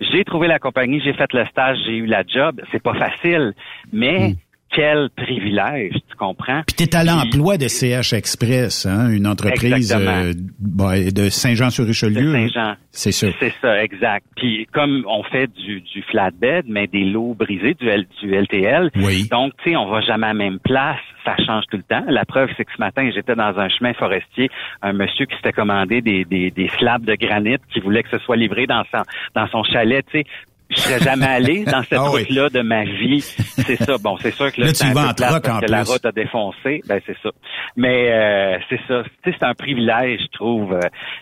[0.00, 2.60] J'ai trouvé la compagnie, j'ai fait le stage, j'ai eu la job.
[2.72, 3.52] C'est pas facile,
[3.92, 4.34] mais Hmm.
[4.74, 6.62] Quel privilège, tu comprends?
[6.66, 12.32] Puis t'es à l'emploi de CH Express, hein, une entreprise euh, ben, de Saint-Jean-sur-Richelieu.
[12.32, 12.74] Saint-Jean.
[12.90, 13.26] C'est ça.
[13.38, 14.26] C'est ça, exact.
[14.36, 18.90] Puis comme on fait du, du flatbed, mais des lots brisés, du, L- du LTL,
[18.96, 19.28] Oui.
[19.30, 22.04] donc tu sais, on va jamais à la même place, ça change tout le temps.
[22.08, 24.50] La preuve, c'est que ce matin, j'étais dans un chemin forestier,
[24.82, 28.18] un monsieur qui s'était commandé des, des, des slabs de granit qui voulait que ce
[28.18, 29.02] soit livré dans son,
[29.34, 30.24] dans son chalet, tu sais.
[30.70, 32.20] Je serais jamais allé dans cette Ah oui.
[32.22, 33.20] route-là de ma vie.
[33.20, 33.96] C'est ça.
[34.02, 36.12] Bon, c'est sûr que là, Là, tu vas en parce en que la route a
[36.12, 36.80] défoncé.
[36.88, 37.30] Ben, c'est ça.
[37.76, 39.02] Mais euh, c'est ça.
[39.24, 40.78] C'est un privilège, je trouve.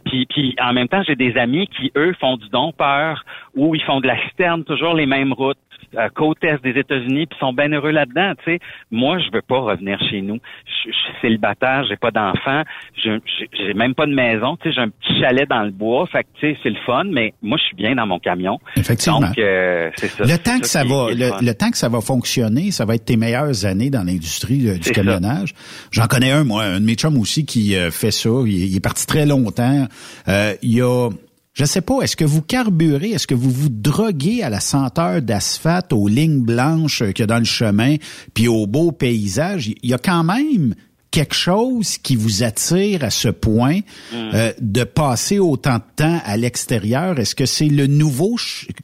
[0.06, 3.24] Puis, puis en même temps, j'ai des amis qui, eux, font du dompeur
[3.55, 5.59] ou ils font de la citerne, toujours les mêmes routes,
[5.97, 8.32] euh, côte est des États-Unis, puis sont bien heureux là-dedans.
[8.44, 8.59] Tu sais,
[8.90, 10.39] moi, je veux pas revenir chez nous.
[10.66, 12.62] Je, je suis célibataire, j'ai pas d'enfants,
[13.02, 13.20] je-
[13.52, 14.56] j'ai même pas de maison.
[14.56, 16.06] Tu sais, j'ai un petit chalet dans le bois.
[16.06, 18.59] Fait que tu sais, c'est le fun, mais moi, je suis bien dans mon camion.
[18.77, 19.20] Effectivement.
[19.20, 20.24] Donc, euh, c'est ça.
[20.24, 23.05] Le temps que ça va, le le, temps que ça va fonctionner, ça va être
[23.05, 25.55] tes meilleures années dans l'industrie euh, du camionnage.
[25.90, 28.31] J'en connais un, moi, un de mes chums aussi qui euh, fait ça.
[28.47, 29.86] Il, il est parti très longtemps.
[30.28, 31.09] Euh, il y a,
[31.55, 35.20] je sais pas, est-ce que vous carburez, est-ce que vous vous droguez à la senteur
[35.20, 37.97] d'asphalte, aux lignes blanches euh, qu'il y a dans le chemin,
[38.35, 39.69] puis aux beaux paysages?
[39.69, 40.74] Il y a quand même
[41.11, 43.81] quelque chose qui vous attire à ce point
[44.15, 47.19] euh, de passer autant de temps à l'extérieur?
[47.19, 48.37] Est-ce que c'est le nouveau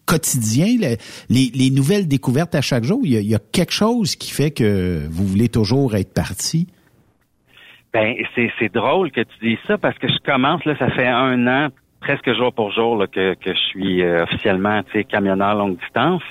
[0.05, 0.97] quotidien, le-
[1.31, 3.01] les, les nouvelles découvertes à chaque jour?
[3.03, 6.13] Il y, a, il y a quelque chose qui fait que vous voulez toujours être
[6.13, 6.67] parti?
[7.95, 11.09] Ben, c'est, c'est drôle que tu dises ça parce que je commence, là, ça fait
[11.09, 11.69] un an,
[12.01, 16.23] presque jour pour jour, là, que, que je suis euh, officiellement, camionneur longue distance.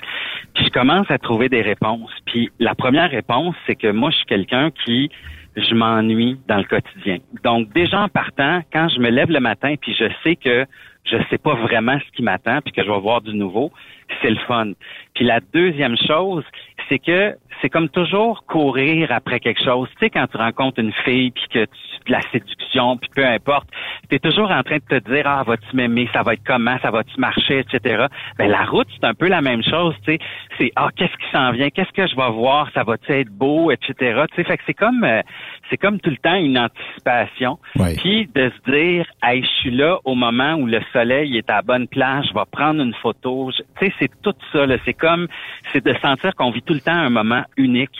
[0.54, 2.10] Puis je commence à trouver des réponses.
[2.26, 5.10] Puis la première réponse, c'est que moi, je suis quelqu'un qui,
[5.56, 7.18] je m'ennuie dans le quotidien.
[7.44, 10.66] Donc, déjà en partant, quand je me lève le matin, puis je sais que
[11.04, 13.72] je sais pas vraiment ce qui m'attend, puis que je vais voir du nouveau,
[14.22, 14.72] c'est le fun.
[15.14, 16.44] Puis la deuxième chose,
[16.88, 19.88] c'est que c'est comme toujours courir après quelque chose.
[19.92, 23.24] Tu sais, quand tu rencontres une fille, puis que tu de la séduction, puis peu
[23.24, 23.68] importe,
[24.08, 26.76] tu es toujours en train de te dire, ah, vas-tu m'aimer, ça va être comment,
[26.82, 28.06] ça va-tu marcher, etc.
[28.38, 30.18] Ben, la route, c'est un peu la même chose, tu sais.
[30.58, 33.70] C'est, ah, qu'est-ce qui s'en vient, qu'est-ce que je vais voir, ça va-tu être beau,
[33.70, 34.22] etc.
[34.30, 35.22] Tu sais, fait que c'est comme, euh,
[35.70, 37.58] c'est comme tout le temps une anticipation.
[37.98, 41.56] Puis de se dire, hey, je suis là au moment où le soleil est à
[41.56, 43.50] la bonne place, je vais prendre une photo.
[43.52, 44.66] Tu sais, c'est tout ça.
[44.66, 44.76] Là.
[44.84, 45.26] C'est comme,
[45.72, 47.90] c'est de sentir qu'on vit tout le temps un moment unique.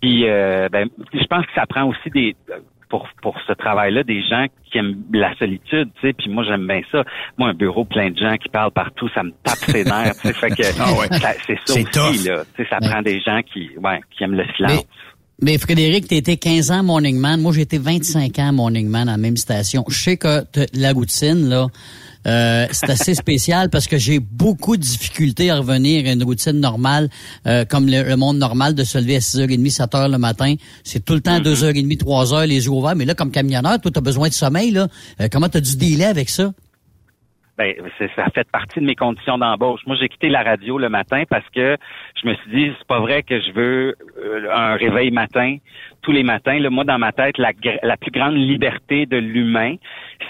[0.00, 2.36] Puis, euh, ben, je pense que ça prend aussi des
[2.90, 6.12] pour pour ce travail-là des gens qui aiment la solitude, tu sais.
[6.14, 7.04] Puis moi, j'aime bien ça.
[7.36, 10.14] Moi, un bureau plein de gens qui parlent partout, ça me tape ses nerfs.
[10.22, 10.32] tu sais.
[10.32, 11.08] Fait que Ah ouais.
[11.18, 12.26] ça- c'est ça C'est aussi tough.
[12.26, 12.44] là.
[12.56, 12.88] Tu sais, ça Ouais.
[12.90, 14.84] prend des gens qui, ouais, qui aiment le silence.
[15.40, 17.40] Mais Frédéric, tu été 15 ans Morning Man.
[17.42, 19.84] Moi, j'ai été 25 ans Morning Man à la même station.
[19.88, 21.66] Je sais que t'as- la routine, là,
[22.26, 26.60] euh, c'est assez spécial parce que j'ai beaucoup de difficultés à revenir à une routine
[26.60, 27.08] normale,
[27.46, 30.54] euh, comme le, le monde normal de se lever à 6h30, 7h le matin.
[30.84, 32.96] C'est tout le temps 2h30, 3h, les yeux ouverts.
[32.96, 34.70] Mais là, comme camionneur, toi, tu as besoin de sommeil.
[34.72, 34.88] Là.
[35.20, 36.52] Euh, comment tu as dû délai avec ça?
[37.56, 39.80] Ben, c'est- ça fait partie de mes conditions d'embauche.
[39.86, 41.76] Moi, j'ai quitté la radio le matin parce que
[42.22, 43.94] je me suis dit, c'est pas vrai que je veux
[44.52, 45.56] un réveil matin
[46.02, 46.58] tous les matins.
[46.58, 47.52] Là, moi, dans ma tête, la,
[47.96, 49.74] plus grande liberté de l'humain,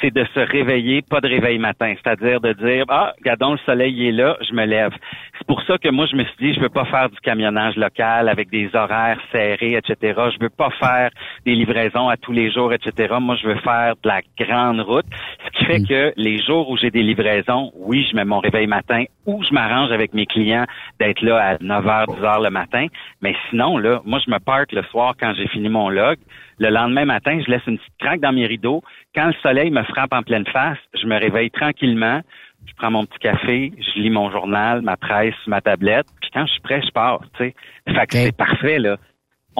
[0.00, 1.94] c'est de se réveiller, pas de réveil matin.
[2.02, 4.92] C'est-à-dire de dire, ah, regardons, le soleil est là, je me lève.
[5.38, 7.76] C'est pour ça que moi, je me suis dit, je veux pas faire du camionnage
[7.76, 10.20] local avec des horaires serrés, etc.
[10.34, 11.10] Je veux pas faire
[11.44, 13.14] des livraisons à tous les jours, etc.
[13.20, 15.06] Moi, je veux faire de la grande route.
[15.44, 18.66] Ce qui fait que les jours où j'ai des livraisons, oui, je mets mon réveil
[18.66, 20.64] matin ou je m'arrange avec mes clients
[20.98, 22.86] d'être là à 9h, 10h le matin.
[23.20, 26.16] Mais sinon, là, moi, je me parque le soir quand j'ai fini mon log.
[26.58, 28.82] Le lendemain matin, je laisse une petite craque dans mes rideaux.
[29.14, 32.22] Quand le soleil me frappe en pleine face, je me réveille tranquillement.
[32.66, 36.46] Je prends mon petit café, je lis mon journal, ma presse, ma tablette, puis quand
[36.46, 37.54] je suis prêt, je pars, tu sais.
[37.86, 38.96] Fait que c'est parfait, là.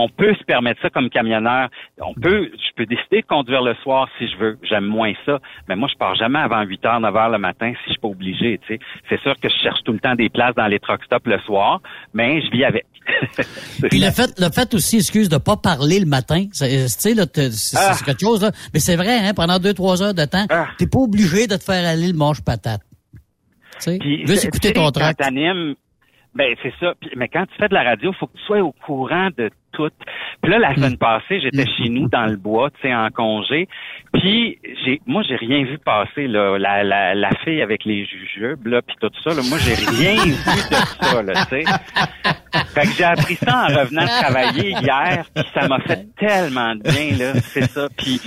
[0.01, 1.69] On peut se permettre ça comme camionneur.
[2.01, 4.57] On peut, je peux décider de conduire le soir si je veux.
[4.63, 5.41] J'aime moins ça.
[5.69, 8.01] Mais moi, je pars jamais avant 8 h, 9 h le matin si je suis
[8.01, 8.81] pas obligé, tu sais.
[9.09, 11.41] C'est sûr que je cherche tout le temps des places dans les truck stops le
[11.41, 11.81] soir,
[12.15, 12.87] mais je vis avec.
[13.91, 17.15] Puis le fait, le fait aussi, excuse, de pas parler le matin, c'est- tu sais,
[17.15, 17.93] là, t'as- c'est Ah.
[17.95, 18.53] c'est quelque chose, là.
[18.73, 20.47] Mais c'est vrai, hein, pendant deux, trois heures de temps,
[20.79, 22.83] t'es pas obligé de te faire aller le manche patate.
[23.83, 25.75] Tu sais, écouter ton t'animes,
[26.35, 26.93] ben c'est ça.
[27.01, 29.51] Puis- mais quand tu fais de la radio, faut que tu sois au courant de
[30.43, 33.69] Puis là, la semaine passée, j'étais chez nous dans le bois, tu sais, en congé.
[34.13, 38.67] Puis j'ai, moi, j'ai rien vu passer là, la, la, la fille avec les jujubes
[38.67, 39.31] là, puis tout ça.
[39.31, 41.65] Là, moi, j'ai rien vu de ça, là, tu sais.
[42.75, 46.83] Fait que j'ai appris ça en revenant travailler hier, puis ça m'a fait tellement de
[46.83, 47.89] bien là, c'est ça.
[47.97, 48.21] Puis,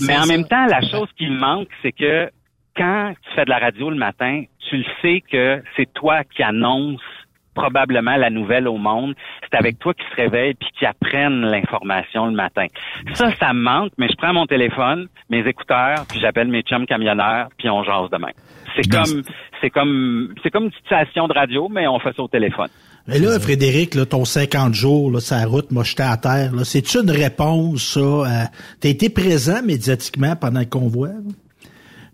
[0.00, 2.30] mais en même temps, la chose qui me manque, c'est que
[2.76, 6.42] quand tu fais de la radio le matin, tu le sais que c'est toi qui
[6.42, 7.00] annonce
[7.54, 9.14] probablement la nouvelle au monde.
[9.42, 12.66] C'est avec toi qui se réveille puis qui apprennent l'information le matin.
[13.14, 16.86] Ça, ça me manque, mais je prends mon téléphone, mes écouteurs, puis j'appelle mes chums
[16.86, 18.30] camionneurs, puis on jase demain.
[18.74, 19.22] C'est comme,
[19.60, 22.68] c'est comme, c'est comme une petite station de radio, mais on fait ça au téléphone.
[23.06, 26.64] Mais là, Frédéric, là, ton 50 jours, là, sa route, moi, j'étais à terre, là.
[26.64, 28.00] C'est-tu une réponse, ça?
[28.00, 28.46] à-
[28.80, 31.14] T'as été présent médiatiquement pendant le convoi, là?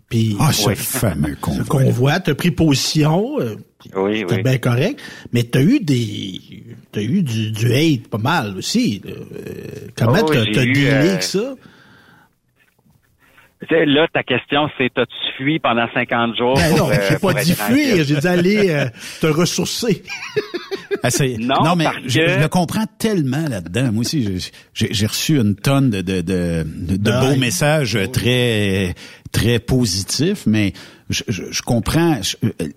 [0.09, 1.63] Puis, Ah, ce fameux convoi.
[1.63, 3.55] Ce convoi, t'as pris position, euh,
[3.95, 4.99] oui, bien correct,
[5.31, 6.41] mais t'as eu des,
[6.91, 9.01] t'as eu du, du hate pas mal aussi.
[9.05, 9.11] là.
[9.11, 9.53] Euh,
[9.95, 11.53] comment Oh, t'as dealé euh, avec ça?
[13.61, 16.55] Tu sais, Là, ta question, c'est t'as-tu fui pendant 50 jours?
[16.55, 18.85] Ben pour, non, j'ai pas dit fuir, j'ai dit aller euh,
[19.21, 20.01] te ressourcer.
[21.01, 23.91] Ah, c'est- Non, mais parce je, que- je le comprends tellement là-dedans.
[23.93, 26.65] Moi aussi, j'ai- j'ai j'ai reçu une tonne de, de, de,
[26.97, 28.95] beaux messages très
[29.31, 30.73] très positifs, mais
[31.09, 32.67] je, je, je comprends je- euh,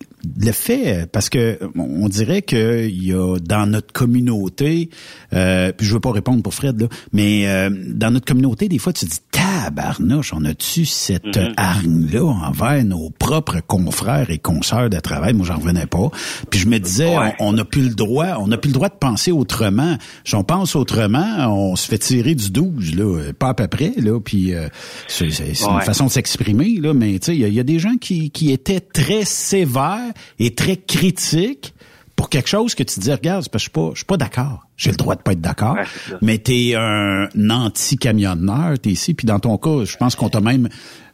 [0.40, 4.88] le fait parce que on dirait que il y a dans notre communauté,
[5.32, 8.78] euh, puis je veux pas répondre pour Fred là, mais euh, dans notre communauté, des
[8.78, 11.52] fois tu te dis tabarnouche, on a-tu cette Mhm.
[11.56, 15.32] hargne-là envers nos propres confrères et consoeurs de travail?
[15.34, 16.10] Moi, j'en revenais pas.
[16.50, 17.34] Puis je me disais, Ouais.
[17.40, 19.96] on n'a plus le droit, on n'a plus le droit de penser autrement.
[20.24, 23.66] Si on pense autrement, on se fait tirer du 12, là, euh, pas à peu
[23.68, 24.68] près, là, puis euh,
[25.08, 27.64] c'est une façon de s'exprimer, là, mais tu sais, il y, a- il y a
[27.64, 31.74] des gens qui, qui étaient très sévères et très critiques
[32.16, 34.16] pour quelque chose que tu dis, regarde, parce que je suis pas, je suis pas
[34.16, 34.66] d'accord.
[34.76, 35.84] J'ai le droit de pas être d'accord, Ouais,
[36.22, 40.68] mais t'es un anti-camionneur, t'es ici, puis dans ton cas, je pense qu'on t'a même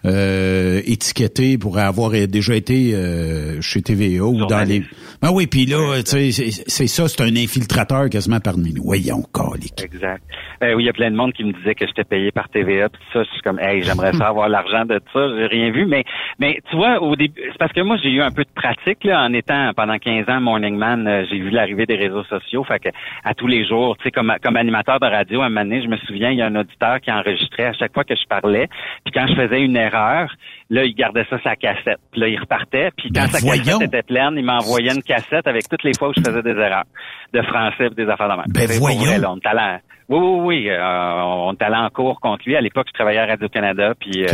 [0.05, 4.85] euh, étiqueté pour avoir déjà été euh, chez TVA ou dans les...
[5.21, 8.85] Ben oui, puis là, tu sais, c'est- ça, c'est un infiltrateur quasiment parmi nous.
[8.85, 9.83] Voyons, calique.
[9.83, 10.23] Exact.
[10.63, 12.49] Euh, oui, il y a plein de monde qui me disait que j'étais payé par
[12.49, 15.71] TVA, puis ça, je suis comme, hey, j'aimerais ça avoir l'argent de ça, j'ai rien
[15.71, 16.05] vu, mais,
[16.39, 19.03] mais tu vois, au début, c'est parce que moi, j'ai eu un peu de pratique,
[19.05, 22.63] là, en étant pendant 15 ans Morning Man, euh, j'ai vu l'arrivée des réseaux sociaux,
[22.65, 22.89] fait que,
[23.25, 25.83] à tous les jours, tu sais, comme, comme animateur de radio, à un moment donné,
[25.83, 28.27] je me souviens, il y a un auditeur qui enregistrait à chaque fois que je
[28.29, 28.69] parlais,
[29.05, 30.33] puis quand je faisais une erreur,
[30.71, 33.63] là, il gardait ça sa cassette, puis là, il repartait, puis quand Ben, sa voyons.
[33.65, 36.51] cassette était pleine, il m'envoyait une cassette avec toutes les fois où je faisais des
[36.61, 36.85] erreurs
[37.33, 38.45] de français et des affaires de même.
[38.49, 39.01] Ben, voyons.
[39.01, 39.79] vrai, là, on allé
[40.09, 40.71] Oui, oui, oui.
[40.71, 42.57] euh, on est allé en cours contre lui.
[42.57, 44.29] À l'époque, je travaillais à Radio-Canada, puis euh,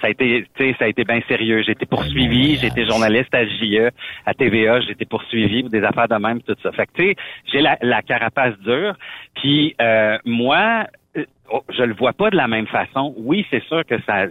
[0.00, 1.62] ça a été, tu sais, ça a été bien sérieux.
[1.64, 3.90] J'ai été poursuivi, j'ai été journaliste à JE,
[4.26, 6.72] à TVA, j'ai été poursuivi pour des affaires de même, tout ça.
[6.72, 7.14] Fait que, tu sais,
[7.52, 8.94] j'ai la, la carapace dure.
[9.36, 10.86] Puis euh, moi,
[11.16, 13.14] euh, oh, je le vois pas de la même façon.
[13.18, 14.26] Oui, c'est sûr que ça,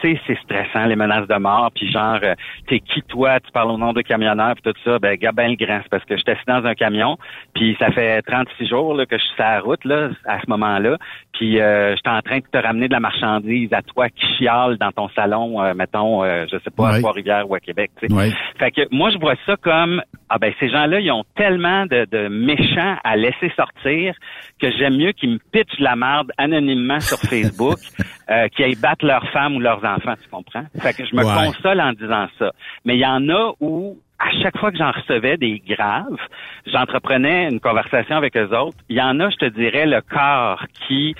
[0.00, 2.34] tu sais, c'est stressant, les menaces de mort, puis genre, euh,
[2.68, 5.56] t'es qui toi, tu parles au nom de camionneur, puis tout ça, ben, Gabin le
[5.56, 7.16] grand, c'est parce que je suis assis dans un camion,
[7.54, 10.48] puis ça fait 36 jours là, que je suis sur la route, là, à ce
[10.48, 10.96] moment-là,
[11.32, 14.26] puis euh, je suis en train de te ramener de la marchandise à toi qui
[14.36, 16.98] chiale dans ton salon, euh, mettons, euh, je sais pas, à.
[16.98, 18.12] Trois-Rivières ou à Québec, tu sais.
[18.12, 18.30] Ouais.
[18.58, 20.02] Fait que moi, je vois ça comme
[20.32, 24.14] ah ben ces gens-là, ils ont tellement de, de méchants à laisser sortir
[24.60, 27.78] que j'aime mieux qu'ils me pitchent la merde anonymement sur Facebook,
[28.30, 30.64] euh, qu'ils aillent battre leurs femmes ou leurs enfants, tu comprends?
[30.80, 31.46] Fait que je me Ouais.
[31.46, 32.52] console en disant ça.
[32.84, 36.18] Mais il y en a où à chaque fois que j'en recevais des graves,
[36.66, 38.76] j'entreprenais une conversation avec eux autres.
[38.88, 41.14] Il y en a, je te dirais, le corps qui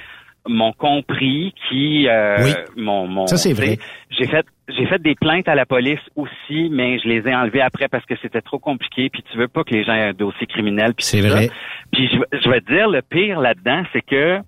[0.49, 2.37] m'ont compris, qui euh,
[2.77, 3.27] Oui.
[3.27, 3.79] Ça, c'est vrai.
[4.11, 7.61] j'ai fait j'ai fait des plaintes à la police aussi, mais je les ai enlevées
[7.61, 9.11] après parce que c'était trop compliqué.
[9.11, 10.95] Puis tu veux pas que les gens aient un dossier criminel.
[10.95, 11.51] puis C'est vrai.
[11.93, 14.39] Puis je, je vais te dire le pire là-dedans, c'est que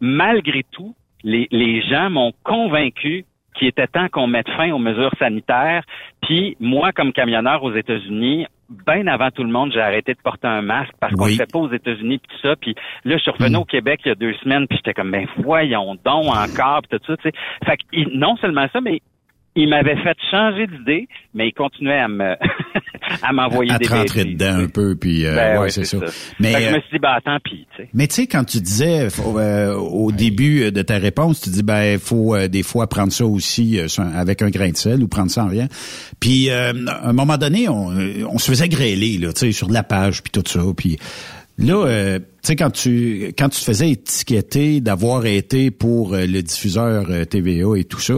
[0.00, 3.24] malgré tout, les, les gens m'ont convaincu
[3.54, 5.82] qu'il était temps qu'on mette fin aux mesures sanitaires.
[6.22, 8.46] Puis moi, comme camionneur aux États-Unis,
[8.86, 11.32] bien avant tout le monde, j'ai arrêté de porter un masque parce qu'on Oui.
[11.32, 12.54] le fait pas aux États-Unis puis tout ça.
[12.56, 12.74] Puis
[13.04, 15.26] là, je suis revenu au Québec il y a deux semaines, puis j'étais comme ben
[15.38, 17.16] voyons donc encore puis tout ça.
[17.16, 17.32] Tu sais.
[17.64, 19.00] Fait que non seulement ça, mais
[19.56, 22.36] il m'avait fait changer d'idée, mais il continuait à me
[23.22, 24.38] à m'envoyer à des te rentrer bêtises.
[24.38, 25.98] dedans un peu, puis euh, Ben ouais, c'est ça.
[26.40, 27.88] Mais Mais je euh, me suis dit, bah tant pis, tu sais.
[27.94, 31.62] Mais tu sais, quand tu disais faut, euh, au début de ta réponse, tu dis
[31.62, 35.02] ben il faut euh, des fois prendre ça aussi euh, avec un grain de sel
[35.02, 35.68] ou prendre ça en rien.
[36.20, 39.52] Puis euh, à un moment donné, on, euh, on se faisait grêler là, tu sais,
[39.52, 40.60] sur la page puis tout ça.
[40.76, 40.98] Puis
[41.58, 46.42] là, euh, sais quand tu quand tu te faisais étiqueter d'avoir été pour euh, le
[46.42, 48.14] diffuseur euh, TVA et tout ça,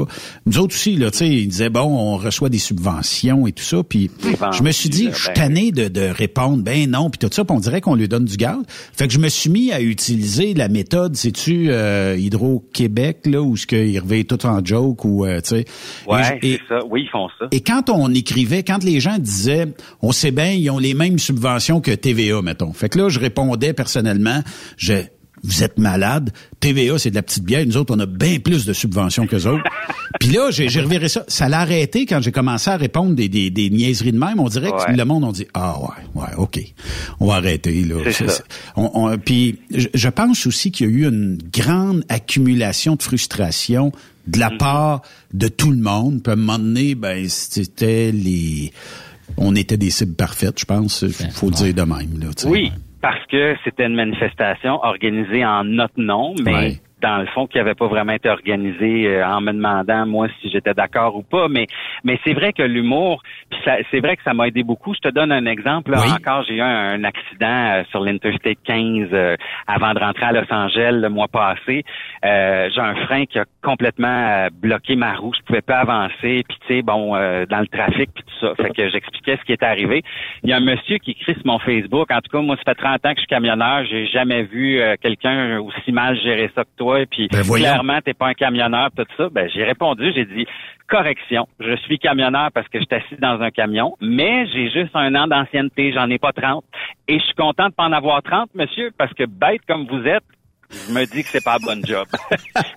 [0.47, 3.63] nous autres aussi là, tu sais, ils disaient bon, on reçoit des subventions et tout
[3.63, 3.83] ça.
[3.83, 4.11] Puis
[4.53, 5.35] je me suis dit, je suis ben.
[5.35, 7.45] tanné de, de répondre ben non puis tout ça.
[7.45, 8.59] Puis on dirait qu'on lui donne du gaz.
[8.93, 13.57] Fait que je me suis mis à utiliser la méthode, sais-tu, euh, Hydro-Québec, là, où
[13.57, 15.65] ce qu'ils reveillent tout en joke ou, euh, tu sais.
[16.07, 16.81] Ouais, c'est ça.
[16.89, 17.47] Oui, ils font ça.
[17.51, 19.69] et quand on écrivait, quand les gens disaient,
[20.03, 22.73] on sait bien, ils ont les mêmes subventions que TVA, mettons.
[22.73, 24.11] Fait que là, je répondais personnellement,
[24.77, 24.95] je,
[25.43, 26.31] vous êtes malade.
[26.61, 27.65] TVA, c'est de la petite bière.
[27.67, 29.65] Nous autres, on a bien plus de subventions que autres.
[30.21, 31.25] Puis là, j'ai reviré ça.
[31.29, 34.39] Ça l'a arrêté quand j'ai commencé à répondre des, des, des niaiseries de même.
[34.39, 36.61] On dirait que le monde, on dit, ah ouais, ouais, OK.
[37.21, 37.97] On va arrêter, là.
[38.77, 43.93] On- on- puis je, pense aussi qu'il y a eu une grande accumulation de frustration
[44.27, 44.39] de Mm-hmm.
[44.41, 45.03] la part
[45.33, 46.23] de tout le monde.
[46.23, 48.71] Puis à un moment donné, ben, c'était les...
[49.39, 51.05] On était des cibles parfaites, je pense.
[51.33, 52.27] Faut dire de même, là.
[52.45, 52.71] Oui,
[53.01, 56.81] parce que c'était une manifestation organisée en notre nom, mais.
[57.01, 60.51] Dans le fond, qui n'avait pas vraiment été organisée euh, en me demandant moi si
[60.51, 61.49] j'étais d'accord ou pas.
[61.49, 61.67] Mais
[62.05, 63.23] mais c'est vrai que l'humour,
[63.65, 64.95] c'est vrai que ça m'a aidé beaucoup.
[64.95, 65.91] Je te donne un exemple.
[65.93, 65.99] là.
[66.01, 66.13] Oui.
[66.13, 69.37] Encore, j'ai eu un, un accident euh, sur l'Interstate 15 euh,
[69.67, 71.85] avant de rentrer à Los Angeles le mois passé.
[72.25, 75.33] Euh, j'ai un frein qui a complètement euh, bloqué ma roue.
[75.37, 76.45] Je pouvais pas avancer.
[76.49, 78.55] Puis tu sais, bon, euh, dans le trafic puis tout ça.
[78.57, 80.03] Fait que j'expliquais ce qui était arrivé.
[80.43, 82.11] Il y a un monsieur qui écrit sur mon Facebook.
[82.11, 83.85] En tout cas, moi, ça fait 30 ans que je suis camionneur.
[83.87, 86.90] J'ai jamais vu quelqu'un aussi mal gérer ça que toi.
[87.11, 89.29] Puis Ben, clairement, t'es pas un camionneur, tout ça.
[89.31, 90.47] Ben, j'ai répondu, j'ai dit
[90.89, 91.49] correction.
[91.61, 95.15] Je suis camionneur parce que je suis assis dans un camion, mais j'ai juste un
[95.15, 96.65] an d'ancienneté, j'en ai pas 30.
[97.09, 100.05] Et je suis content de pas en avoir 30, monsieur, parce que bête comme vous
[100.07, 100.25] êtes,
[100.71, 102.07] je me dis que c'est pas un bon job.
[102.31, 102.37] tu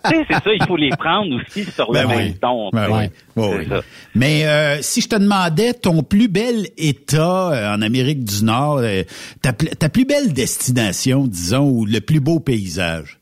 [0.10, 2.38] sais, c'est ça, il faut les prendre aussi sur le Ben même oui.
[2.40, 2.70] ton.
[2.72, 3.10] Ben oui.
[3.36, 3.68] Oui.
[4.16, 8.80] Mais euh, si je te demandais ton plus bel État euh, en Amérique du Nord,
[8.80, 9.04] euh,
[9.42, 13.20] ta plus belle destination, disons, ou le plus beau paysage?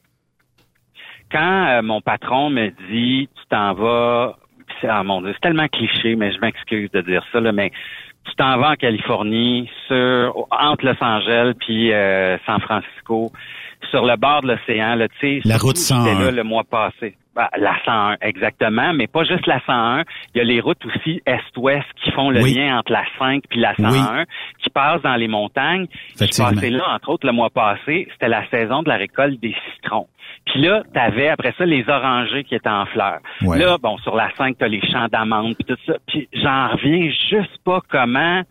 [1.31, 4.35] Quand euh, mon patron me dit tu t'en vas
[4.79, 7.71] c'est ah, mon Dieu, c'est tellement cliché, mais je m'excuse de dire ça, là, mais
[8.25, 13.31] tu t'en vas en Californie, sur entre Los Angeles puis euh, San Francisco,
[13.89, 15.41] sur le bord de l'océan, là, tu sais.
[15.45, 16.25] La route j'étais 101.
[16.25, 17.15] là le mois passé.
[17.33, 20.03] Ben, la 101, exactement, mais pas juste la 101.
[20.35, 22.53] Il y a les routes aussi est-ouest qui font le Oui.
[22.55, 24.25] lien entre la 5 puis la 101,
[24.61, 25.87] qui passent dans les montagnes.
[26.13, 26.51] Effectivement.
[26.51, 30.07] passé là, entre autres, le mois passé, c'était la saison de la récolte des citrons.
[30.45, 33.19] Puis là, t'avais après ça les orangers qui étaient en fleurs.
[33.41, 33.59] Ouais.
[33.59, 35.93] Là, bon, sur la 5, t'as les champs d'amandes puis tout ça.
[36.07, 38.41] Puis j'en reviens juste pas comment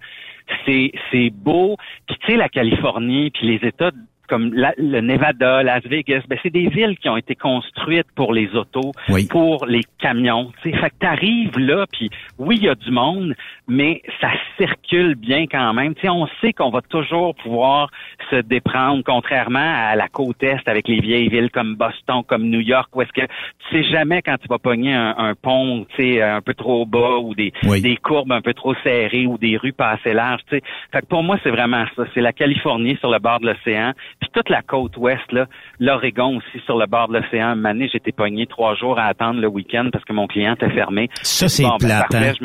[0.64, 1.76] c'est c'est beau.
[2.06, 3.90] Puis tu sais, la Californie, puis les États
[4.30, 8.32] comme la- le Nevada, Las Vegas, ben c'est des villes qui ont été construites pour
[8.32, 9.26] les autos, Oui.
[9.28, 10.52] pour les camions.
[10.62, 12.08] Tu sais, fait que t'arrives là, puis
[12.38, 13.34] oui, il y a du monde,
[13.68, 15.94] mais ça circule bien quand même.
[15.96, 17.90] Tu sais, on sait qu'on va toujours pouvoir
[18.30, 19.58] se déprendre, contrairement
[19.90, 23.12] à la côte est avec les vieilles villes comme Boston, comme New York, où est-ce
[23.12, 26.54] que tu sais jamais quand tu vas pogner un, un pont, tu sais, un peu
[26.54, 27.80] trop bas ou des, Oui.
[27.82, 30.42] des courbes un peu trop serrées ou des rues pas assez larges.
[30.48, 30.62] Tu sais,
[30.92, 32.04] fait que pour moi c'est vraiment ça.
[32.14, 33.92] C'est la Californie sur le bord de l'océan.
[34.20, 35.46] Puis toute la côte ouest, là,
[35.78, 37.64] l'Oregon aussi sur le bord de l'océan.
[37.64, 41.08] Année, j'étais pogné trois jours à attendre le week-end parce que mon client était fermé.
[41.22, 42.32] Ça, c'est Bon, ben, plate, hein?
[42.38, 42.44] je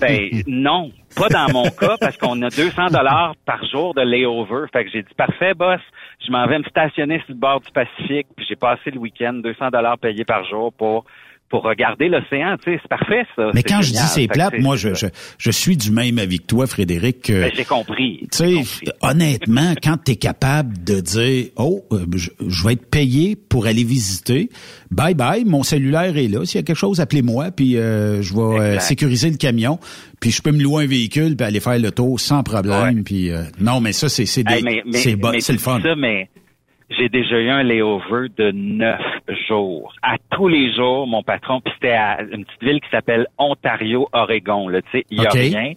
[0.00, 4.66] ben non, pas dans mon cas parce qu'on a 200 dollars par jour de layover.
[4.72, 5.80] Fait que j'ai dit parfait boss,
[6.24, 9.34] je m'en vais me stationner sur le bord du Pacifique, puis j'ai passé le week-end
[9.34, 11.04] 200 dollars payés par jour pour
[11.48, 13.50] pour regarder l'océan, tu sais, c'est parfait ça.
[13.54, 15.06] Mais quand je dis c'est plate, moi, je, je,
[15.38, 17.30] je suis du même avis que toi, Frédéric.
[17.30, 18.26] Ben, j'ai compris.
[18.32, 22.90] Tu sais, honnêtement, quand tu es capable de dire, oh, euh, je, je vais être
[22.90, 24.50] payé pour aller visiter,
[24.90, 26.44] bye bye, mon cellulaire est là.
[26.44, 29.78] S'il y a quelque chose, appelez-moi, puis euh, je vais euh, sécuriser le camion,
[30.20, 33.04] puis je peux me louer un véhicule, puis aller faire le tour sans problème.
[33.04, 35.78] Puis euh, non, mais ça, c'est c'est Hey, bon, c'est le fun.
[35.78, 36.28] dis Ça, mais
[36.90, 39.00] j'ai déjà eu un layover de neuf
[39.48, 39.94] jours.
[40.02, 44.08] À tous les jours, mon patron, puis c'était à une petite ville qui s'appelle Ontario,
[44.12, 44.68] Oregon.
[44.68, 45.72] Là, tu sais, il y a rien.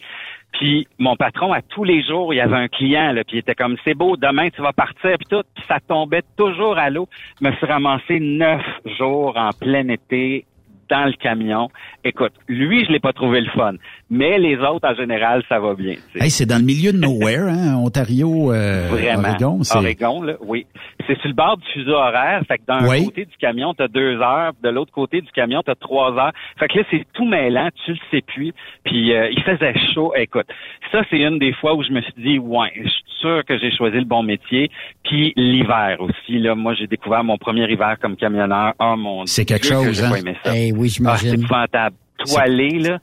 [0.53, 3.39] Puis mon patron, à tous les jours, il y avait un client, là, puis il
[3.39, 6.89] était comme c'est beau, demain tu vas partir, puis tout, puis ça tombait toujours à
[6.89, 7.07] l'eau.
[7.39, 8.61] Je me suis ramassé neuf
[8.97, 10.45] jours en plein été
[10.89, 11.69] dans le camion.
[12.03, 13.75] Écoute, lui, je l'ai pas trouvé le fun,
[14.09, 15.95] mais les autres, en général, ça va bien.
[16.13, 16.21] tu.
[16.23, 19.29] Hey, c'est dans le milieu de nowhere, hein, Ontario, euh, Vraiment.
[19.29, 19.63] Oregon.
[19.63, 20.65] c'est- Oregon, là, oui.
[21.07, 22.41] C'est sur le bord du fuseau horaire.
[22.47, 23.05] Fait que d'un Oui.
[23.05, 24.51] côté du camion, t'as deux heures.
[24.63, 26.31] De l'autre côté du camion, t'as trois heures.
[26.59, 27.69] Fait que là, c'est tout mêlant.
[27.85, 28.53] Tu le sais plus.
[28.83, 30.13] Puis euh, il faisait chaud.
[30.15, 30.45] Écoute,
[30.91, 33.57] ça, c'est une des fois où je me suis dit, ouais, je suis sûr que
[33.57, 34.69] j'ai choisi le bon métier.
[35.03, 36.37] Puis l'hiver aussi.
[36.39, 38.73] Là, moi, j'ai découvert mon premier hiver comme camionneur.
[38.79, 40.09] Oh mon C'est quelque Dieu que chose, j'ai hein?
[40.11, 40.51] pas aimé ça.
[40.55, 41.33] Eh oui, Ah, c'est j'imagine.
[41.43, 41.95] épouvantable.
[42.25, 42.99] Toilé, là.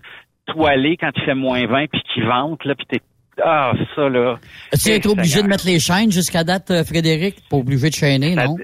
[0.47, 3.01] Toilé quand il fait moins 20 puis qu'il vente, là, puis t'es...
[3.45, 4.39] Ah, ça, là...
[4.73, 7.37] As-tu Eh, été obligé de mettre les chaînes jusqu'à date, euh, Frédéric?
[7.51, 8.57] Pas obligé de chaîner, non?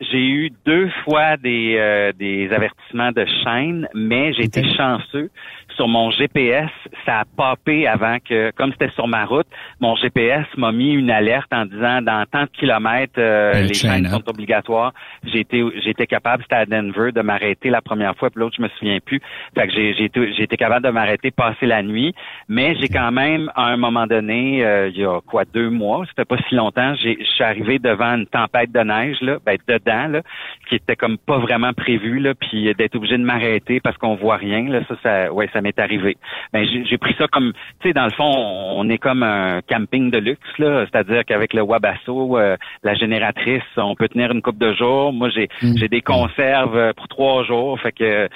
[0.00, 5.30] J'ai eu deux fois des, euh, des avertissements de chaîne, mais j'ai été chanceux.
[5.76, 6.70] Sur mon GPS,
[7.04, 9.46] ça a popé avant que, comme c'était sur ma route,
[9.80, 13.74] mon GPS m'a mis une alerte en disant dans tant de kilomètres, euh, Ben, les
[13.74, 14.10] chaîne, chaînes hein.
[14.10, 14.92] sont obligatoires.
[15.24, 18.56] J'ai été, j'ai été capable, c'était à Denver, de m'arrêter la première fois, puis l'autre,
[18.56, 19.20] je me souviens plus.
[19.56, 22.14] Fait que j'ai, j'ai, été, j'ai été capable de m'arrêter, passer la nuit.
[22.48, 26.04] Mais j'ai quand même, à un moment donné, euh, il y a quoi, deux mois,
[26.08, 29.58] c'était pas si longtemps, j'ai, je suis arrivé devant une tempête de neige, là, ben,
[29.66, 30.22] dedans, là,
[30.68, 34.36] qui était comme pas vraiment prévu, là, puis d'être obligé de m'arrêter parce qu'on voit
[34.36, 36.16] rien, là, ça, ça, ouais, ça m'est arrivé.
[36.52, 38.32] Ben, j'ai, pris ça comme, tu sais, dans le fond,
[38.76, 43.62] on est comme un camping de luxe, là, c'est-à-dire qu'avec le Wabasso, euh, la génératrice,
[43.76, 45.12] on peut tenir une coupe de jours.
[45.12, 48.28] Moi, j'ai, j'ai des conserves euh, pour trois jours, fait que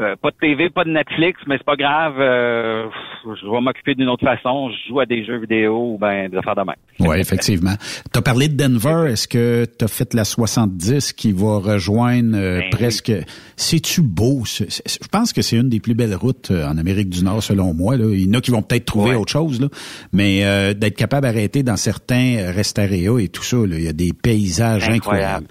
[0.00, 2.14] euh, pas de TV, pas de Netflix, mais c'est pas grave.
[2.18, 2.86] euh,
[3.24, 4.70] je vais m'occuper d'une autre façon.
[4.70, 6.74] Je joue à des jeux vidéo ou ben des affaires de même.
[7.00, 7.74] Oui, effectivement.
[8.12, 9.10] Tu as parlé de Denver.
[9.10, 13.12] Est-ce que tu as fait la 70 qui va rejoindre euh, Ben presque...
[13.56, 14.42] C'est-tu beau?
[14.44, 14.64] Je
[15.10, 17.96] pense que c'est une des plus belles routes euh, en Amérique du Nord, selon moi.
[17.96, 18.06] Là.
[18.12, 19.16] Il y en a qui vont peut-être trouver Ouais.
[19.16, 19.68] autre chose, là.
[20.12, 23.92] mais euh, d'être capable d'arrêter dans certains restaréas et tout ça, là, il y a
[23.92, 24.96] des paysages incroyables.
[24.96, 25.46] Incroyable.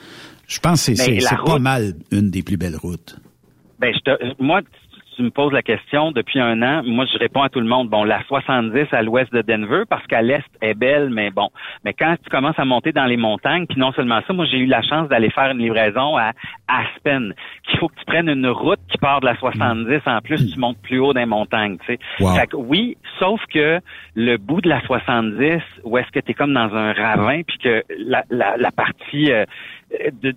[0.47, 3.15] Je pense que c'est pas route- mal une des plus belles routes.
[3.83, 4.67] Ben, je te, moi, tu-
[5.21, 6.81] me poses la question depuis un an.
[6.83, 7.87] Moi, je réponds à tout le monde.
[7.87, 11.49] Bon, la 70 à l'ouest de Denver, parce qu'à l'est est belle, mais bon.
[11.85, 14.57] Mais quand tu commences à monter dans les montagnes, puis non seulement ça, moi, j'ai
[14.57, 16.31] eu la chance d'aller faire une livraison à
[16.67, 17.33] Aspen,
[17.63, 20.01] qu'il faut que tu prennes une route qui part de la 70.
[20.07, 21.99] En plus, tu montes plus haut dans les montagnes, tu sais.
[22.19, 22.33] Wow.
[22.35, 23.79] Fait que oui, sauf que
[24.15, 27.59] le bout de la 70, où est-ce que tu es comme dans un ravin, puis
[27.59, 29.45] que la, la, la partie euh,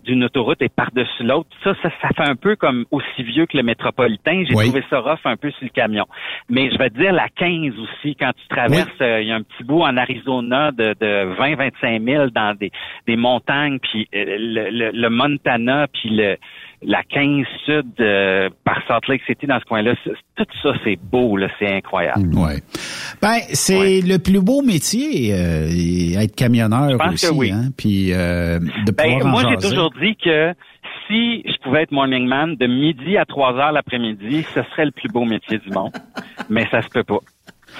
[0.04, 3.56] d'une autoroute est par-dessus l'autre, ça, ça, ça fait un peu comme aussi vieux que
[3.56, 4.44] le métropolitain.
[4.48, 4.64] J'ai Oui.
[4.66, 6.06] trouvé ça rough un peu sur le camion.
[6.48, 9.36] Mais je vais te dire la 15 aussi, quand tu traverses, euh, il y a
[9.36, 12.70] un petit bout en Arizona de, de 20-25 000 dans des,
[13.06, 16.36] des montagnes, puis euh, le, le, le Montana, puis le
[16.82, 19.94] la 15 sud euh, par Salt Lake City dans ce coin-là,
[20.36, 22.34] tout ça c'est beau, là, c'est incroyable.
[22.36, 22.60] Ouais.
[23.22, 27.50] Ben, c'est le plus beau métier, euh, être camionneur Je pense aussi, que oui.
[27.50, 27.70] hein.
[27.76, 30.52] Puis euh, de Ben, pouvoir moi, j'ai toujours dit que
[31.08, 34.90] si je pouvais être morning man de midi à 3 heures l'après-midi, ce serait le
[34.90, 35.92] plus beau métier du monde.
[36.50, 37.20] Mais ça se peut pas.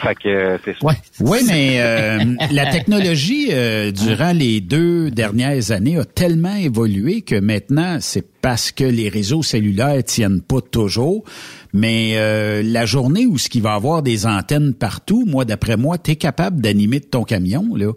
[0.02, 0.88] Fait que euh, c'est ça.
[1.20, 2.18] Oui, mais euh,
[2.50, 8.70] la technologie, euh, durant les deux dernières années, a tellement évolué que maintenant, c'est parce
[8.72, 11.24] que les réseaux cellulaires tiennent pas toujours.
[11.72, 15.98] Mais euh, la journée où ce qui va avoir des antennes partout, moi, d'après moi,
[15.98, 17.74] tu es capable d'animer de ton camion.
[17.74, 17.92] là.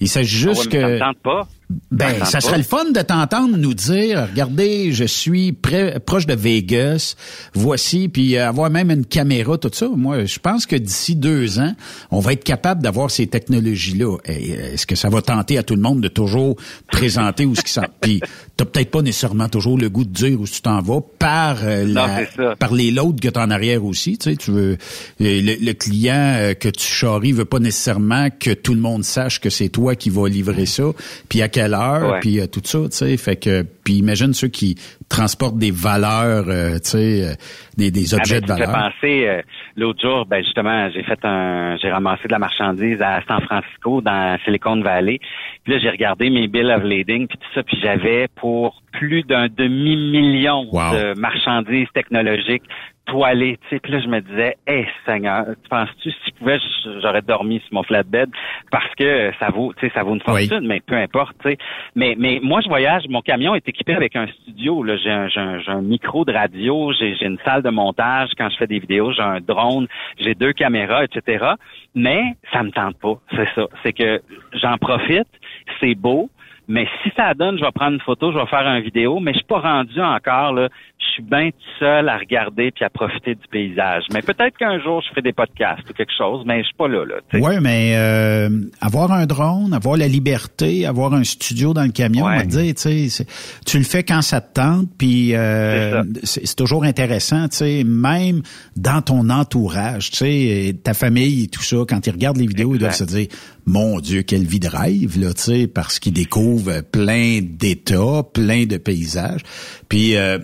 [0.00, 0.92] Il s'agit Ah ouais, juste mais ça que...
[0.92, 1.48] me tente pas.
[1.90, 6.24] Ben, tente ça serait le fun de t'entendre nous dire, regardez, je suis près, proche
[6.26, 7.16] de Vegas,
[7.54, 9.88] voici, puis avoir même une caméra, tout ça.
[9.88, 11.74] Moi, je pense que d'ici deux ans,
[12.12, 14.16] on va être capable d'avoir ces technologies-là.
[14.28, 16.54] Euh, Est-ce que ça va tenter à tout le monde de toujours
[16.92, 17.82] présenter où ce qui s'en...
[18.00, 18.20] Puis
[18.56, 21.84] t'as peut-être pas nécessairement toujours le goût de dire où tu t'en vas par euh,
[21.84, 22.06] Non,
[22.38, 24.18] la- par les loads que tu en arrière aussi.
[24.18, 24.76] Tu sais, tu veux euh,
[25.18, 29.50] le, le client que tu charries veut pas nécessairement que tout le monde sache que
[29.50, 30.84] c'est toi qui vas livrer ça,
[31.28, 32.78] puis à quelle heure, puis euh, tout ça.
[32.84, 34.74] Tu sais, fait que puis imagine ceux qui
[35.08, 37.34] transportent des valeurs, euh, tu sais, euh,
[37.76, 38.90] des, des objets Ah, de ben, fais valeur.
[38.92, 39.42] penser, euh,
[39.76, 44.00] l'autre jour, ben justement, j'ai fait un, j'ai ramassé de la marchandise à San Francisco,
[44.00, 45.18] dans Silicon Valley.
[45.64, 49.22] Puis là, j'ai regardé mes bills of lading, puis tout ça, puis j'avais pour plus
[49.22, 52.64] d'un demi-million de marchandises technologiques
[53.06, 53.80] toilées, tu sais.
[53.80, 56.58] Puis là, je me disais, hé, Seigneur, tu penses-tu, si je pouvais,
[57.02, 58.28] j'aurais dormi sur mon flatbed
[58.70, 61.58] parce que ça vaut, tu sais, ça vaut une fortune, mais peu importe, tu sais.
[61.94, 64.96] Mais, mais moi, je voyage, mon camion est équipé avec un studio, là.
[64.96, 68.56] J'ai un, un, un micro de radio, j'ai j'ai une salle de montage quand je
[68.56, 69.86] fais des vidéos, j'ai un drone,
[70.18, 71.52] j'ai deux caméras, etc.
[71.94, 73.66] Mais ça me tente pas, c'est ça.
[73.82, 74.20] C'est que
[74.52, 75.28] j'en profite,
[75.80, 76.28] c'est beau,
[76.68, 79.32] mais si ça donne, je vais prendre une photo, je vais faire une vidéo, mais
[79.32, 80.68] je suis pas rendu encore là.
[81.06, 84.04] Je suis bien tout seul à regarder puis à profiter du paysage.
[84.12, 86.88] Mais peut-être qu'un jour je ferai des podcasts ou quelque chose, mais je suis pas
[86.88, 87.40] là là.
[87.40, 88.48] Ouais, mais euh,
[88.80, 92.48] avoir un drone, avoir la liberté, avoir un studio dans le camion, on va te
[92.48, 97.84] dire, tu le fais quand ça te tente, puis euh, c'est toujours intéressant, tu sais,
[97.84, 98.42] même
[98.76, 102.74] dans ton entourage, tu sais, ta famille et tout ça, quand ils regardent les vidéos,
[102.74, 103.26] ils doivent se dire,
[103.66, 108.64] mon Dieu, quelle vie de rêve, là, tu sais, parce qu'ils découvrent plein d'états, plein
[108.66, 109.42] de paysages,
[109.88, 110.38] puis euh,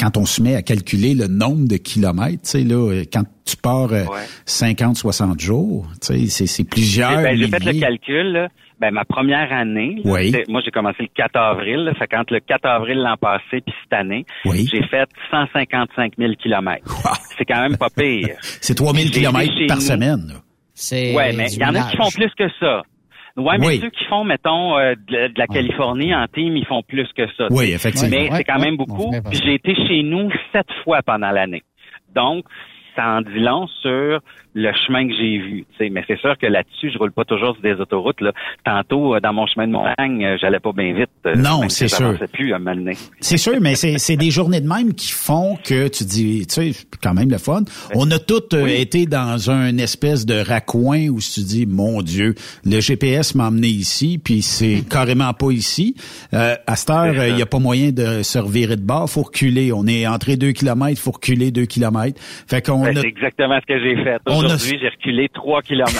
[0.00, 3.24] quand on se met à calculer le nombre de kilomètres, tu sais, là, euh, quand
[3.44, 4.04] tu pars euh,
[4.46, 8.32] 50, 60 jours, tu sais, c'est- c'est plusieurs Ben, j'ai fait le calcul.
[8.32, 8.48] Là.
[8.80, 10.34] Ben, ma première année, là, Oui.
[10.48, 11.80] moi j'ai commencé le 4 avril.
[11.84, 11.92] là.
[11.94, 14.66] fait quand le 4 avril l'an passé puis cette année, Oui.
[14.72, 16.86] j'ai fait 155 000 kilomètres.
[17.36, 18.36] C'est quand même pas pire.
[18.62, 19.82] C'est 3000 J'ai été kilomètres chez par nous.
[19.82, 20.26] semaine.
[20.28, 20.34] là.
[20.74, 22.82] C'est Ouais, mais il y en a qui font plus que ça.
[23.36, 23.78] Ouais, mais Oui.
[23.80, 27.26] ceux qui font, mettons, euh, de, de la Californie en team, ils font plus que
[27.36, 27.46] ça.
[27.50, 28.10] Oui, effectivement.
[28.10, 29.10] Mais Ouais, c'est quand ouais, même beaucoup.
[29.30, 31.62] Puis j'ai été chez nous sept fois pendant l'année.
[32.14, 32.44] Donc,
[32.96, 34.20] ça en dit long sur
[34.54, 35.64] le chemin que j'ai vu.
[35.70, 35.90] tu sais.
[35.90, 38.20] Mais c'est sûr que là-dessus, je roule pas toujours sur des autoroutes.
[38.20, 38.32] Là.
[38.64, 41.08] Tantôt, euh, dans mon chemin de montagne, euh, j'allais pas bien vite.
[41.26, 42.14] euh, Non, même si c'est sûr.
[42.32, 42.58] plus à.
[43.20, 46.54] C'est sûr, mais c'est c'est des journées de même qui font que tu dis, tu
[46.54, 47.62] sais, c'est quand même le fun.
[47.94, 52.34] On a tous euh, été dans un espèce de raccoin où tu dis, mon Dieu,
[52.64, 55.94] le GPS m'a emmené ici, puis c'est carrément pas ici.
[56.34, 59.22] Euh, à cette heure, il n'y a pas moyen de se revirer de bord, faut
[59.22, 59.72] reculer.
[59.72, 62.20] On est entré deux kilomètres, faut reculer deux kilomètres.
[62.46, 64.18] Fait qu'on Ben, a C'est exactement ce que j'ai fait.
[64.40, 65.98] A- Aujourd'hui, j'ai reculé trois kilomètres.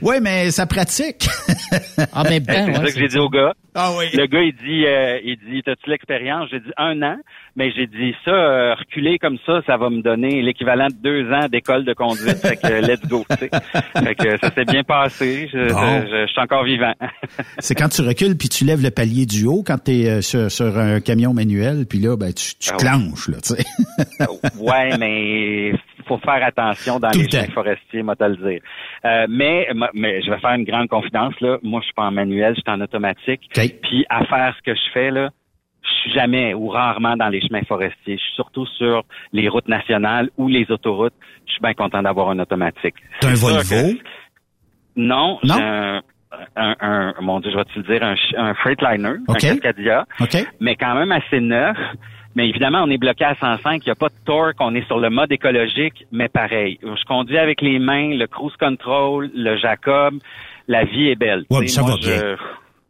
[0.02, 1.28] ouais, mais ça pratique.
[2.12, 3.54] en même c'est ça que j'ai dit au gars.
[3.74, 4.06] Ah oui.
[4.12, 6.48] Le gars, il dit, euh, il dit, t'as-tu l'expérience?
[6.50, 7.16] J'ai dit un an,
[7.56, 11.32] mais j'ai dit ça, euh, reculer comme ça, ça va me donner l'équivalent de deux
[11.32, 12.36] ans d'école de conduite.
[12.38, 13.50] fait que let's go, tu sais.
[14.02, 15.48] Fait que ça s'est bien passé.
[15.52, 16.06] Je, Bon.
[16.10, 16.94] je- je suis encore vivant.
[17.58, 20.50] C'est quand tu recules puis tu lèves le palier du haut quand tu es sur,
[20.50, 23.64] sur un camion manuel, puis là, ben, tu, tu Ah clenches, là, tu sais.
[24.60, 25.72] ouais, mais
[26.06, 28.60] faut faire attention dans Tout les chemins forestiers, moi te le dire.
[29.06, 31.56] Euh, mais, mais je vais faire une grande confidence là.
[31.62, 33.40] Moi, je suis pas en manuel, je suis en automatique.
[33.54, 35.30] Puis à faire ce que je fais là,
[35.84, 38.16] je suis jamais ou rarement dans les chemins forestiers.
[38.16, 41.14] Je suis surtout sur les routes nationales ou les autoroutes.
[41.46, 42.94] Je suis bien content d'avoir un automatique.
[43.20, 43.58] T'as un Volvo?
[43.60, 43.98] que-
[44.96, 45.54] Non, Non?
[45.60, 46.00] un,
[46.56, 48.02] un, un- mon Dieu, je vais te le dire,
[48.36, 49.44] un, Freightliner, OK.
[49.44, 50.36] un Cascadia OK.
[50.60, 51.76] mais quand même assez neuf.
[52.36, 54.84] Mais évidemment, on est bloqué à 105, il n'y a pas de torque, on est
[54.86, 56.80] sur le mode écologique, mais pareil.
[56.82, 60.14] Je conduis avec les mains, le cruise control, le Jacob,
[60.66, 61.44] la vie est belle.
[61.50, 62.10] Ouais, mais ça moi, va bien.
[62.16, 62.36] je-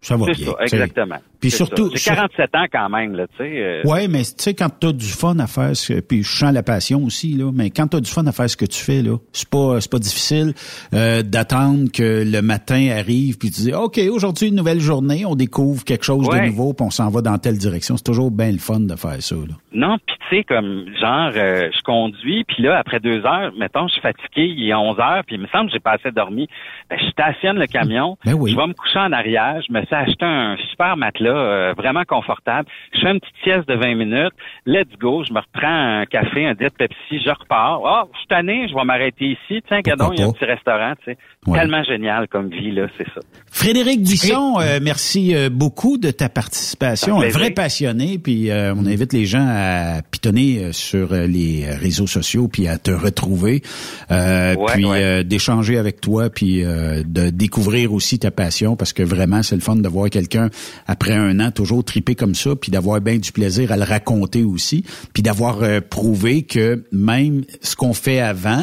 [0.01, 0.35] Ça va bien.
[0.35, 1.19] ça, exactement.
[1.49, 1.91] Puis surtout-.
[1.93, 3.51] J'ai sur- 47 ans quand même, là, tu sais.
[3.63, 6.53] euh, Ouais, mais tu sais, quand t'as du fun à faire, ce- puis je sens
[6.53, 9.03] la passion aussi, là, mais quand t'as du fun à faire ce que tu fais,
[9.03, 10.53] là, c'est pas, c'est pas difficile
[10.95, 15.35] euh, d'attendre que le matin arrive, puis tu dis, OK, aujourd'hui, une nouvelle journée, on
[15.35, 17.97] découvre quelque chose de nouveau, puis on s'en va dans telle direction.
[17.97, 19.55] C'est toujours bien le fun de faire ça, là.
[19.73, 23.89] Non, puis tu sais, comme, genre, euh, je conduis, puis là, après deux heures, mettons,
[23.89, 26.11] je suis fatigué, il est 11 heures, puis il me semble que j'ai pas assez
[26.13, 26.49] dormi.
[26.89, 28.53] Ben, je stationne le camion, Ben oui.
[28.53, 32.05] je vais me coucher en arrière, je me suis acheté un super matelas euh, vraiment
[32.05, 34.33] confortable, je fais une petite sieste de 20 minutes,
[34.67, 37.81] let's go, je me reprends un café, un diète Pepsi, je repars.
[37.87, 40.45] Ah, je suis tanné, je vais m'arrêter ici, tiens, gadon, il y a un petit
[40.45, 41.19] restaurant, tu sais.
[41.47, 41.59] Ouais.
[41.59, 43.21] Tellement génial comme vie, là, c'est ça.
[43.51, 47.21] Frédéric Bisson, euh, merci euh, beaucoup de ta participation.
[47.21, 52.49] Un vrai passionné, puis euh, on invite les gens à pitonner sur les réseaux sociaux,
[52.49, 53.63] puis à te retrouver,
[54.11, 55.25] euh, Ouais, puis ouais.
[55.25, 59.77] d'échanger avec toi, puis de découvrir aussi ta passion, parce que vraiment, c'est le fun
[59.77, 60.49] de voir quelqu'un,
[60.87, 64.43] après un an, toujours triper comme ça, puis d'avoir bien du plaisir à le raconter
[64.45, 68.63] aussi, puis d'avoir euh, prouvé que même ce qu'on fait avant,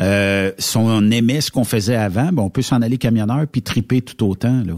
[0.00, 3.62] euh, si on aimait ce qu'on faisait avant, ben, on peut s'en aller camionneur puis
[3.62, 4.74] triper tout autant, là.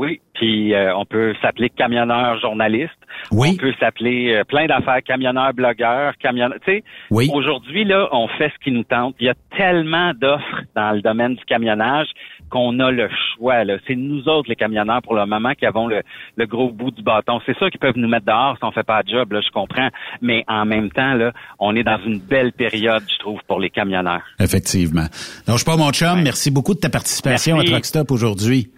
[0.00, 2.92] Oui, Puis euh, on peut s'appeler camionneur journaliste.
[3.32, 3.48] Oui.
[3.54, 6.56] On peut s'appeler euh, plein d'affaires, camionneur blogueur, camionneur.
[6.64, 7.28] Tu sais, Oui.
[7.34, 9.16] aujourd'hui là, on fait ce qui nous tente.
[9.18, 12.06] Il y a tellement d'offres dans le domaine du camionnage
[12.50, 13.64] qu'on a le choix.
[13.64, 13.76] Là.
[13.86, 16.02] C'est nous autres les camionneurs pour le moment qui avons le,
[16.36, 17.40] le gros bout du bâton.
[17.46, 19.32] C'est sûr qu'ils peuvent nous mettre dehors si on fait pas de job.
[19.32, 19.88] Là, je comprends.
[20.22, 23.70] Mais en même temps là, on est dans une belle période, je trouve, pour les
[23.70, 24.22] camionneurs.
[24.40, 25.06] Effectivement.
[25.46, 26.22] Donc, je pas mon chum.
[26.22, 27.68] Merci beaucoup de ta participation Merci.
[27.68, 28.70] à Truck Stop aujourd'hui.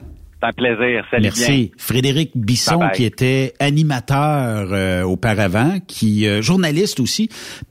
[0.43, 1.05] C'est un plaisir.
[1.11, 1.53] Salut Merci.
[1.53, 1.69] bien.
[1.77, 2.97] Frédéric Bisson, Bye bye.
[2.97, 7.29] qui était animateur euh, auparavant, qui euh, journaliste aussi,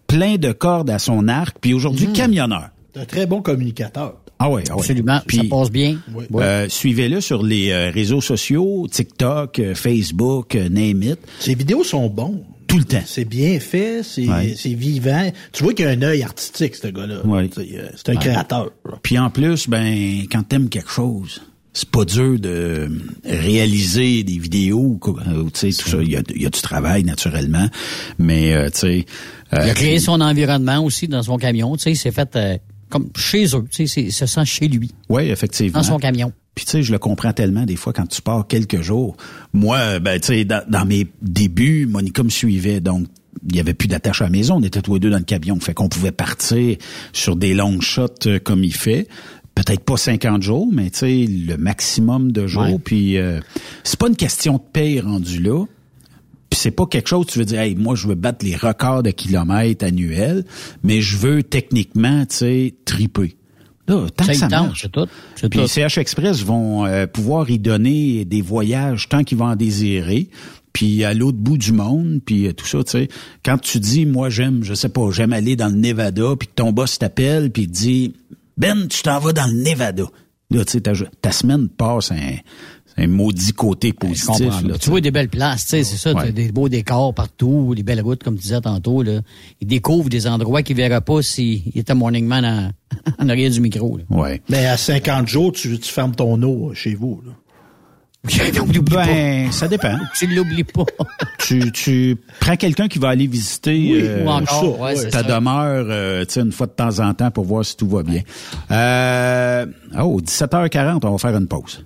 [0.08, 2.14] plein de cordes à son arc, puis aujourd'hui Mhm.
[2.14, 2.70] camionneur.
[2.94, 4.14] C'est un très bon communicateur.
[4.42, 4.80] Ah ouais, ah ouais.
[4.80, 5.20] Absolument.
[5.28, 5.98] Puis, ça passe bien.
[6.14, 6.26] Oui.
[6.36, 11.20] euh, Suivez-le sur les euh, réseaux sociaux, TikTok, euh, Facebook, euh, name it.
[11.40, 12.42] Ses vidéos sont bonnes.
[12.68, 13.02] Tout le temps.
[13.06, 14.54] C'est bien fait, c'est Ouais.
[14.56, 15.32] c'est vivant.
[15.52, 17.26] Tu vois qu'il a un œil artistique, ce gars-là.
[17.26, 17.50] Ouais.
[17.54, 18.20] C'est euh, c'est un Ouais.
[18.20, 18.70] créateur.
[19.02, 21.42] Puis en plus, ben, quand t'aimes quelque chose,
[21.74, 22.88] c'est pas dur de
[23.26, 25.98] réaliser des vidéos, tu sais, tout ça.
[26.02, 27.68] Il y a, il y a du travail naturellement,
[28.20, 29.06] mais euh, tu sais.
[29.54, 31.76] euh, Il a créé son environnement aussi dans son camion.
[31.76, 32.58] Tu sais, il s'est fait euh,
[32.90, 33.66] comme chez eux.
[33.72, 35.80] Tu sais, il se sent chez lui, Oui, effectivement.
[35.80, 36.32] dans son camion.
[36.56, 39.16] Puis tu sais, je le comprends tellement des fois quand tu pars quelques jours.
[39.54, 43.08] Moi, ben tu sais, dans, dans mes débuts, Monica me suivait, donc
[43.50, 44.56] il y avait plus d'attache à la maison.
[44.58, 46.76] On était tous les deux dans le camion, fait qu'on pouvait partir
[47.14, 49.08] sur des longues shots euh, comme il fait.
[49.56, 52.64] Peut-être pas 50 jours, mais tu sais, le maximum de jours.
[52.64, 52.80] Ouais.
[52.84, 53.40] Puis euh,
[53.84, 55.66] c'est pas une question de paye rendu là.
[56.60, 59.12] C'est pas quelque chose, tu veux dire, hey, moi, je veux battre les records de
[59.12, 60.44] kilomètres annuels,
[60.84, 63.38] mais je veux techniquement, tu sais, triper.
[63.88, 64.88] Là, tant que ça marche.
[64.92, 65.08] tout.
[65.36, 65.68] Puis tout.
[65.68, 70.30] CH Express vont euh, pouvoir y donner des voyages tant qu'ils vont en désirer.
[70.74, 73.08] Puis à l'autre bout du monde, puis euh, tout ça, tu sais.
[73.44, 76.54] Quand tu dis, moi j'aime, je sais pas, j'aime aller dans le Nevada, puis que
[76.54, 78.14] ton boss t'appelle, puis te dit,
[78.58, 80.04] Ben, tu t'en vas dans le Nevada.
[80.52, 80.92] Là, tu sais, ta,
[81.22, 82.36] ta semaine passe un,
[83.00, 84.64] un maudit côté Je positif.
[84.64, 86.26] là, tu vois des belles places, tu sais, c'est ça, Ouais.
[86.26, 89.22] t'as des beaux décors partout, des belles routes, comme tu disais tantôt, là.
[89.62, 92.72] Ils découvrent des endroits qu'ils verraient pas s'il était morning man en,
[93.24, 94.04] en arrière du micro, là.
[94.10, 94.42] Ouais.
[94.50, 97.22] Mais à 50 jours, tu, tu fermes ton eau euh, chez vous.
[97.26, 97.32] Là.
[98.92, 99.92] Ben, ça dépend.
[99.98, 100.00] pas.
[100.20, 100.84] Tu l'oublies pas.
[101.38, 105.24] tu, tu prends quelqu'un qui va aller visiter Oui, euh, ou encore, ouais, ta ça.
[105.24, 108.04] demeure euh, tu sais, une fois de temps en temps pour voir si tout va
[108.04, 108.22] bien.
[108.72, 109.66] Euh,
[110.02, 111.86] oh, 17h40, on va faire une pause.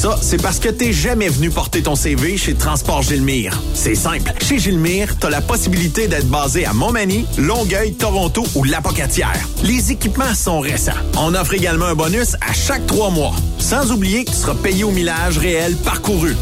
[0.00, 3.60] Ça, c'est parce que t'es jamais venu porter ton CV chez Transport Gilmire.
[3.74, 4.32] C'est simple.
[4.40, 9.38] Chez Gilmire, t'as la possibilité d'être basé à Montmagny, Longueuil, Toronto ou Lapocatière.
[9.62, 10.96] Les équipements sont récents.
[11.18, 13.34] On offre également un bonus à chaque trois mois.
[13.58, 16.34] Sans oublier que tu seras payé au millage réel parcouru.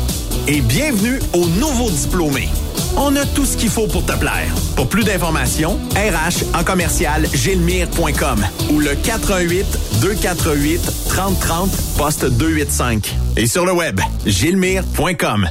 [0.46, 2.50] Et bienvenue aux nouveaux diplômés.
[2.96, 4.54] On a tout ce qu'il faut pour te plaire.
[4.76, 9.66] Pour plus d'informations, RH en commercial gilmire.com ou le 418
[10.00, 15.48] 248 3030 poste 285 et sur le web gilmire.com.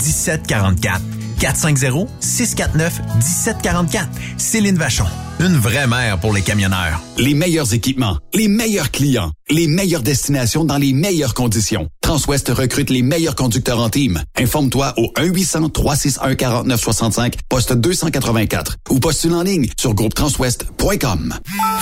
[0.00, 1.00] 1744.
[1.40, 4.06] 450-649-1744.
[4.36, 5.06] Céline Vachon.
[5.40, 7.00] Une vraie mère pour les camionneurs.
[7.16, 11.88] Les meilleurs équipements, les meilleurs clients, les meilleures destinations dans les meilleures conditions.
[12.10, 14.20] Transwest recrute les meilleurs conducteurs en team.
[14.36, 21.32] Informe-toi au 1-800-361-4965, poste 284 ou postule en ligne sur groupetranswest.com.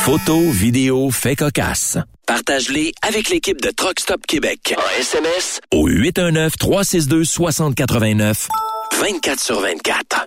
[0.00, 1.96] Photos, vidéos, faits cocasse.
[2.26, 4.74] Partage-les avec l'équipe de Truck Stop Québec.
[4.76, 8.48] En SMS au 819-362-6089.
[9.00, 10.26] 24 sur 24.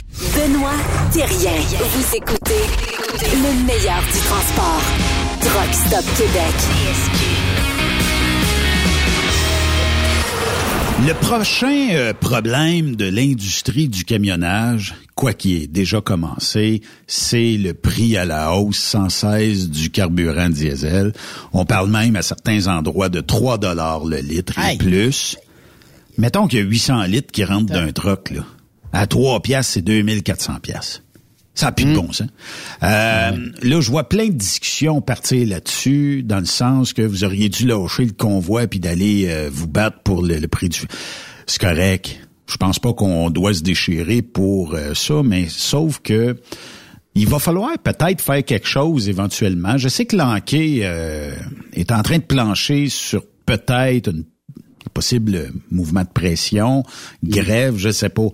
[0.21, 0.77] Benoît
[1.11, 1.59] Thérien.
[1.79, 2.61] Vous écoutez
[3.33, 4.81] le meilleur du transport.
[5.41, 6.53] Truck Stop Québec.
[11.07, 17.73] Le prochain euh, problème de l'industrie du camionnage, quoi qu'il ait déjà commencé, c'est le
[17.73, 21.13] prix à la hausse sans cesse du carburant diesel.
[21.51, 25.35] On parle même à certains endroits de 3 dollars le litre et plus.
[26.19, 28.43] Mettons qu'il y a 800 litres qui rentrent d'un truck, là.
[28.93, 31.03] À 3 piastres, c'est 2400 piastres.
[31.53, 32.27] Ça n'a plus de bon sens.
[32.81, 33.31] Euh,
[33.61, 37.67] Là, je vois plein de discussions partir là-dessus, dans le sens que vous auriez dû
[37.67, 40.79] lâcher le convoi puis d'aller euh, vous battre pour le, le prix du...
[41.45, 42.19] C'est correct.
[42.47, 46.37] Je pense pas qu'on doit se déchirer pour euh, ça, mais sauf que
[47.13, 49.77] il va falloir peut-être faire quelque chose éventuellement.
[49.77, 51.35] Je sais que l'Anquet euh,
[51.73, 54.23] est en train de plancher sur peut-être une
[54.89, 56.83] possible mouvement de pression,
[57.23, 58.27] grève, je sais pas.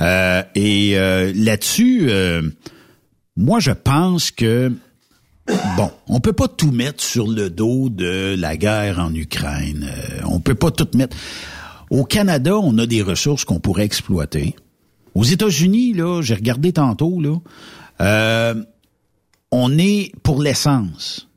[0.00, 2.42] Euh, et euh, là-dessus, euh,
[3.36, 4.72] moi, je pense que
[5.76, 9.88] bon, on peut pas tout mettre sur le dos de la guerre en Ukraine.
[10.24, 11.16] On peut pas tout mettre.
[11.90, 14.56] Au Canada, on a des ressources qu'on pourrait exploiter.
[15.14, 18.54] Aux États-Unis, là, j'ai regardé tantôt, là,
[19.50, 21.28] on est pour l'essence.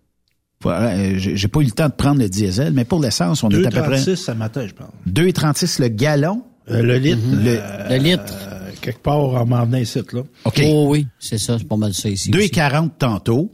[0.65, 3.65] Euh, J'ai pas eu le temps de prendre le diesel, mais pour l'essence, on est
[3.65, 4.89] à peu près 2,36 ce matin, je pense.
[5.07, 6.43] 2,36 le gallon.
[6.69, 7.19] Euh, le litre.
[7.31, 8.34] Le- euh, Le litre.
[8.34, 10.21] euh, quelque part en m'en venant ici, là.
[10.45, 10.61] OK.
[10.65, 12.29] Oh oui, c'est ça, c'est pas mal ça ici.
[12.34, 12.49] aussi.
[12.49, 13.51] 2,40 tantôt.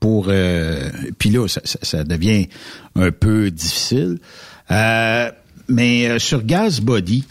[0.00, 0.88] Pour euh,
[1.18, 2.46] puis là, ça, ça- ça devient
[2.94, 4.18] un peu difficile.
[4.70, 5.30] Euh,
[5.68, 7.24] mais euh, sur Gas Body,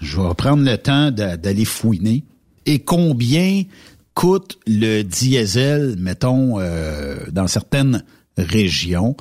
[0.00, 2.24] je vais prendre le temps d'a- d'aller fouiner.
[2.64, 3.62] Et combien
[4.16, 8.02] coûte le diesel, mettons, euh, dans certaines
[8.38, 9.14] régions?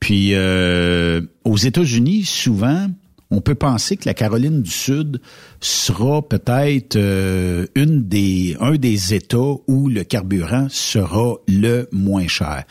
[0.00, 2.88] Puis euh, aux États-Unis, souvent,
[3.30, 5.20] on peut penser que la Caroline du Sud
[5.60, 12.64] sera peut-être euh, une des un des États où le carburant sera le moins cher.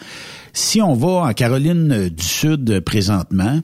[0.53, 3.61] Si on va en Caroline du Sud présentement,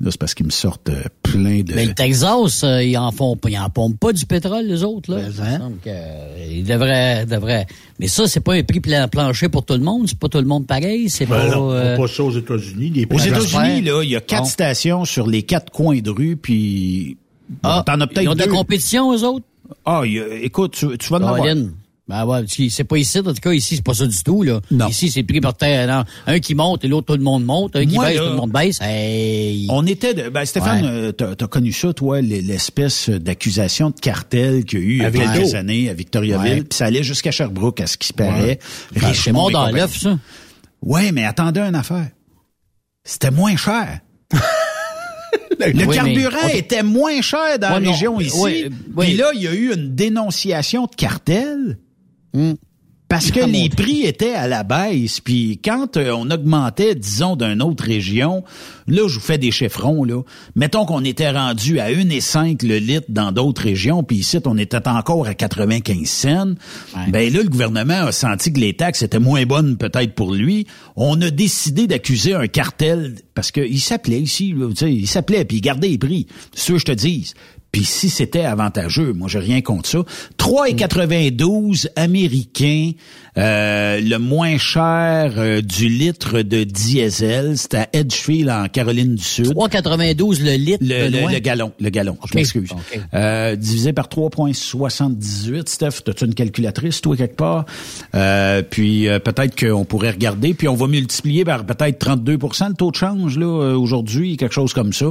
[0.00, 3.10] là c'est parce qu'ils me sortent euh, plein de Mais le Texas, euh, ils en
[3.12, 5.22] font ils en pompent pas du pétrole, les autres, là.
[5.26, 7.66] Me semble que, euh, ils devraient, devraient.
[7.98, 10.06] Mais ça, c'est pas un prix plan- plancher pour tout le monde.
[10.08, 11.08] C'est pas tout le monde pareil.
[11.08, 11.48] C'est Ben pas.
[11.56, 12.90] non, euh, pas ça aux États-Unis.
[12.94, 14.48] Les Aux prix- États-Unis, là, il y a quatre Bon.
[14.48, 17.16] stations sur les quatre coins de rue, puis
[17.48, 18.52] bon, Ah, t'en as peut-être ils ont de la deux.
[18.52, 19.44] compétition, eux autres?
[19.84, 21.46] Ah, il y a- écoute, tu, tu vas en avoir.
[22.08, 24.60] Ben ouais, c'est pas ici, en tout cas, ici, c'est pas ça du tout, là.
[24.88, 25.88] Ici, c'est pris par terre.
[25.88, 26.04] non.
[26.28, 27.74] Un qui monte et l'autre, tout le monde monte.
[27.74, 28.78] Un qui Moi, baisse, là, tout le monde baisse.
[28.80, 29.66] Hey.
[29.70, 30.88] On était de, ben Stéphane, Ouais.
[30.88, 35.02] euh, t'as as connu ça, toi, l'espèce d'accusation de cartel qu'il y a eu il
[35.02, 38.12] y a quelques années à Victoriaville, puis ça allait jusqu'à Sherbrooke, à ce qui se
[38.12, 38.60] paraît.
[38.94, 40.16] Ben, c'est dans l'œuf, ça.
[40.82, 42.06] Ouais, mais attendez une affaire.
[43.02, 43.98] C'était moins cher.
[45.58, 48.36] Le Oui, carburant était moins cher dans Ouais, la non, région ici.
[48.40, 48.64] oui,
[48.94, 49.06] oui.
[49.06, 51.78] Puis là, il y a eu une dénonciation de cartel.
[53.08, 57.36] Parce que Ah, les prix étaient à la baisse, puis quand euh, on augmentait, disons,
[57.36, 58.42] d'une autre région,
[58.88, 60.22] là, je vous fais des chiffrons, là.
[60.56, 64.88] Mettons qu'on était rendu à 1,5 le litre dans d'autres régions, puis ici, on était
[64.88, 66.54] encore à 95 cents.
[67.12, 70.66] Ben là, le gouvernement a senti que les taxes étaient moins bonnes peut-être pour lui.
[70.96, 75.60] On a décidé d'accuser un cartel, parce qu'il s'appelait ici, là, il s'appelait, puis il
[75.60, 76.26] gardait les prix.
[76.54, 77.32] C'est ce que je te dis.
[77.76, 79.98] Puis si c'était avantageux, moi j'ai rien contre ça.
[80.38, 82.92] 3,92 américains,
[83.38, 89.22] euh, le moins cher euh, du litre de diesel, c'est à Edgefield en Caroline du
[89.22, 89.52] Sud.
[89.52, 90.78] 3,92 le litre.
[90.80, 92.70] Le, le, le gallon, le gallon, je m'excuse.
[93.14, 95.68] Euh, divisé par 3,78.
[95.68, 97.66] Steph, as-tu une calculatrice, toi, quelque part?
[98.14, 102.74] Euh, puis euh, peut-être qu'on pourrait regarder, puis on va multiplier par peut-être 32% le
[102.74, 105.06] taux de change, là, aujourd'hui, quelque chose comme ça.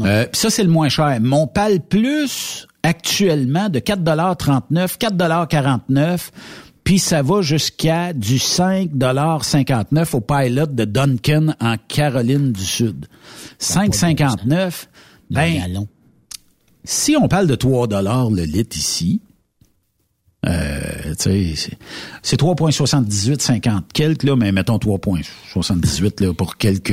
[0.00, 1.18] Euh, puis ça, c'est le moins cher.
[1.20, 6.30] Mon PAL Plus, actuellement, de 4,39 4,49
[6.84, 13.06] puis ça va jusqu'à du 5,59 au pilot de Duncan en Caroline du Sud.
[13.58, 14.88] 5,59.
[15.30, 15.54] Ben,
[16.84, 19.22] si on parle de 3 dollars le litre ici,
[20.46, 21.54] euh, c'est-
[22.22, 26.92] c'est 3,78, 50 quelques, là, mais mettons 3,78 là, pour quelques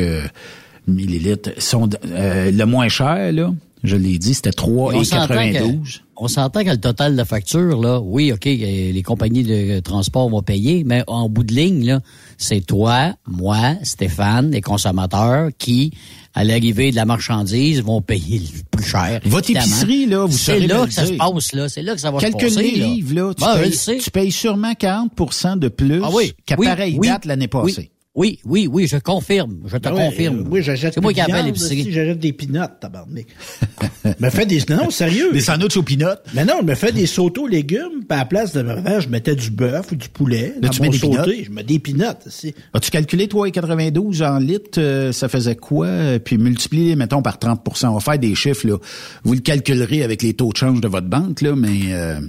[0.87, 1.51] millilitres.
[1.57, 5.97] Sont, euh, le moins cher, là, Je l'ai dit, c'était Et on s'entend 3,92.
[5.97, 9.79] que- On s'entend que le total de facture, là, oui, OK, euh, les compagnies de
[9.79, 11.99] transport vont payer, mais en bout de ligne, là,
[12.37, 15.91] c'est toi, moi, Stéphane, les consommateurs qui,
[16.35, 19.19] à l'arrivée de la marchandise, vont payer le plus cher.
[19.25, 19.65] Votre évidemment.
[19.65, 21.69] épicerie, là, vous C'est là que ça se passe, là.
[21.69, 22.75] C'est là que ça va se Calcule passer.
[22.77, 22.85] là.
[22.85, 23.33] livres, là.
[23.33, 27.07] Tu, Ben, payes, tu payes sûrement 40% de plus Ah oui, qu'à oui, pareille oui,
[27.07, 27.89] date l'année passée.
[28.13, 29.59] Oui, oui, oui, je confirme.
[29.67, 30.39] Je te Ah ouais, confirme.
[30.39, 31.89] euh, oui, j'achète C'est moi qui appelle l'épicerie.
[31.93, 33.25] J'achète des pinottes, tabarnak.
[34.19, 35.31] me fait des, non, sérieux.
[35.31, 36.21] Des sandwichs aux pinottes.
[36.33, 38.99] Mais non, je me fais des sautos légumes, puis à la place de me faire,
[38.99, 40.55] je mettais du bœuf ou du poulet.
[40.55, 41.11] Là, dans tu mon mets des sauté.
[41.21, 41.45] pinottes?
[41.45, 42.53] Je mets des pinottes, si.
[42.73, 45.87] As-tu calculé 3,92 en litres, euh, ça faisait quoi?
[45.87, 48.75] Euh, Puis multiplié, mettons, par 30% On va faire des chiffres, là.
[49.23, 52.19] Vous le calculerez avec les taux de change de votre banque, là, mais euh,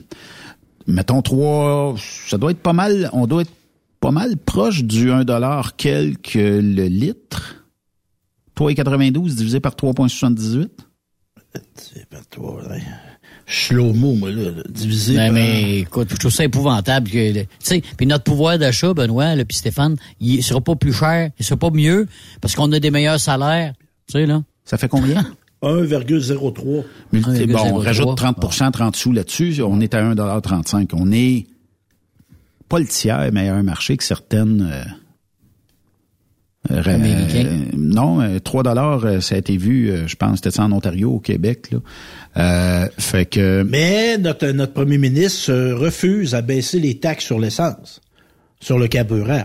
[0.86, 1.96] mettons 3,
[2.28, 3.50] ça doit être pas mal, on doit être
[4.02, 7.64] pas mal proche du 1 dollar quelque le litre.
[8.58, 10.68] 3,92 divisé par 3,78.
[11.76, 12.76] C'est pas toi, là.
[13.46, 15.32] Slow-mo, moi, là, là, divisé Mais, par...
[15.34, 19.44] mais écoute, je trouve ça épouvantable que, tu sais, puis notre pouvoir d'achat, Benoît, là,
[19.44, 22.06] puis Stéphane, il sera pas plus cher, il sera pas mieux,
[22.40, 23.74] parce qu'on a des meilleurs salaires,
[24.06, 24.42] tu sais, là.
[24.64, 25.24] Ça fait combien?
[25.62, 26.84] 1,03.
[27.12, 27.84] Multi- bon, on 1,03.
[27.84, 31.46] rajoute 30% 30 sous là-dessus, on est à 1,35 On est
[32.72, 34.62] pas le tiers, un marché que certaines...
[34.72, 34.82] euh,
[36.70, 37.44] euh, Américains.
[37.44, 40.72] euh, non, euh, 3 dollars, euh, ça a été vu, je pense, c'était ça en
[40.72, 41.70] Ontario, au Québec.
[41.70, 41.78] Là.
[42.38, 43.62] Euh, fait que...
[43.68, 48.00] Mais notre, notre premier ministre se refuse à baisser les taxes sur l'essence,
[48.60, 49.44] sur le carburant.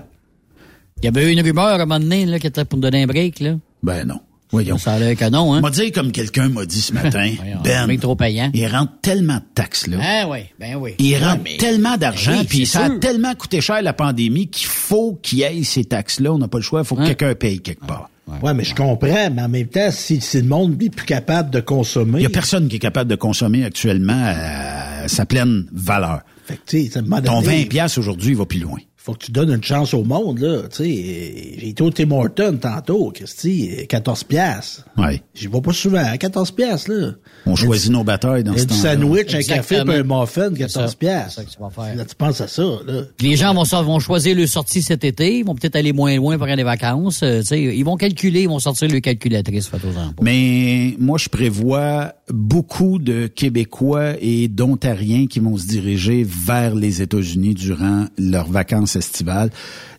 [1.01, 2.83] Il y avait eu une rumeur à un moment donné, là, qui était pour me
[2.83, 3.57] donner un break, là.
[3.83, 4.21] Ben non.
[4.51, 4.77] Voyons.
[4.77, 5.61] Ça a l'air que non, hein?
[5.61, 7.33] M'a dit comme quelqu'un m'a dit ce matin,
[7.63, 8.49] Ben, trop payant.
[8.53, 9.97] il rentre tellement de taxes là.
[10.01, 10.95] Ah oui, ben oui.
[10.99, 13.93] Il Ouais, rentre mais- tellement d'argent, Ben oui, puis ça a tellement coûté cher la
[13.93, 16.31] pandémie qu'il faut qu'il y ait ces taxes-là.
[16.33, 17.07] On n'a pas le choix, il faut que Hein?
[17.07, 18.09] quelqu'un paye quelque part.
[18.43, 21.49] Ouais, mais je comprends, mais en même temps, si, si le monde n'est plus capable
[21.49, 22.19] de consommer.
[22.19, 26.21] Il y a personne qui est capable de consommer actuellement à sa pleine valeur.
[26.45, 28.59] Fait que, tu sais, à un moment Ton donné, 20 pièces aujourd'hui il va plus
[28.59, 28.79] loin.
[29.07, 30.63] Faut que tu donnes une chance au monde, là.
[30.63, 34.85] Tu sais, j'ai été au Tim Hortons tantôt, Christy, 14 piastres.
[34.97, 35.23] Ouais.
[35.33, 37.11] J'y vais pas souvent, à 14 piastres, là.
[37.45, 38.95] On choisit nos batailles dans ce temps-là.
[38.95, 40.87] sandwich, un café, puis un muffin, C'est 14 ça.
[40.89, 41.31] C'est piastres.
[41.35, 41.95] ça que tu vas faire.
[41.95, 43.03] Là, tu penses à ça, là.
[43.21, 46.55] Les gens vont, choisir leur sortie cet été, ils vont peut-être aller moins loin pendant
[46.55, 47.23] les vacances.
[47.23, 50.21] euh, tu sais, ils vont calculer, ils vont sortir leur calculatrice, faites-en pas.
[50.21, 57.01] Mais moi, je prévois beaucoup de Québécois et d'Ontariens qui vont se diriger vers les
[57.01, 58.96] États-Unis durant leurs vacances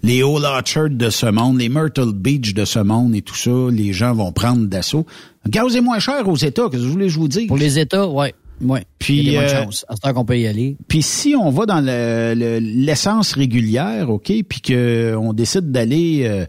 [0.02, 3.50] Les Old Orchard de ce monde, les Myrtle Beach de ce monde et tout ça,
[3.70, 5.06] les gens vont prendre d'assaut.
[5.48, 7.46] Gaz est moins cher aux États, que je voulais je vous dire?
[7.48, 8.84] Pour les États, ouais, ouais.
[8.98, 9.64] Puis, euh.
[9.88, 10.76] À ce temps qu'on peut y aller.
[10.88, 16.44] Puis si on va dans le- le- l'essence régulière, OK, puis qu'on décide d'aller, euh,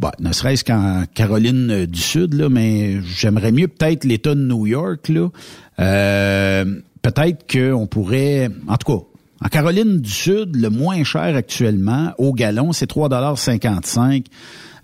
[0.00, 4.66] bah, ne serait-ce qu'en Caroline du Sud, là, mais j'aimerais mieux peut-être l'État de New
[4.66, 5.28] York, là.
[5.80, 6.64] Euh,
[7.02, 9.04] peut-être qu'on pourrait, en tout cas,
[9.44, 14.24] en Caroline du Sud, le moins cher actuellement, au gallon, c'est 3,55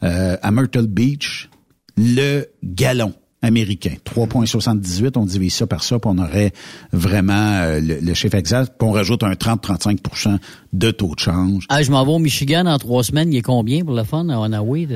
[0.03, 1.49] euh, à Myrtle Beach,
[1.97, 3.95] le gallon américain.
[4.05, 6.53] 3,78, on divise ça par ça, puis on aurait
[6.93, 7.33] vraiment
[7.63, 10.37] euh, le, le chiffre exact, puis on rajoute un 30-35%
[10.75, 11.65] de taux de change.
[11.71, 13.33] Ah, je m'en vais au Michigan en trois semaines.
[13.33, 14.87] Il est combien pour le fun à Onaway?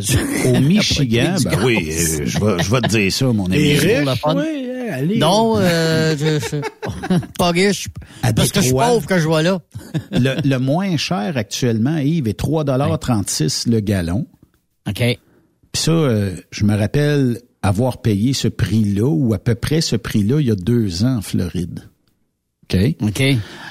[0.47, 3.57] Au Michigan, ben oui, euh, je vais, je vais te dire ça, mon ami.
[3.57, 4.37] Et pour le riche, fun.
[4.37, 5.19] oui, hein, allez.
[5.19, 6.57] Non, euh, je, je-
[7.39, 7.89] pas riche.
[8.23, 9.61] À Parce que je suis pauvre que je vois là.
[10.13, 14.27] le, le moins cher actuellement, Yves, est 3,36 le gallon.
[14.89, 14.99] OK.
[14.99, 19.97] Puis ça, euh, je me rappelle avoir payé ce prix-là, ou à peu près ce
[19.97, 21.81] prix-là, il y a deux ans en Floride.
[22.65, 22.79] OK?
[23.01, 23.23] OK.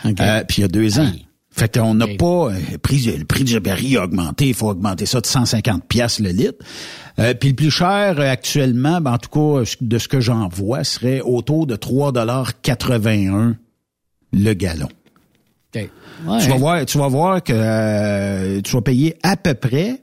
[0.06, 0.20] OK.
[0.20, 1.12] Euh, puis il y a deux ans.
[1.56, 4.70] Fait qu'on n'a pas euh, le prix, le prix du baril a augmenté, il faut
[4.70, 6.58] augmenter ça de 150 pièces le litre.
[7.20, 10.20] Euh, puis le plus cher euh, actuellement, ben, en tout cas euh, de ce que
[10.20, 13.54] j'en vois, serait autour de 3,81
[14.34, 14.90] le gallon.
[16.26, 16.40] Ouais.
[16.42, 20.02] Tu vas voir, tu vas voir que euh, tu vas payer à peu près.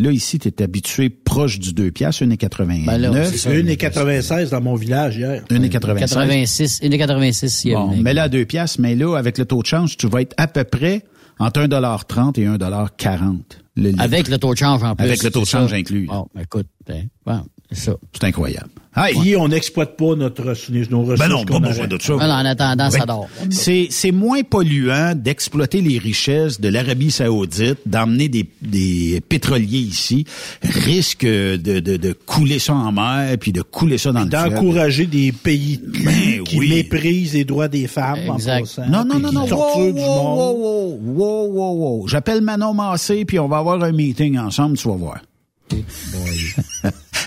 [0.00, 2.86] Là ici, tu es habitué proche du 2 piastres, 1,89.
[2.86, 3.50] Ben là, c'est ça.
[3.50, 5.42] 1,96 dans mon village hier.
[5.50, 5.98] 1,96.
[5.98, 6.80] 86.
[6.82, 9.60] 1,86 il y a Bon, une- mets-la à 2 piastres, mais là, avec le taux
[9.60, 11.02] de change, tu vas être à peu près
[11.40, 13.40] entre 1,30 et 1,40
[13.78, 14.02] le litre.
[14.02, 15.04] Avec le taux de change en plus.
[15.04, 15.58] Avec le taux de c'est ça.
[15.60, 16.06] change inclus.
[16.06, 17.92] Bon, écoute, ben, bon, c'est ça.
[18.12, 18.68] C'est incroyable.
[18.96, 20.42] Hey, Puis on n'exploite pas notre,
[20.90, 21.18] nos ressources.
[21.20, 22.14] ben non, pas besoin de ça.
[22.14, 23.28] Voilà, en attendant, ça dort.
[23.50, 30.24] C'est, c'est moins polluant d'exploiter les richesses de l'Arabie saoudite, d'emmener des, des pétroliers ici,
[30.62, 34.54] risque de, de, de couler ça en mer, puis de couler ça dans le fleuve.
[34.54, 36.68] D'encourager des pays Ben qui oui.
[36.70, 38.56] méprisent les droits des femmes Exact.
[38.56, 38.86] en passant.
[38.88, 42.08] Non, non, puis non, non, wow, wow, wow, wow, wow, wow, wow.
[42.08, 45.18] J'appelle Manon Massé, puis on va avoir un meeting ensemble, tu vas voir.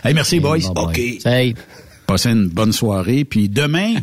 [0.04, 0.60] hey, merci, boys.
[0.60, 0.86] Bye bye.
[0.86, 1.22] OK.
[1.22, 1.56] Salut.
[2.08, 3.24] Passez une bonne soirée.
[3.24, 3.94] Puis demain,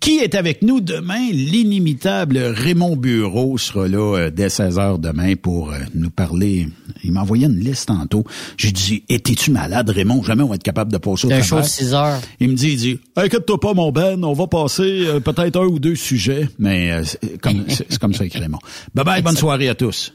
[0.00, 1.28] qui est avec nous demain?
[1.32, 6.68] L'inimitable Raymond Bureau sera là euh, dès 16 heures demain pour euh, nous parler.
[7.04, 8.24] Il m'a envoyé une liste tantôt.
[8.56, 10.22] J'ai dit, étais-tu malade, Raymond?
[10.22, 11.64] Jamais on va être capable de passer au C'est un travers.
[11.64, 12.20] show de 6 heures.
[12.40, 15.66] Il me dit, il dit, inquiète-toi pas, mon Ben, on va passer euh, peut-être un
[15.66, 16.48] ou deux sujets.
[16.58, 17.64] Mais c'est comme,
[18.00, 18.60] comme ça avec Raymond.
[18.94, 20.14] Bye bye, bonne soirée à tous.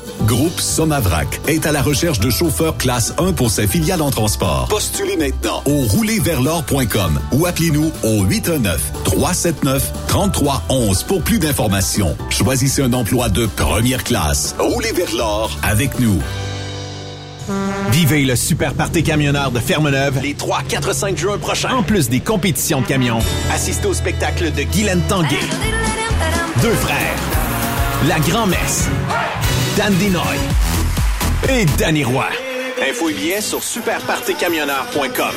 [0.25, 4.67] Groupe Somavrac est à la recherche de chauffeurs classe 1 pour ses filiales en transport.
[4.69, 12.15] Postulez maintenant au roulerversl'or.com ou appelez-nous au 819-379-3311 pour plus d'informations.
[12.29, 14.55] Choisissez un emploi de première classe.
[14.59, 16.19] Roulez vers l'or avec nous.
[17.91, 21.75] Vivez le super party camionneur de Fermeneuve les 3, 4, 5 juin prochains.
[21.75, 23.19] En plus des compétitions de camions,
[23.53, 25.39] assistez au spectacle de Guylaine Tanguay.
[26.61, 27.15] Deux frères.
[28.07, 28.87] La grand-messe.
[29.77, 30.37] Dan Dinoy.
[31.49, 32.27] Et Danny Roy.
[32.89, 35.35] Info et billets sur superpartycamionneur.com.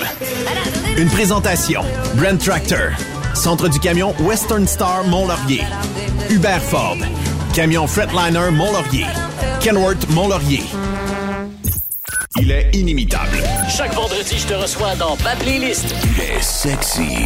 [0.97, 1.83] Une présentation.
[2.15, 2.91] Brent Tractor.
[3.35, 5.63] Centre du camion Western Star Mont-Laurier.
[6.31, 6.97] Hubert Ford.
[7.55, 9.07] Camion Fretliner Mont-Laurier.
[9.61, 10.63] Kenworth Mont-Laurier.
[12.41, 13.39] Il est inimitable.
[13.69, 15.95] Chaque vendredi, je te reçois dans ma playlist.
[16.03, 17.19] Il est sexy.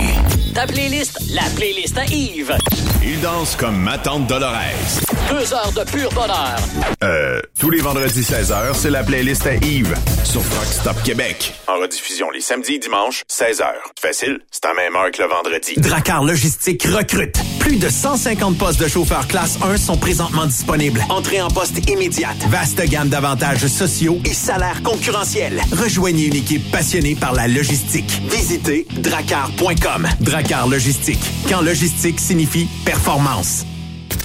[0.55, 2.55] Ta playlist, la playlist à Yves.
[3.03, 5.01] Il danse comme ma tante Dolores.
[5.31, 6.57] Deux heures de pur bonheur.
[7.03, 9.95] Euh, tous les vendredis 16h, c'est la playlist à Yves
[10.25, 11.55] sur Rock Stop Québec.
[11.67, 13.65] En rediffusion les samedis et dimanches, 16h.
[14.01, 15.75] Facile, c'est à même heure que le vendredi.
[15.77, 17.37] Dracar Logistique recrute.
[17.61, 21.05] Plus de 150 postes de chauffeurs classe 1 sont présentement disponibles.
[21.11, 22.39] Entrée en poste immédiate.
[22.49, 25.61] Vaste gamme d'avantages sociaux et salaires concurrentiels.
[25.73, 28.23] Rejoignez une équipe passionnée par la logistique.
[28.31, 30.09] Visitez dracar.com.
[30.21, 31.21] Dracar Logistique.
[31.49, 33.65] Quand logistique signifie performance.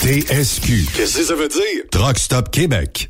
[0.04, 0.92] TSQ.
[0.98, 1.84] Qu'est-ce que ça veut dire?
[1.90, 3.10] Truck Stop Québec.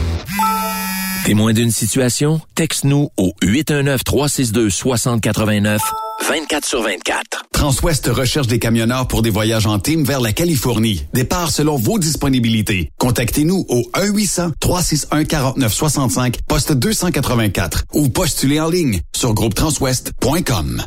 [1.25, 2.41] Témoin d'une situation?
[2.55, 5.77] Texte-nous au 819-362-6089,
[6.27, 7.43] 24 sur 24.
[7.53, 11.05] Transwest recherche des camionneurs pour des voyages en team vers la Californie.
[11.13, 12.89] Départ selon vos disponibilités.
[12.97, 20.83] Contactez-nous au 1-800-361-4965, poste 284 ou postulez en ligne sur groupetranswest.com.